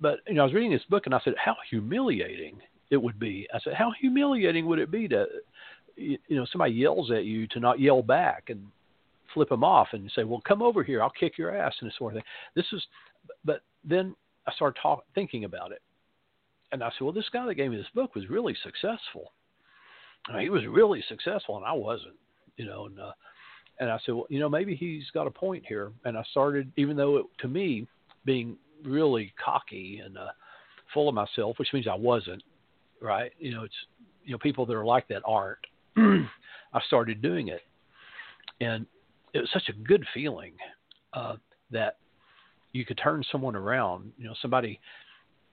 but 0.00 0.20
you 0.26 0.34
know, 0.34 0.42
I 0.42 0.44
was 0.44 0.54
reading 0.54 0.72
this 0.72 0.82
book 0.90 1.06
and 1.06 1.14
I 1.14 1.20
said, 1.24 1.34
how 1.42 1.56
humiliating 1.70 2.60
it 2.90 2.96
would 2.96 3.18
be. 3.18 3.48
I 3.54 3.60
said, 3.60 3.74
how 3.74 3.92
humiliating 3.98 4.66
would 4.66 4.78
it 4.78 4.90
be 4.90 5.08
to 5.08 5.26
you 5.96 6.18
know 6.30 6.46
somebody 6.50 6.72
yells 6.72 7.10
at 7.10 7.24
you 7.24 7.46
to 7.48 7.60
not 7.60 7.78
yell 7.78 8.02
back 8.02 8.44
and 8.48 8.66
flip 9.32 9.48
them 9.48 9.64
off 9.64 9.88
and 9.92 10.10
say, 10.14 10.24
well, 10.24 10.42
come 10.46 10.62
over 10.62 10.82
here, 10.82 11.02
I'll 11.02 11.10
kick 11.10 11.38
your 11.38 11.56
ass 11.56 11.74
and 11.80 11.88
this 11.88 11.96
sort 11.96 12.12
of 12.12 12.16
thing. 12.16 12.24
This 12.54 12.66
is, 12.72 12.82
but 13.44 13.62
then 13.84 14.14
I 14.46 14.52
started 14.54 14.80
talk, 14.80 15.04
thinking 15.14 15.44
about 15.44 15.72
it, 15.72 15.82
and 16.72 16.82
I 16.82 16.88
said, 16.90 17.02
well, 17.02 17.12
this 17.12 17.28
guy 17.32 17.46
that 17.46 17.54
gave 17.54 17.70
me 17.70 17.76
this 17.76 17.86
book 17.94 18.14
was 18.14 18.28
really 18.28 18.56
successful. 18.62 19.32
I 20.28 20.32
mean, 20.32 20.42
he 20.42 20.50
was 20.50 20.66
really 20.66 21.04
successful, 21.08 21.56
and 21.56 21.64
I 21.64 21.72
wasn't, 21.72 22.14
you 22.56 22.64
know. 22.64 22.86
And 22.86 22.98
uh, 22.98 23.12
and 23.78 23.90
I 23.90 23.98
said, 24.04 24.14
well, 24.14 24.26
you 24.30 24.38
know, 24.38 24.48
maybe 24.48 24.74
he's 24.74 25.10
got 25.12 25.26
a 25.26 25.30
point 25.30 25.64
here. 25.66 25.92
And 26.04 26.16
I 26.16 26.22
started, 26.30 26.72
even 26.76 26.96
though 26.96 27.16
it, 27.18 27.26
to 27.40 27.48
me, 27.48 27.86
being 28.24 28.56
really 28.84 29.32
cocky 29.42 30.00
and 30.04 30.16
uh, 30.16 30.28
full 30.94 31.08
of 31.08 31.14
myself, 31.14 31.58
which 31.58 31.72
means 31.72 31.86
I 31.88 31.94
wasn't, 31.94 32.42
right? 33.00 33.32
You 33.38 33.52
know, 33.52 33.64
it's, 33.64 33.74
you 34.24 34.32
know, 34.32 34.38
people 34.38 34.66
that 34.66 34.76
are 34.76 34.84
like 34.84 35.08
that 35.08 35.22
aren't. 35.26 35.58
I 35.96 36.80
started 36.86 37.20
doing 37.20 37.48
it. 37.48 37.62
And 38.60 38.86
it 39.34 39.40
was 39.40 39.50
such 39.52 39.68
a 39.68 39.72
good 39.72 40.04
feeling 40.14 40.52
uh, 41.12 41.36
that 41.70 41.96
you 42.72 42.84
could 42.84 42.98
turn 42.98 43.24
someone 43.30 43.56
around. 43.56 44.12
You 44.18 44.26
know, 44.26 44.34
somebody, 44.40 44.80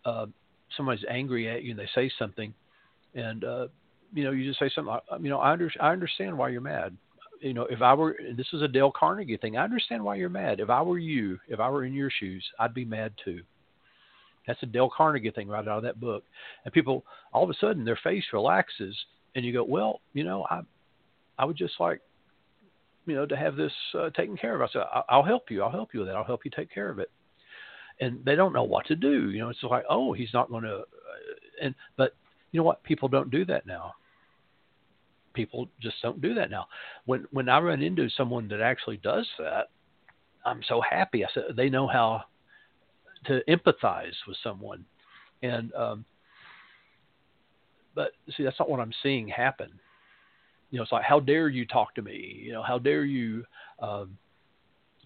uh, 0.05 0.27
somebody's 0.75 1.05
angry 1.09 1.49
at 1.49 1.63
you 1.63 1.71
and 1.71 1.79
they 1.79 1.89
say 1.95 2.11
something, 2.19 2.53
and 3.15 3.43
uh, 3.43 3.67
you 4.13 4.23
know, 4.23 4.31
you 4.31 4.47
just 4.47 4.59
say 4.59 4.71
something. 4.73 4.95
You 5.21 5.29
know, 5.29 5.39
I, 5.39 5.51
under, 5.51 5.71
I 5.79 5.91
understand 5.91 6.37
why 6.37 6.49
you're 6.49 6.61
mad 6.61 6.95
you 7.41 7.53
know, 7.53 7.63
if 7.69 7.81
I 7.81 7.93
were, 7.93 8.17
this 8.35 8.47
is 8.53 8.61
a 8.61 8.67
Dale 8.67 8.91
Carnegie 8.91 9.37
thing. 9.37 9.57
I 9.57 9.63
understand 9.63 10.03
why 10.03 10.15
you're 10.15 10.29
mad. 10.29 10.59
If 10.59 10.69
I 10.69 10.81
were 10.81 10.97
you, 10.97 11.39
if 11.47 11.59
I 11.59 11.69
were 11.69 11.85
in 11.85 11.93
your 11.93 12.11
shoes, 12.11 12.45
I'd 12.59 12.73
be 12.73 12.85
mad 12.85 13.13
too. 13.23 13.41
That's 14.47 14.61
a 14.63 14.67
Dale 14.67 14.91
Carnegie 14.95 15.31
thing 15.31 15.47
right 15.47 15.59
out 15.59 15.77
of 15.77 15.83
that 15.83 15.99
book. 15.99 16.23
And 16.65 16.73
people, 16.73 17.05
all 17.33 17.43
of 17.43 17.49
a 17.49 17.53
sudden, 17.59 17.85
their 17.85 17.99
face 18.03 18.23
relaxes, 18.33 18.95
and 19.35 19.45
you 19.45 19.53
go, 19.53 19.63
well, 19.63 20.01
you 20.13 20.23
know, 20.23 20.45
I, 20.49 20.61
I 21.37 21.45
would 21.45 21.57
just 21.57 21.79
like, 21.79 22.01
you 23.05 23.15
know, 23.15 23.25
to 23.25 23.35
have 23.35 23.55
this 23.55 23.71
uh, 23.97 24.09
taken 24.11 24.37
care 24.37 24.55
of. 24.55 24.61
I 24.61 24.71
said, 24.71 24.83
I'll 25.07 25.23
help 25.23 25.49
you. 25.49 25.63
I'll 25.63 25.71
help 25.71 25.93
you 25.93 26.01
with 26.01 26.09
that. 26.09 26.15
I'll 26.15 26.23
help 26.23 26.45
you 26.45 26.51
take 26.51 26.73
care 26.73 26.89
of 26.89 26.99
it. 26.99 27.11
And 27.99 28.23
they 28.23 28.35
don't 28.35 28.53
know 28.53 28.63
what 28.63 28.85
to 28.87 28.95
do. 28.95 29.29
You 29.31 29.39
know, 29.39 29.49
it's 29.49 29.63
like, 29.63 29.83
oh, 29.89 30.13
he's 30.13 30.33
not 30.33 30.49
going 30.49 30.63
to. 30.63 30.75
Uh, 30.77 30.83
and 31.61 31.75
but 31.97 32.15
you 32.51 32.59
know 32.59 32.63
what? 32.63 32.83
People 32.83 33.09
don't 33.09 33.29
do 33.29 33.45
that 33.45 33.65
now 33.65 33.93
people 35.33 35.69
just 35.81 35.95
don't 36.01 36.21
do 36.21 36.33
that 36.33 36.49
now. 36.49 36.67
When 37.05 37.25
when 37.31 37.49
I 37.49 37.59
run 37.59 37.81
into 37.81 38.09
someone 38.09 38.47
that 38.49 38.61
actually 38.61 38.97
does 38.97 39.27
that, 39.37 39.69
I'm 40.45 40.61
so 40.67 40.81
happy. 40.81 41.23
I 41.23 41.29
said 41.33 41.43
they 41.55 41.69
know 41.69 41.87
how 41.87 42.23
to 43.25 43.41
empathize 43.47 44.15
with 44.27 44.37
someone, 44.43 44.85
and 45.41 45.73
um, 45.73 46.05
but 47.95 48.11
see 48.35 48.43
that's 48.43 48.59
not 48.59 48.69
what 48.69 48.79
I'm 48.79 48.93
seeing 49.01 49.27
happen. 49.27 49.71
You 50.71 50.77
know, 50.77 50.83
it's 50.83 50.91
like 50.91 51.03
how 51.03 51.19
dare 51.19 51.49
you 51.49 51.65
talk 51.65 51.95
to 51.95 52.01
me? 52.01 52.41
You 52.43 52.53
know, 52.53 52.63
how 52.63 52.77
dare 52.77 53.05
you 53.05 53.43
um, 53.81 54.17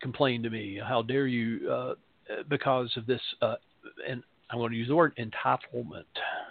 complain 0.02 0.44
to 0.44 0.50
me? 0.50 0.80
How 0.84 1.02
dare 1.02 1.28
you 1.28 1.70
uh, 1.72 1.94
because 2.50 2.92
of 2.98 3.06
this? 3.06 3.22
Uh, 3.42 3.56
and 4.08 4.24
I'm 4.50 4.60
going 4.60 4.72
to 4.72 4.78
use 4.78 4.90
the 4.90 4.96
word 4.96 5.18
entitlement. 5.18 6.04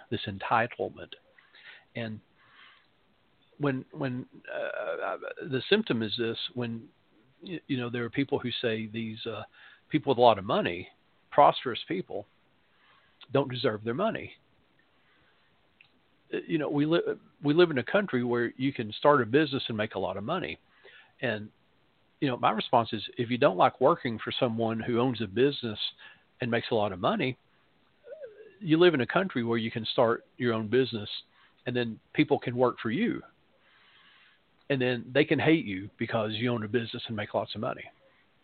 This 0.09 0.21
entitlement, 0.27 1.13
and 1.95 2.19
when 3.59 3.85
when 3.91 4.25
uh, 4.53 5.05
uh, 5.05 5.17
the 5.49 5.61
symptom 5.69 6.03
is 6.03 6.13
this 6.17 6.37
when 6.53 6.83
you 7.41 7.77
know 7.77 7.89
there 7.89 8.03
are 8.03 8.09
people 8.09 8.39
who 8.39 8.49
say 8.61 8.87
these 8.91 9.17
uh, 9.25 9.43
people 9.89 10.11
with 10.11 10.17
a 10.17 10.21
lot 10.21 10.37
of 10.37 10.45
money 10.45 10.87
prosperous 11.33 11.79
people 11.87 12.27
don't 13.33 13.51
deserve 13.51 13.83
their 13.83 13.95
money. 13.95 14.31
You 16.47 16.57
know, 16.57 16.69
we 16.69 16.85
live 16.85 17.19
we 17.43 17.53
live 17.53 17.71
in 17.71 17.77
a 17.77 17.83
country 17.83 18.23
where 18.23 18.53
you 18.57 18.73
can 18.73 18.91
start 18.93 19.21
a 19.21 19.25
business 19.25 19.63
and 19.67 19.77
make 19.77 19.95
a 19.95 19.99
lot 19.99 20.17
of 20.17 20.23
money, 20.23 20.57
and 21.21 21.49
you 22.23 22.29
know, 22.29 22.37
my 22.37 22.51
response 22.51 22.93
is 22.93 23.03
if 23.17 23.29
you 23.29 23.37
don't 23.37 23.57
like 23.57 23.81
working 23.81 24.17
for 24.17 24.31
someone 24.39 24.79
who 24.79 24.99
owns 24.99 25.19
a 25.21 25.27
business 25.27 25.77
and 26.39 26.49
makes 26.49 26.67
a 26.71 26.75
lot 26.75 26.93
of 26.93 26.99
money, 26.99 27.37
you 28.61 28.79
live 28.79 28.93
in 28.93 29.01
a 29.01 29.05
country 29.05 29.43
where 29.43 29.57
you 29.57 29.69
can 29.69 29.85
start 29.91 30.23
your 30.37 30.53
own 30.53 30.69
business 30.69 31.09
and 31.65 31.75
then 31.75 31.99
people 32.13 32.39
can 32.39 32.55
work 32.55 32.77
for 32.81 32.91
you. 32.91 33.21
And 34.69 34.81
then 34.81 35.03
they 35.13 35.25
can 35.25 35.37
hate 35.37 35.65
you 35.65 35.89
because 35.97 36.31
you 36.35 36.49
own 36.49 36.63
a 36.63 36.67
business 36.69 37.03
and 37.07 37.15
make 37.17 37.33
lots 37.33 37.55
of 37.55 37.61
money. 37.61 37.83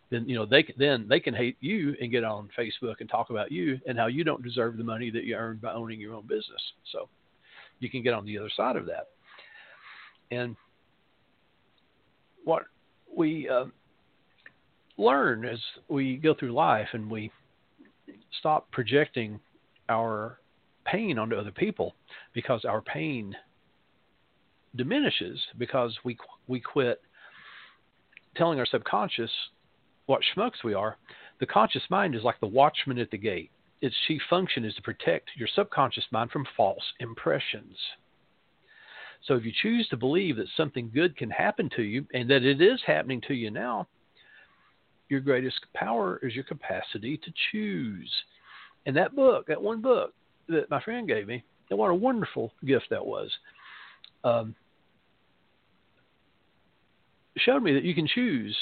Then 0.10 0.28
you 0.28 0.36
know 0.36 0.46
they 0.46 0.66
then 0.78 1.06
they 1.08 1.22
can 1.22 1.34
hate 1.34 1.56
you 1.62 1.96
and 2.02 2.12
get 2.12 2.26
on 2.26 2.50
Facebook 2.58 2.96
and 3.00 3.10
talk 3.10 3.30
about 3.30 3.50
you 3.50 3.80
and 3.88 3.98
how 3.98 4.08
you 4.08 4.26
don't 4.26 4.44
deserve 4.44 4.76
the 4.76 4.84
money 4.84 5.10
that 5.12 5.24
you 5.24 5.36
earned 5.36 5.62
by 5.62 5.72
owning 5.72 6.02
your 6.02 6.16
own 6.16 6.28
business. 6.28 6.62
So 6.92 7.08
you 7.80 7.90
can 7.90 8.04
get 8.04 8.14
on 8.14 8.26
the 8.26 8.38
other 8.38 8.50
side 8.56 8.76
of 8.76 8.86
that. 8.86 9.08
And 10.32 10.56
what 12.44 12.64
we 13.16 13.50
uh, 13.50 13.66
learn 14.98 15.46
as 15.46 15.60
we 15.88 16.18
go 16.18 16.34
through 16.34 16.54
life 16.54 16.88
and 16.94 17.10
we 17.10 17.32
stop 18.40 18.70
projecting 18.72 19.40
our 19.88 20.40
pain 20.86 21.18
onto 21.18 21.36
other 21.36 21.52
people 21.52 21.96
because 22.34 22.66
our 22.66 22.82
pain 22.82 23.36
diminishes 24.76 25.40
because 25.58 25.98
we 26.04 26.18
we 26.48 26.60
quit 26.60 27.02
telling 28.36 28.60
our 28.60 28.66
subconscious 28.66 29.32
what 30.06 30.22
schmucks 30.36 30.64
we 30.64 30.74
are. 30.74 30.98
The 31.40 31.46
conscious 31.46 31.84
mind 31.90 32.16
is 32.16 32.24
like 32.24 32.40
the 32.40 32.48
watchman 32.48 33.00
at 33.00 33.12
the 33.12 33.18
gate. 33.18 33.52
Its 33.82 33.96
chief 34.08 34.22
function 34.30 34.66
is 34.66 34.74
to 34.76 34.82
protect 34.82 35.30
your 35.36 35.48
subconscious 35.56 36.04
mind 36.12 36.32
from 36.32 36.46
false 36.58 36.84
impressions. 37.00 37.78
So 39.26 39.36
if 39.36 39.46
you 39.46 39.52
choose 39.62 39.88
to 39.90 39.98
believe 39.98 40.38
that 40.38 40.48
something 40.56 40.92
good 40.94 41.16
can 41.18 41.30
happen 41.30 41.70
to 41.76 41.84
you 41.84 42.06
and 42.14 42.30
that 42.30 42.44
it 42.44 42.62
is 42.62 42.80
happening 42.86 43.22
to 43.28 43.34
you 43.34 43.52
now, 43.52 43.88
your 45.08 45.20
greatest 45.20 45.60
power 45.74 46.20
is 46.24 46.36
your 46.36 46.44
capacity 46.44 47.18
to 47.18 47.34
choose. 47.52 48.12
And 48.86 48.96
that 48.96 49.16
book, 49.16 49.48
that 49.48 49.62
one 49.62 49.82
book 49.82 50.14
that 50.48 50.70
my 50.70 50.82
friend 50.82 51.08
gave 51.08 51.28
me, 51.28 51.44
and 51.70 51.80
what 51.80 51.92
a 51.92 51.96
wonderful 51.96 52.52
gift 52.66 52.86
that 52.90 53.06
was, 53.06 53.30
um, 54.24 54.56
showed 57.38 57.64
me 57.64 57.74
that 57.74 57.84
you 57.84 57.96
can 57.96 58.08
choose 58.08 58.58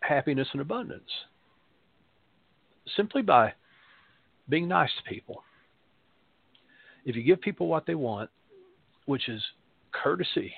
happiness 0.00 0.48
and 0.52 0.60
abundance 0.60 1.10
simply 2.96 3.22
by 3.22 3.52
being 4.48 4.68
nice 4.68 4.90
to 4.96 5.10
people. 5.10 5.42
If 7.04 7.16
you 7.16 7.22
give 7.22 7.40
people 7.40 7.68
what 7.68 7.86
they 7.86 7.94
want, 7.94 8.30
which 9.06 9.28
is 9.28 9.42
courtesy 9.92 10.52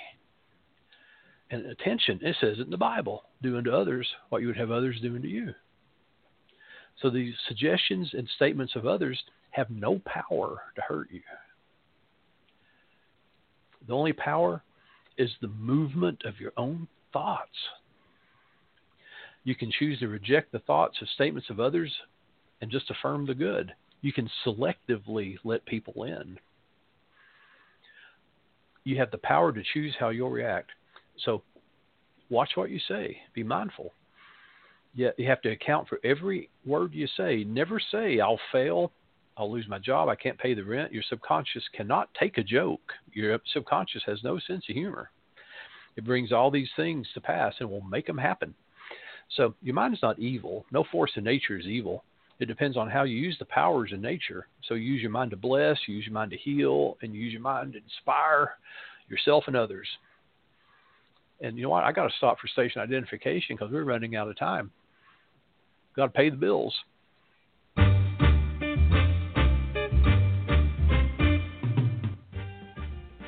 and 1.50 1.66
attention, 1.66 2.20
it 2.22 2.36
says 2.40 2.58
it 2.58 2.62
in 2.62 2.70
the 2.70 2.76
Bible 2.76 3.24
do 3.42 3.56
unto 3.56 3.70
others 3.70 4.06
what 4.28 4.40
you 4.40 4.48
would 4.48 4.56
have 4.56 4.70
others 4.70 4.98
do 5.00 5.14
unto 5.14 5.28
you. 5.28 5.54
So 7.00 7.10
these 7.10 7.34
suggestions 7.46 8.10
and 8.12 8.28
statements 8.36 8.74
of 8.74 8.86
others 8.86 9.18
have 9.50 9.70
no 9.70 10.00
power 10.04 10.62
to 10.74 10.82
hurt 10.82 11.08
you. 11.10 11.20
The 13.86 13.94
only 13.94 14.12
power 14.12 14.62
is 15.16 15.30
the 15.40 15.48
movement 15.48 16.22
of 16.24 16.40
your 16.40 16.52
own 16.56 16.88
thoughts. 17.12 17.56
You 19.44 19.54
can 19.54 19.70
choose 19.78 19.98
to 20.00 20.08
reject 20.08 20.52
the 20.52 20.58
thoughts 20.60 21.00
or 21.00 21.06
statements 21.14 21.48
of 21.50 21.60
others 21.60 21.92
and 22.60 22.70
just 22.70 22.90
affirm 22.90 23.26
the 23.26 23.34
good. 23.34 23.72
You 24.00 24.12
can 24.12 24.30
selectively 24.46 25.36
let 25.44 25.64
people 25.66 26.04
in. 26.04 26.38
You 28.84 28.96
have 28.98 29.10
the 29.10 29.18
power 29.18 29.52
to 29.52 29.62
choose 29.74 29.94
how 29.98 30.10
you'll 30.10 30.30
react. 30.30 30.70
So 31.24 31.42
watch 32.30 32.50
what 32.54 32.70
you 32.70 32.78
say. 32.88 33.18
Be 33.34 33.42
mindful. 33.42 33.92
Yet 34.94 35.14
you 35.18 35.28
have 35.28 35.42
to 35.42 35.50
account 35.50 35.88
for 35.88 36.00
every 36.04 36.48
word 36.64 36.94
you 36.94 37.06
say. 37.16 37.44
Never 37.44 37.80
say, 37.92 38.20
I'll 38.20 38.40
fail, 38.50 38.92
I'll 39.36 39.52
lose 39.52 39.68
my 39.68 39.78
job, 39.78 40.08
I 40.08 40.16
can't 40.16 40.38
pay 40.38 40.54
the 40.54 40.64
rent. 40.64 40.92
Your 40.92 41.04
subconscious 41.08 41.62
cannot 41.72 42.08
take 42.18 42.38
a 42.38 42.42
joke. 42.42 42.92
Your 43.12 43.38
subconscious 43.52 44.02
has 44.06 44.24
no 44.24 44.38
sense 44.38 44.64
of 44.68 44.74
humor. 44.74 45.10
It 45.96 46.04
brings 46.04 46.32
all 46.32 46.50
these 46.50 46.70
things 46.76 47.06
to 47.14 47.20
pass 47.20 47.54
and 47.60 47.70
will 47.70 47.82
make 47.82 48.06
them 48.06 48.18
happen. 48.18 48.54
So 49.36 49.54
your 49.62 49.74
mind 49.74 49.94
is 49.94 50.02
not 50.02 50.18
evil. 50.18 50.64
No 50.72 50.84
force 50.90 51.12
in 51.16 51.24
nature 51.24 51.58
is 51.58 51.66
evil. 51.66 52.04
It 52.40 52.46
depends 52.46 52.76
on 52.76 52.88
how 52.88 53.02
you 53.02 53.16
use 53.16 53.36
the 53.38 53.44
powers 53.44 53.90
in 53.92 54.00
nature. 54.00 54.46
So 54.68 54.74
use 54.74 55.02
your 55.02 55.10
mind 55.10 55.32
to 55.32 55.36
bless, 55.36 55.76
use 55.88 56.06
your 56.06 56.14
mind 56.14 56.30
to 56.30 56.36
heal, 56.36 56.96
and 57.02 57.14
use 57.14 57.32
your 57.32 57.42
mind 57.42 57.72
to 57.72 57.80
inspire 57.80 58.52
yourself 59.08 59.44
and 59.46 59.56
others. 59.56 59.88
And 61.40 61.56
you 61.56 61.64
know 61.64 61.70
what? 61.70 61.84
I 61.84 61.92
got 61.92 62.08
to 62.08 62.16
stop 62.16 62.38
for 62.38 62.48
station 62.48 62.80
identification 62.80 63.56
because 63.56 63.72
we're 63.72 63.84
running 63.84 64.16
out 64.16 64.28
of 64.28 64.38
time. 64.38 64.70
Got 65.96 66.06
to 66.06 66.12
pay 66.12 66.30
the 66.30 66.36
bills. 66.36 66.74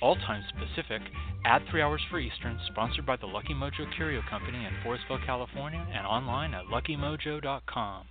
All 0.00 0.14
times 0.14 0.44
Pacific, 0.52 1.02
add 1.44 1.62
3 1.70 1.82
hours 1.82 2.00
for 2.08 2.20
Eastern, 2.20 2.58
sponsored 2.70 3.04
by 3.04 3.16
the 3.16 3.26
Lucky 3.26 3.52
Mojo 3.52 3.84
Curio 3.96 4.22
Company 4.30 4.64
in 4.64 4.72
Forestville, 4.84 5.24
California, 5.26 5.84
and 5.92 6.06
online 6.06 6.54
at 6.54 6.66
luckymojo.com. 6.66 8.06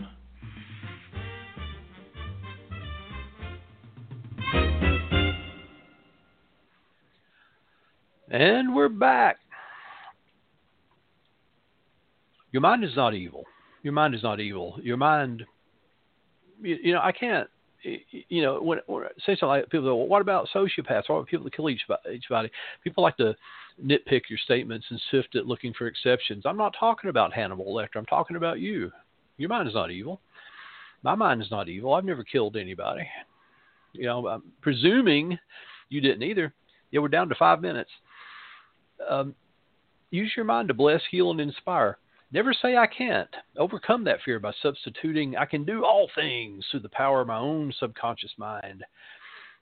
And 8.29 8.75
we're 8.75 8.89
back. 8.89 9.37
Your 12.51 12.61
mind 12.61 12.83
is 12.83 12.95
not 12.97 13.13
evil. 13.13 13.45
Your 13.83 13.93
mind 13.93 14.13
is 14.13 14.23
not 14.23 14.41
evil. 14.41 14.77
Your 14.83 14.97
mind, 14.97 15.45
you, 16.61 16.77
you 16.83 16.93
know, 16.93 16.99
I 17.01 17.13
can't, 17.13 17.47
you 17.83 18.41
know, 18.41 18.61
when, 18.61 18.79
when 18.87 19.03
say 19.25 19.33
something 19.33 19.47
like 19.47 19.69
people 19.69 19.85
go, 19.85 19.95
well, 19.95 20.07
what 20.07 20.21
about 20.21 20.47
sociopaths? 20.53 21.07
What 21.07 21.17
about 21.17 21.27
people 21.27 21.43
that 21.45 21.55
kill 21.55 21.69
each, 21.69 21.81
each 22.11 22.29
body? 22.29 22.49
People 22.83 23.03
like 23.03 23.17
to 23.17 23.35
nitpick 23.83 24.23
your 24.29 24.39
statements 24.43 24.87
and 24.89 25.01
sift 25.11 25.35
it 25.35 25.45
looking 25.45 25.73
for 25.73 25.87
exceptions. 25.87 26.45
I'm 26.45 26.57
not 26.57 26.75
talking 26.79 27.09
about 27.09 27.33
Hannibal 27.33 27.73
Lecter. 27.73 27.97
I'm 27.97 28.05
talking 28.05 28.35
about 28.35 28.59
you. 28.59 28.91
Your 29.37 29.49
mind 29.49 29.67
is 29.67 29.75
not 29.75 29.91
evil. 29.91 30.19
My 31.03 31.15
mind 31.15 31.41
is 31.41 31.51
not 31.51 31.69
evil. 31.69 31.93
I've 31.93 32.05
never 32.05 32.23
killed 32.23 32.57
anybody. 32.57 33.07
You 33.93 34.05
know, 34.05 34.27
I'm 34.27 34.43
presuming 34.61 35.37
you 35.89 36.01
didn't 36.01 36.23
either. 36.23 36.53
Yeah, 36.91 37.01
we're 37.01 37.07
down 37.07 37.29
to 37.29 37.35
five 37.35 37.61
minutes. 37.61 37.91
Um, 39.07 39.35
use 40.09 40.31
your 40.35 40.45
mind 40.45 40.69
to 40.69 40.73
bless, 40.73 41.01
heal, 41.11 41.31
and 41.31 41.39
inspire. 41.39 41.97
Never 42.31 42.53
say 42.53 42.75
I 42.75 42.87
can't. 42.87 43.33
Overcome 43.57 44.03
that 44.03 44.21
fear 44.25 44.39
by 44.39 44.51
substituting 44.61 45.37
I 45.37 45.45
can 45.45 45.63
do 45.63 45.85
all 45.85 46.09
things 46.13 46.65
through 46.69 46.81
the 46.81 46.89
power 46.89 47.21
of 47.21 47.27
my 47.27 47.37
own 47.37 47.73
subconscious 47.79 48.33
mind. 48.37 48.83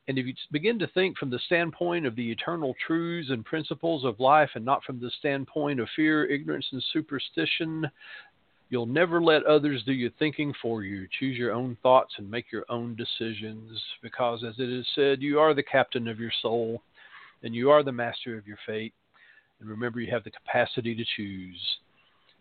And 0.07 0.17
if 0.17 0.25
you 0.25 0.33
begin 0.51 0.79
to 0.79 0.87
think 0.87 1.17
from 1.17 1.29
the 1.29 1.39
standpoint 1.45 2.05
of 2.07 2.15
the 2.15 2.31
eternal 2.31 2.75
truths 2.85 3.29
and 3.29 3.45
principles 3.45 4.03
of 4.03 4.19
life 4.19 4.49
and 4.55 4.65
not 4.65 4.83
from 4.83 4.99
the 4.99 5.11
standpoint 5.19 5.79
of 5.79 5.87
fear, 5.95 6.25
ignorance, 6.25 6.67
and 6.71 6.83
superstition, 6.91 7.89
you'll 8.69 8.85
never 8.87 9.21
let 9.21 9.45
others 9.45 9.83
do 9.83 9.93
your 9.93 10.11
thinking 10.17 10.53
for 10.59 10.83
you. 10.83 11.07
Choose 11.19 11.37
your 11.37 11.53
own 11.53 11.77
thoughts 11.83 12.15
and 12.17 12.29
make 12.29 12.51
your 12.51 12.65
own 12.69 12.95
decisions 12.95 13.79
because, 14.01 14.43
as 14.43 14.55
it 14.59 14.69
is 14.69 14.87
said, 14.95 15.21
you 15.21 15.39
are 15.39 15.53
the 15.53 15.63
captain 15.63 16.07
of 16.07 16.19
your 16.19 16.33
soul 16.41 16.81
and 17.43 17.53
you 17.53 17.69
are 17.69 17.83
the 17.83 17.91
master 17.91 18.37
of 18.37 18.47
your 18.47 18.57
fate. 18.65 18.93
And 19.59 19.69
remember, 19.69 19.99
you 19.99 20.11
have 20.11 20.23
the 20.23 20.31
capacity 20.31 20.95
to 20.95 21.05
choose 21.15 21.77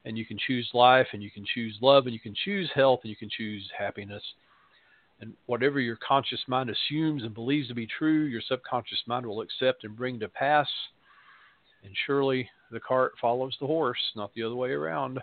and 0.04 0.18
you 0.18 0.26
can 0.26 0.38
choose 0.46 0.68
life 0.74 1.06
and 1.12 1.22
you 1.22 1.30
can 1.30 1.44
choose 1.54 1.76
love 1.80 2.04
and 2.04 2.12
you 2.12 2.20
can 2.20 2.34
choose 2.44 2.70
health 2.74 3.00
and 3.02 3.10
you 3.10 3.16
can 3.16 3.30
choose 3.30 3.68
happiness. 3.76 4.22
And 5.20 5.32
whatever 5.46 5.80
your 5.80 5.98
conscious 6.06 6.40
mind 6.46 6.70
assumes 6.70 7.22
and 7.22 7.32
believes 7.32 7.68
to 7.68 7.74
be 7.74 7.86
true, 7.86 8.24
your 8.24 8.42
subconscious 8.46 9.02
mind 9.06 9.24
will 9.24 9.40
accept 9.40 9.84
and 9.84 9.96
bring 9.96 10.20
to 10.20 10.28
pass. 10.28 10.68
And 11.84 11.94
surely 12.06 12.48
the 12.70 12.80
cart 12.80 13.12
follows 13.20 13.56
the 13.60 13.66
horse, 13.66 13.98
not 14.16 14.32
the 14.34 14.42
other 14.42 14.56
way 14.56 14.70
around. 14.70 15.20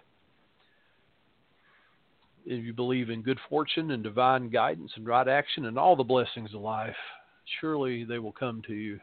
if 2.46 2.64
you 2.64 2.74
believe 2.74 3.12
in 3.12 3.22
good 3.22 3.40
fortune 3.50 3.92
and 3.92 4.02
divine 4.02 4.50
guidance 4.50 4.92
and 4.96 5.06
right 5.06 5.28
action 5.28 5.66
and 5.66 5.78
all 5.78 5.96
the 5.96 6.04
blessings 6.04 6.54
of 6.56 6.62
life, 6.62 6.96
surely 7.60 8.04
they 8.04 8.18
will 8.18 8.32
come 8.32 8.64
to 8.66 8.74
you. 8.74 9.00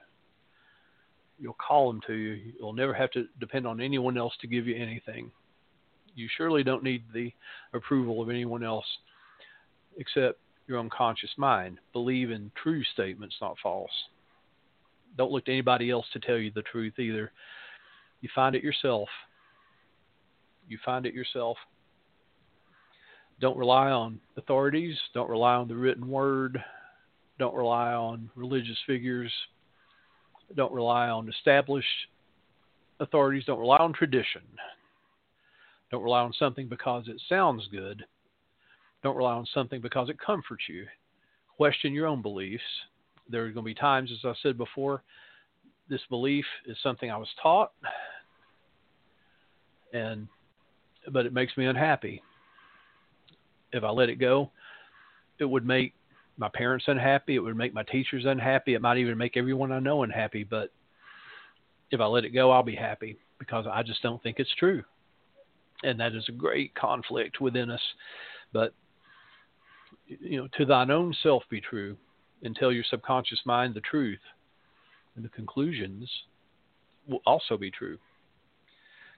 You'll 1.38 1.56
call 1.64 1.92
them 1.92 2.00
to 2.08 2.14
you. 2.14 2.52
You'll 2.58 2.72
never 2.72 2.94
have 2.94 3.12
to 3.12 3.26
depend 3.38 3.64
on 3.64 3.80
anyone 3.80 4.18
else 4.18 4.32
to 4.40 4.48
give 4.48 4.66
you 4.66 4.74
anything. 4.74 5.30
You 6.18 6.28
surely 6.36 6.64
don't 6.64 6.82
need 6.82 7.04
the 7.14 7.32
approval 7.72 8.20
of 8.20 8.28
anyone 8.28 8.64
else 8.64 8.84
except 9.98 10.40
your 10.66 10.80
unconscious 10.80 11.30
mind. 11.36 11.78
Believe 11.92 12.32
in 12.32 12.50
true 12.60 12.82
statements, 12.92 13.36
not 13.40 13.56
false. 13.62 13.90
Don't 15.16 15.30
look 15.30 15.44
to 15.44 15.52
anybody 15.52 15.90
else 15.90 16.06
to 16.12 16.18
tell 16.18 16.36
you 16.36 16.50
the 16.50 16.62
truth 16.62 16.98
either. 16.98 17.30
You 18.20 18.28
find 18.34 18.56
it 18.56 18.64
yourself. 18.64 19.08
You 20.68 20.78
find 20.84 21.06
it 21.06 21.14
yourself. 21.14 21.56
Don't 23.40 23.56
rely 23.56 23.90
on 23.90 24.18
authorities. 24.36 24.98
Don't 25.14 25.30
rely 25.30 25.54
on 25.54 25.68
the 25.68 25.76
written 25.76 26.08
word. 26.08 26.60
Don't 27.38 27.54
rely 27.54 27.92
on 27.92 28.28
religious 28.34 28.78
figures. 28.88 29.32
Don't 30.56 30.72
rely 30.72 31.10
on 31.10 31.28
established 31.28 31.86
authorities. 32.98 33.44
Don't 33.46 33.60
rely 33.60 33.76
on 33.76 33.92
tradition. 33.92 34.42
Don't 35.90 36.02
rely 36.02 36.20
on 36.20 36.32
something 36.32 36.68
because 36.68 37.08
it 37.08 37.20
sounds 37.28 37.66
good. 37.70 38.04
Don't 39.02 39.16
rely 39.16 39.34
on 39.34 39.46
something 39.54 39.80
because 39.80 40.08
it 40.08 40.18
comforts 40.18 40.64
you. 40.68 40.86
Question 41.56 41.92
your 41.92 42.06
own 42.06 42.22
beliefs. 42.22 42.62
There 43.28 43.42
are 43.42 43.50
going 43.50 43.64
to 43.64 43.70
be 43.70 43.74
times, 43.74 44.10
as 44.12 44.24
I 44.24 44.34
said 44.42 44.56
before, 44.56 45.02
this 45.88 46.00
belief 46.08 46.44
is 46.66 46.76
something 46.82 47.10
I 47.10 47.16
was 47.16 47.28
taught, 47.42 47.72
and 49.92 50.28
but 51.10 51.26
it 51.26 51.32
makes 51.32 51.56
me 51.56 51.66
unhappy. 51.66 52.22
If 53.72 53.84
I 53.84 53.90
let 53.90 54.08
it 54.08 54.16
go, 54.16 54.50
it 55.38 55.44
would 55.44 55.66
make 55.66 55.94
my 56.36 56.48
parents 56.48 56.86
unhappy. 56.88 57.36
It 57.36 57.40
would 57.40 57.56
make 57.56 57.74
my 57.74 57.82
teachers 57.84 58.24
unhappy. 58.26 58.74
It 58.74 58.82
might 58.82 58.98
even 58.98 59.18
make 59.18 59.36
everyone 59.36 59.72
I 59.72 59.78
know 59.78 60.02
unhappy. 60.02 60.44
But 60.44 60.70
if 61.90 62.00
I 62.00 62.06
let 62.06 62.24
it 62.24 62.30
go, 62.30 62.50
I'll 62.50 62.62
be 62.62 62.76
happy 62.76 63.18
because 63.38 63.66
I 63.70 63.82
just 63.82 64.02
don't 64.02 64.22
think 64.22 64.38
it's 64.38 64.54
true. 64.58 64.84
And 65.82 66.00
that 66.00 66.14
is 66.14 66.24
a 66.28 66.32
great 66.32 66.74
conflict 66.74 67.40
within 67.40 67.70
us. 67.70 67.80
But, 68.52 68.74
you 70.06 70.38
know, 70.38 70.48
to 70.56 70.64
thine 70.64 70.90
own 70.90 71.14
self 71.22 71.44
be 71.50 71.60
true 71.60 71.96
and 72.42 72.54
tell 72.54 72.72
your 72.72 72.84
subconscious 72.88 73.40
mind 73.44 73.74
the 73.74 73.80
truth. 73.80 74.20
And 75.16 75.24
the 75.24 75.30
conclusions 75.30 76.08
will 77.08 77.22
also 77.26 77.56
be 77.56 77.70
true 77.70 77.98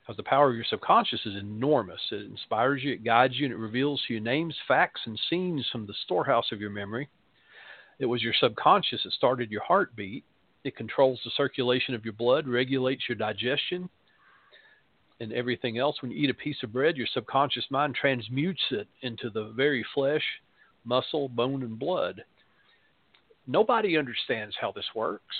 because 0.01 0.17
the 0.17 0.29
power 0.29 0.49
of 0.49 0.57
your 0.57 0.65
subconscious 0.69 1.21
is 1.25 1.37
enormous. 1.37 2.01
It 2.11 2.27
inspires 2.27 2.83
you, 2.83 2.95
it 2.95 3.05
guides 3.05 3.35
you, 3.37 3.45
and 3.47 3.55
it 3.55 3.59
reveals 3.59 4.03
to 4.07 4.15
you 4.15 4.21
names, 4.21 4.57
facts, 4.67 5.03
and 5.07 5.21
scenes 5.29 5.67
from 5.71 5.87
the 5.87 5.95
storehouse 6.05 6.51
of 6.53 6.61
your 6.61 6.71
memory. 6.71 7.09
It 7.99 8.07
was 8.07 8.23
your 8.23 8.33
subconscious 8.41 9.03
that 9.05 9.13
started 9.13 9.51
your 9.51 9.63
heartbeat. 9.63 10.25
It 10.65 10.77
controls 10.77 11.21
the 11.25 11.31
circulation 11.37 11.95
of 11.95 12.05
your 12.05 12.15
blood, 12.15 12.49
regulates 12.49 13.05
your 13.09 13.17
digestion, 13.17 13.89
and 15.21 15.33
everything 15.33 15.79
else. 15.79 15.97
When 16.01 16.11
you 16.11 16.19
eat 16.19 16.31
a 16.31 16.35
piece 16.35 16.57
of 16.63 16.73
bread, 16.73 16.97
your 16.97 17.07
subconscious 17.13 17.67
mind 17.71 17.95
transmutes 17.95 18.63
it 18.71 18.89
into 19.03 19.31
the 19.31 19.53
very 19.55 19.85
flesh, 19.95 20.25
muscle, 20.85 21.29
bone, 21.29 21.63
and 21.63 21.79
blood. 21.79 22.25
Nobody 23.47 23.97
understands 23.97 24.57
how 24.61 24.73
this 24.73 24.87
works. 24.95 25.37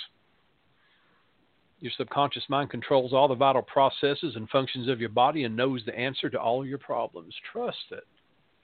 Your 1.79 1.91
subconscious 1.97 2.43
mind 2.47 2.69
controls 2.69 3.11
all 3.11 3.27
the 3.27 3.33
vital 3.35 3.63
processes 3.63 4.35
and 4.35 4.47
functions 4.49 4.87
of 4.87 4.99
your 4.99 5.09
body 5.09 5.45
and 5.45 5.55
knows 5.55 5.81
the 5.85 5.97
answer 5.97 6.29
to 6.29 6.39
all 6.39 6.63
your 6.63 6.77
problems. 6.77 7.33
Trust 7.51 7.77
it. 7.91 8.05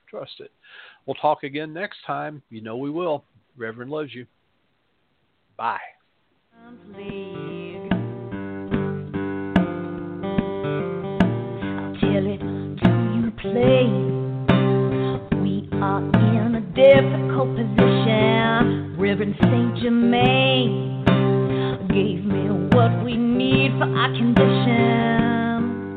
Trust 0.07 0.39
it. 0.39 0.51
We'll 1.05 1.15
talk 1.15 1.43
again 1.43 1.73
next 1.73 1.97
time. 2.05 2.43
You 2.49 2.61
know 2.61 2.77
we 2.77 2.91
will. 2.91 3.23
Reverend 3.57 3.89
loves 3.89 4.13
you. 4.13 4.27
Bye. 5.57 5.79
We 15.41 15.69
are 15.81 16.03
in 16.03 16.55
a 16.55 16.61
difficult 16.75 17.55
position. 17.55 18.95
Reverend 18.99 19.35
Saint 19.41 19.77
Germain 19.81 21.03
gave 21.87 22.25
me 22.25 22.49
what 22.75 23.05
we 23.05 23.15
need 23.15 23.71
for 23.77 23.85
our 23.85 24.09
condition. 24.09 25.95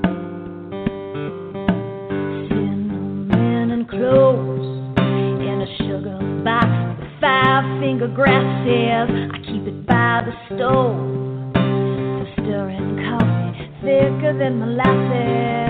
Cinnamon 2.49 3.71
and 3.73 3.89
cloves 3.89 4.67
in 4.97 5.61
a 5.61 5.77
sugar 5.79 6.19
box 6.45 6.69
with 7.01 7.11
five 7.21 7.65
finger 7.81 8.09
grasses. 8.09 9.11
I 9.33 9.39
keep 9.39 9.67
it 9.67 9.87
by 9.87 10.23
the 10.25 10.33
stove 10.55 11.53
for 11.55 12.27
stirring 12.35 12.97
coffee 13.09 13.71
thicker 13.83 14.39
than 14.39 14.61
molasses. 14.61 15.70